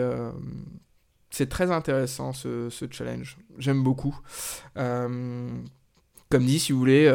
c'est 1.31 1.49
très 1.49 1.71
intéressant 1.71 2.33
ce, 2.33 2.69
challenge. 2.91 3.39
J'aime 3.59 3.83
beaucoup. 3.83 4.17
comme 4.75 5.65
dit, 6.47 6.61
si 6.61 6.73
vous 6.73 6.79
voulez 6.79 7.11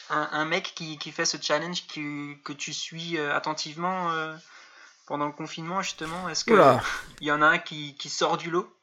un, 0.09 0.29
un, 0.31 0.45
mec 0.45 0.73
qui, 0.75 0.97
qui, 0.97 1.11
fait 1.11 1.25
ce 1.25 1.37
challenge 1.39 1.85
qui, 1.87 2.37
que 2.43 2.53
tu 2.53 2.73
suis 2.73 3.17
euh, 3.17 3.35
attentivement 3.35 4.11
euh, 4.11 4.35
pendant 5.05 5.25
le 5.25 5.33
confinement, 5.33 5.81
justement? 5.81 6.27
Est-ce 6.29 6.45
qu'il 6.45 6.55
y 7.21 7.31
en 7.31 7.41
a 7.41 7.47
un 7.47 7.59
qui, 7.59 7.95
qui, 7.95 8.09
sort 8.09 8.37
du 8.37 8.49
lot 8.49 8.73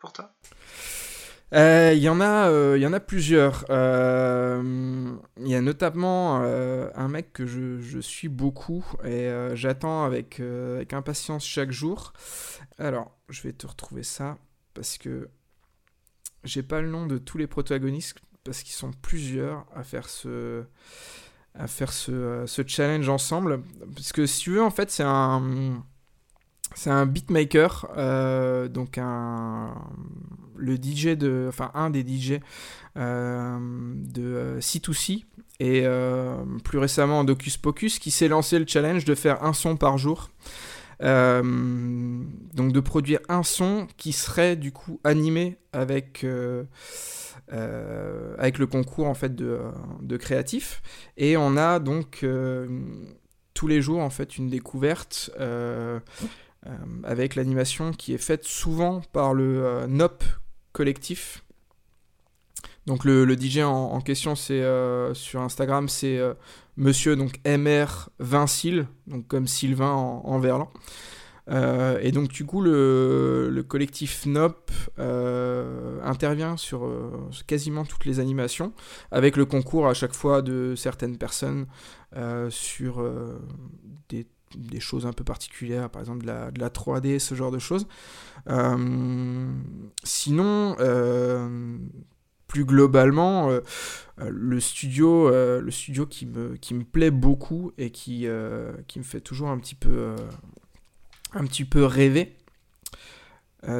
pour 0.00 0.12
toi? 0.12 0.32
Il 1.52 1.98
y, 1.98 2.00
il 2.00 2.02
y 2.02 2.08
en 2.08 2.20
a 2.92 3.00
plusieurs. 3.00 3.64
Il 3.68 5.48
y 5.48 5.54
a 5.54 5.60
notamment 5.60 6.36
un 6.36 7.08
mec 7.08 7.32
que 7.32 7.46
je, 7.46 7.98
suis 8.00 8.28
beaucoup 8.28 8.84
et 9.04 9.30
j'attends 9.54 10.04
avec, 10.04 10.40
impatience 10.92 11.44
chaque 11.44 11.70
jour. 11.70 12.12
Alors, 12.78 13.10
je 13.28 13.42
vais 13.42 13.52
te 13.52 13.66
retrouver 13.66 14.02
ça 14.02 14.38
parce 14.74 14.98
que 14.98 15.28
j'ai 16.44 16.62
pas 16.62 16.80
le 16.80 16.88
nom 16.88 17.06
de 17.06 17.18
tous 17.18 17.38
les 17.38 17.46
protagonistes 17.46 18.18
parce 18.44 18.62
qu'ils 18.62 18.74
sont 18.74 18.92
plusieurs 18.92 19.66
à 19.74 19.82
faire 19.82 20.08
ce 20.08 20.64
à 21.54 21.66
faire 21.66 21.92
euh, 22.08 22.46
ce, 22.46 22.62
challenge 22.66 23.08
ensemble 23.08 23.62
parce 23.94 24.12
que 24.12 24.26
si 24.26 24.42
tu 24.42 24.50
veux 24.52 24.62
en 24.62 24.70
fait 24.70 24.90
c'est 24.90 25.04
un 25.04 25.84
c'est 26.74 26.90
un 26.90 27.06
beatmaker 27.06 27.88
euh, 27.96 28.68
donc 28.68 28.98
un 28.98 29.74
le 30.56 30.76
DJ 30.76 31.16
de 31.16 31.46
enfin 31.48 31.70
un 31.74 31.90
des 31.90 32.00
DJ 32.00 32.40
euh, 32.96 33.58
de 33.94 34.58
C2C 34.60 35.24
et 35.60 35.84
plus 36.64 36.78
récemment 36.78 37.24
Docus 37.24 37.56
Pocus 37.56 37.98
qui 37.98 38.10
s'est 38.10 38.28
lancé 38.28 38.58
le 38.58 38.66
challenge 38.66 39.04
de 39.04 39.14
faire 39.14 39.44
un 39.44 39.52
son 39.52 39.76
par 39.76 39.98
jour 39.98 40.30
euh, 41.02 41.42
donc 42.54 42.72
de 42.72 42.80
produire 42.80 43.20
un 43.28 43.42
son 43.42 43.86
qui 43.96 44.12
serait 44.12 44.56
du 44.56 44.72
coup 44.72 45.00
animé 45.04 45.58
avec, 45.72 46.24
euh, 46.24 46.64
euh, 47.52 48.34
avec 48.38 48.58
le 48.58 48.66
concours 48.66 49.06
en 49.06 49.14
fait 49.14 49.34
de, 49.34 49.60
de 50.02 50.16
créatifs. 50.16 50.82
Et 51.16 51.36
on 51.36 51.56
a 51.56 51.78
donc 51.78 52.26
tous 53.54 53.66
les 53.66 53.82
jours 53.82 54.00
en 54.00 54.10
fait 54.10 54.38
une 54.38 54.48
découverte 54.48 55.30
avec 57.04 57.34
l'animation 57.34 57.92
qui 57.92 58.14
est 58.14 58.18
faite 58.18 58.44
souvent 58.44 59.00
par 59.12 59.32
le 59.32 59.86
NOP 59.86 60.24
collectif. 60.72 61.44
Donc 62.86 63.04
le, 63.04 63.38
DJ 63.38 63.58
en, 63.58 64.00
question, 64.00 64.34
c'est 64.34 64.62
sur 65.14 65.40
Instagram, 65.40 65.88
c'est 65.88 66.20
Monsieur 66.78 67.16
donc 67.16 67.40
MR 67.44 68.08
Vincil, 68.20 68.86
donc 69.08 69.26
comme 69.26 69.48
Sylvain 69.48 69.90
en, 69.90 70.38
verlan. 70.38 70.70
Euh, 71.50 71.98
et 72.00 72.12
donc 72.12 72.28
du 72.28 72.46
coup 72.46 72.60
le, 72.60 73.64
collectif 73.66 74.26
NOP 74.26 74.70
euh, 75.00 75.98
intervient 76.04 76.56
sur 76.56 76.84
euh, 76.84 77.10
quasiment 77.46 77.84
toutes 77.84 78.04
les 78.04 78.20
animations 78.20 78.74
avec 79.10 79.36
le 79.36 79.44
concours 79.44 79.88
à 79.88 79.94
chaque 79.94 80.14
fois 80.14 80.40
de 80.40 80.74
certaines 80.76 81.18
personnes 81.18 81.66
sur 82.48 83.02
des, 84.08 84.26
choses 84.80 85.06
un 85.06 85.12
peu 85.12 85.24
particulières, 85.24 85.90
par 85.90 86.00
exemple 86.00 86.22
de 86.22 86.26
la, 86.26 86.50
de 86.50 86.60
la 86.60 86.68
3D, 86.68 87.18
ce 87.18 87.34
genre 87.34 87.50
de 87.50 87.58
choses. 87.58 87.86
sinon 90.04 90.76
plus 92.48 92.64
globalement, 92.64 93.50
euh, 93.50 93.60
euh, 94.20 94.30
le 94.32 94.58
studio, 94.58 95.28
euh, 95.28 95.60
le 95.60 95.70
studio 95.70 96.06
qui 96.06 96.26
me, 96.26 96.56
qui 96.56 96.74
me 96.74 96.82
plaît 96.82 97.12
beaucoup 97.12 97.72
et 97.78 97.90
qui, 97.90 98.26
qui 98.88 98.98
me 98.98 99.04
fait 99.04 99.20
toujours 99.20 99.50
un 99.50 99.58
petit 99.58 99.76
peu, 99.76 100.16
un 101.34 101.44
petit 101.44 101.64
peu 101.64 101.84
rêver, 101.84 102.34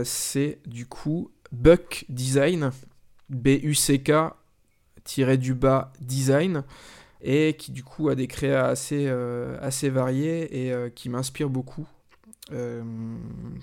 c'est 0.05 0.61
du 0.67 0.87
coup 0.87 1.33
Buck 1.51 2.05
Design, 2.09 2.71
B-U-C-K 3.31 4.11
du 5.39 5.55
bas 5.55 5.91
design 6.01 6.65
et 7.21 7.55
qui 7.55 7.73
du 7.73 7.85
coup 7.85 8.09
a 8.09 8.15
des 8.15 8.27
créas 8.27 8.67
assez, 8.67 9.09
assez 9.61 9.91
variés 9.91 10.69
et 10.69 10.91
qui 10.93 11.09
m'inspire 11.09 11.51
beaucoup 11.51 11.87
euh, 12.53 12.83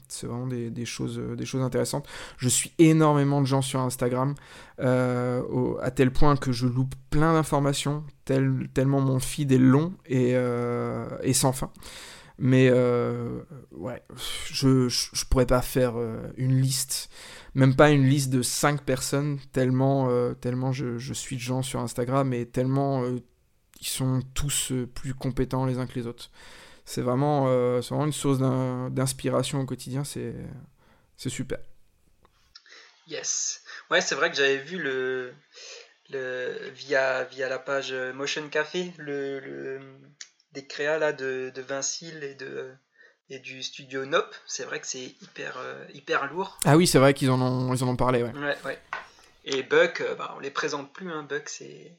c'est 0.08 0.28
vraiment 0.28 0.48
des, 0.48 0.86
choses, 0.86 1.18
euh, 1.18 1.36
des 1.36 1.46
choses 1.46 1.62
intéressantes. 1.62 2.08
Je 2.38 2.50
suis 2.50 2.72
énormément 2.78 3.42
de 3.42 3.48
gens 3.48 3.62
sur 3.62 3.80
Instagram, 3.80 4.36
euh, 4.80 5.76
à 5.82 5.92
tel 5.92 6.12
point 6.12 6.36
que 6.36 6.52
je 6.52 6.68
loupe 6.68 6.94
plein 7.10 7.34
d'informations, 7.34 8.04
tel, 8.26 8.68
tellement 8.74 9.02
mon 9.02 9.20
feed 9.20 9.52
est 9.52 9.58
long 9.58 9.94
et, 10.06 10.36
et 11.24 11.34
sans 11.34 11.54
fin. 11.54 11.72
Mais 12.38 12.70
ouais, 12.70 14.04
je, 14.52 14.90
je, 14.90 15.26
pourrais 15.30 15.46
pas 15.46 15.62
faire 15.62 15.96
une 16.38 16.60
liste, 16.60 17.10
même 17.54 17.76
pas 17.76 17.92
une 17.92 18.04
liste 18.04 18.30
de 18.30 18.42
5 18.42 18.82
personnes, 18.82 19.40
tellement, 19.54 20.10
tellement 20.36 20.74
je, 20.74 20.98
je, 20.98 21.14
suis 21.14 21.38
de 21.38 21.42
gens 21.42 21.62
sur 21.62 21.80
Instagram 21.80 22.34
et 22.34 22.46
tellement 22.46 23.04
ils 23.82 23.88
sont 23.88 24.22
tous 24.34 24.72
plus 24.94 25.14
compétents 25.14 25.66
les 25.66 25.78
uns 25.78 25.88
que 25.88 25.96
les 25.96 26.08
autres 26.08 26.30
c'est 26.86 27.02
vraiment, 27.02 27.48
euh, 27.48 27.82
vraiment 27.82 28.06
une 28.06 28.14
source 28.14 28.38
d'inspiration 28.40 29.60
au 29.60 29.66
quotidien, 29.66 30.04
c'est 30.04 30.36
super. 31.18 31.58
Yes. 33.08 33.64
Ouais, 33.92 34.02
c'est 34.02 34.16
vrai 34.16 34.30
que 34.30 34.38
j'avais 34.38 34.58
vu 34.58 34.78
le, 34.78 35.34
le, 36.12 36.70
via, 36.76 37.24
via 37.26 37.50
la 37.50 37.60
page 37.60 37.92
Motion 38.14 38.48
Café 38.50 38.94
le, 38.98 39.40
le 39.40 39.80
des 40.54 40.66
créas 40.66 40.98
là, 40.98 41.12
de, 41.12 41.52
de 41.54 41.62
Vincile 41.62 42.24
et, 42.24 42.34
de, 42.34 42.72
et 43.30 43.40
du 43.40 43.62
studio 43.62 44.06
Nope. 44.06 44.34
C'est 44.48 44.64
vrai 44.64 44.80
que 44.80 44.88
c'est 44.88 45.16
hyper, 45.22 45.58
euh, 45.58 45.86
hyper 45.94 46.32
lourd. 46.32 46.58
Ah 46.66 46.78
oui, 46.78 46.88
c'est 46.88 46.98
vrai 46.98 47.14
qu'ils 47.14 47.30
en, 47.30 47.42
ont, 47.42 47.74
ils 47.74 47.84
en 47.84 47.90
ont 47.90 47.96
parlé. 47.96 48.24
Ouais. 48.24 48.32
Ouais, 48.34 48.58
ouais. 48.64 48.80
Et 49.44 49.62
Buck, 49.64 50.02
euh, 50.02 50.16
bah, 50.16 50.34
on 50.38 50.40
les 50.40 50.52
présente 50.52 50.94
plus. 50.94 51.12
Hein. 51.12 51.24
Buck, 51.24 51.50
c'est 51.50 51.96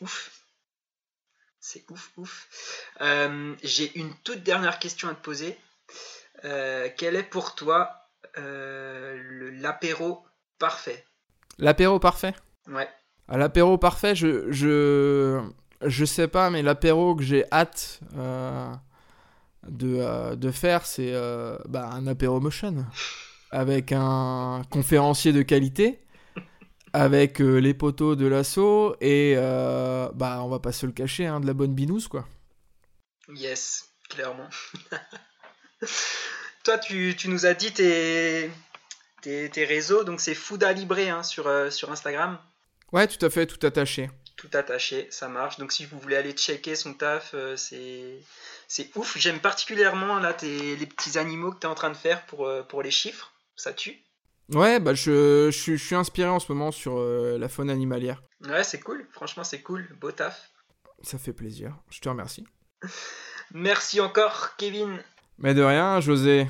ouf. 0.00 0.30
C'est 1.60 1.84
ouf, 1.90 2.12
ouf. 2.16 2.48
Euh, 3.00 3.54
j'ai 3.62 3.96
une 3.98 4.14
toute 4.24 4.42
dernière 4.42 4.78
question 4.78 5.08
à 5.08 5.14
te 5.14 5.22
poser. 5.22 5.58
Euh, 6.44 6.88
quel 6.96 7.16
est 7.16 7.24
pour 7.24 7.54
toi 7.54 7.90
euh, 8.38 9.50
l'apéro 9.60 10.24
parfait? 10.58 11.04
L'apéro 11.58 11.98
parfait? 11.98 12.34
Ouais. 12.68 12.88
À 13.26 13.36
l'apéro 13.36 13.76
parfait, 13.76 14.14
je, 14.14 14.50
je, 14.52 15.42
je 15.82 16.04
sais 16.04 16.28
pas, 16.28 16.48
mais 16.50 16.62
l'apéro 16.62 17.16
que 17.16 17.22
j'ai 17.22 17.44
hâte 17.52 18.00
de, 19.66 20.34
de, 20.34 20.50
faire, 20.50 20.86
c'est 20.86 21.12
bah, 21.66 21.90
un 21.92 22.06
apéro 22.06 22.40
motion. 22.40 22.86
Avec 23.50 23.92
un 23.92 24.62
conférencier 24.70 25.32
de 25.32 25.42
qualité 25.42 26.00
avec 26.92 27.40
euh, 27.40 27.58
les 27.58 27.74
poteaux 27.74 28.16
de 28.16 28.26
l'assaut 28.26 28.96
et 29.00 29.34
euh, 29.36 30.08
bah 30.14 30.40
on 30.42 30.48
va 30.48 30.58
pas 30.58 30.72
se 30.72 30.86
le 30.86 30.92
cacher 30.92 31.26
hein, 31.26 31.40
de 31.40 31.46
la 31.46 31.54
bonne 31.54 31.74
binouse 31.74 32.08
quoi. 32.08 32.26
Yes, 33.34 33.90
clairement. 34.08 34.48
Toi 36.64 36.78
tu, 36.78 37.14
tu, 37.16 37.28
nous 37.28 37.46
as 37.46 37.54
dit 37.54 37.72
tes, 37.72 38.50
tes, 39.22 39.48
tes 39.50 39.64
réseaux 39.64 40.04
donc 40.04 40.20
c'est 40.20 40.34
Fouda 40.34 40.72
Libre 40.72 40.98
hein, 40.98 41.22
sur, 41.22 41.46
euh, 41.46 41.70
sur 41.70 41.90
Instagram. 41.90 42.38
Ouais 42.92 43.06
tout 43.06 43.24
à 43.24 43.30
fait, 43.30 43.46
tout 43.46 43.64
attaché. 43.66 44.10
Tout 44.36 44.50
attaché, 44.54 45.08
ça 45.10 45.28
marche. 45.28 45.58
Donc 45.58 45.72
si 45.72 45.84
vous 45.84 45.98
voulez 45.98 46.16
aller 46.16 46.32
checker 46.32 46.76
son 46.76 46.94
taf, 46.94 47.34
c'est 47.56 48.20
c'est 48.68 48.96
ouf. 48.96 49.18
J'aime 49.18 49.40
particulièrement 49.40 50.20
là 50.20 50.32
tes, 50.32 50.76
les 50.76 50.86
petits 50.86 51.18
animaux 51.18 51.50
que 51.50 51.58
tu 51.58 51.66
es 51.66 51.70
en 51.70 51.74
train 51.74 51.90
de 51.90 51.96
faire 51.96 52.24
pour, 52.26 52.48
pour 52.68 52.82
les 52.82 52.92
chiffres, 52.92 53.32
ça 53.56 53.72
tue. 53.72 54.00
Ouais, 54.54 54.80
bah 54.80 54.94
je, 54.94 55.50
je, 55.50 55.74
suis 55.74 55.94
inspiré 55.94 56.28
en 56.28 56.38
ce 56.38 56.50
moment 56.50 56.70
sur 56.70 56.98
euh, 56.98 57.36
la 57.38 57.48
faune 57.48 57.68
animalière. 57.68 58.22
Ouais, 58.46 58.64
c'est 58.64 58.80
cool, 58.80 59.06
franchement 59.12 59.44
c'est 59.44 59.60
cool, 59.60 59.86
beau 60.00 60.10
taf. 60.10 60.50
Ça 61.02 61.18
fait 61.18 61.34
plaisir, 61.34 61.76
je 61.90 62.00
te 62.00 62.08
remercie. 62.08 62.46
Merci 63.52 64.00
encore, 64.00 64.56
Kevin. 64.56 65.02
Mais 65.38 65.54
de 65.54 65.62
rien, 65.62 66.00
José. 66.00 66.46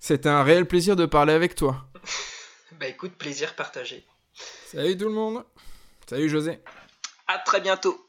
C'était 0.00 0.28
un 0.28 0.42
réel 0.42 0.66
plaisir 0.66 0.96
de 0.96 1.06
parler 1.06 1.32
avec 1.32 1.54
toi. 1.54 1.86
bah 2.80 2.88
écoute, 2.88 3.12
plaisir 3.12 3.54
partagé. 3.54 4.04
Salut 4.66 4.96
tout 4.96 5.06
le 5.06 5.14
monde. 5.14 5.44
Salut 6.08 6.28
José. 6.28 6.58
À 7.28 7.38
très 7.38 7.60
bientôt. 7.60 8.04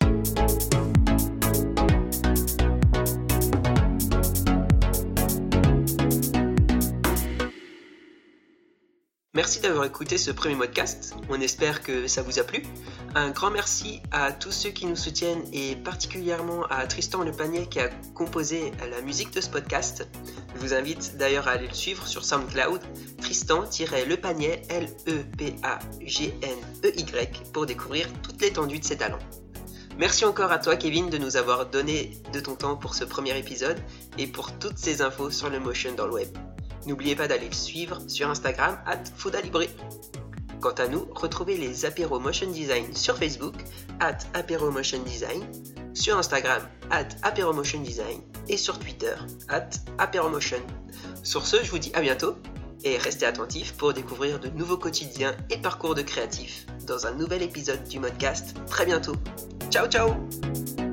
Merci 9.43 9.59
d'avoir 9.59 9.83
écouté 9.83 10.17
ce 10.17 10.31
premier 10.31 10.55
podcast. 10.55 11.13
On 11.27 11.41
espère 11.41 11.83
que 11.83 12.07
ça 12.07 12.21
vous 12.21 12.39
a 12.39 12.43
plu. 12.43 12.63
Un 13.13 13.31
grand 13.31 13.51
merci 13.51 14.01
à 14.09 14.31
tous 14.31 14.53
ceux 14.53 14.69
qui 14.69 14.85
nous 14.85 14.95
soutiennent 14.95 15.43
et 15.51 15.75
particulièrement 15.75 16.63
à 16.69 16.87
Tristan 16.87 17.23
Le 17.23 17.33
Panier 17.33 17.67
qui 17.67 17.81
a 17.81 17.89
composé 18.15 18.71
la 18.89 19.01
musique 19.01 19.31
de 19.31 19.41
ce 19.41 19.49
podcast. 19.49 20.07
Je 20.55 20.61
vous 20.61 20.73
invite 20.73 21.17
d'ailleurs 21.17 21.49
à 21.49 21.51
aller 21.51 21.67
le 21.67 21.73
suivre 21.73 22.07
sur 22.07 22.23
SoundCloud, 22.23 22.79
Tristan-Le 23.19 24.15
Panier, 24.15 24.61
L-E-P-A-G-N-E-Y, 24.69 25.51
pour 27.51 27.65
découvrir 27.65 28.07
toute 28.21 28.41
l'étendue 28.41 28.79
de 28.79 28.85
ses 28.85 28.95
talents. 28.95 29.19
Merci 29.97 30.23
encore 30.23 30.53
à 30.53 30.59
toi 30.59 30.77
Kevin 30.77 31.09
de 31.09 31.17
nous 31.17 31.35
avoir 31.35 31.65
donné 31.65 32.13
de 32.31 32.39
ton 32.39 32.55
temps 32.55 32.77
pour 32.77 32.95
ce 32.95 33.03
premier 33.03 33.37
épisode 33.37 33.77
et 34.17 34.25
pour 34.25 34.57
toutes 34.57 34.77
ces 34.77 35.01
infos 35.01 35.31
sur 35.31 35.49
le 35.49 35.59
motion 35.59 35.93
dans 35.95 36.07
le 36.07 36.13
web. 36.13 36.29
N'oubliez 36.85 37.15
pas 37.15 37.27
d'aller 37.27 37.47
le 37.47 37.53
suivre 37.53 37.99
sur 38.07 38.29
Instagram 38.29 38.77
at 38.85 39.03
Foudalibré. 39.15 39.69
Quant 40.59 40.71
à 40.71 40.87
nous, 40.87 41.07
retrouvez 41.13 41.57
les 41.57 41.85
apéros 41.85 42.19
motion 42.19 42.49
design 42.49 42.95
sur 42.95 43.17
Facebook 43.17 43.55
at 43.99 44.19
apéro 44.33 44.71
motion 44.71 45.01
design, 45.03 45.43
sur 45.93 46.17
Instagram 46.17 46.61
at 46.89 47.09
apéro 47.21 47.53
motion 47.53 47.81
design 47.81 48.21
et 48.47 48.57
sur 48.57 48.79
Twitter 48.79 49.15
at 49.49 49.69
apéro 49.97 50.29
motion. 50.29 50.61
Sur 51.21 51.45
ce, 51.45 51.63
je 51.63 51.69
vous 51.69 51.79
dis 51.79 51.91
à 51.93 52.01
bientôt 52.01 52.35
et 52.83 52.97
restez 52.97 53.25
attentifs 53.25 53.73
pour 53.73 53.93
découvrir 53.93 54.39
de 54.39 54.49
nouveaux 54.49 54.77
quotidiens 54.77 55.35
et 55.49 55.57
parcours 55.57 55.95
de 55.95 56.01
créatifs 56.01 56.65
dans 56.87 57.07
un 57.07 57.13
nouvel 57.13 57.41
épisode 57.41 57.83
du 57.85 57.99
podcast 57.99 58.55
très 58.67 58.85
bientôt. 58.85 59.15
Ciao 59.69 59.87
ciao 59.87 60.92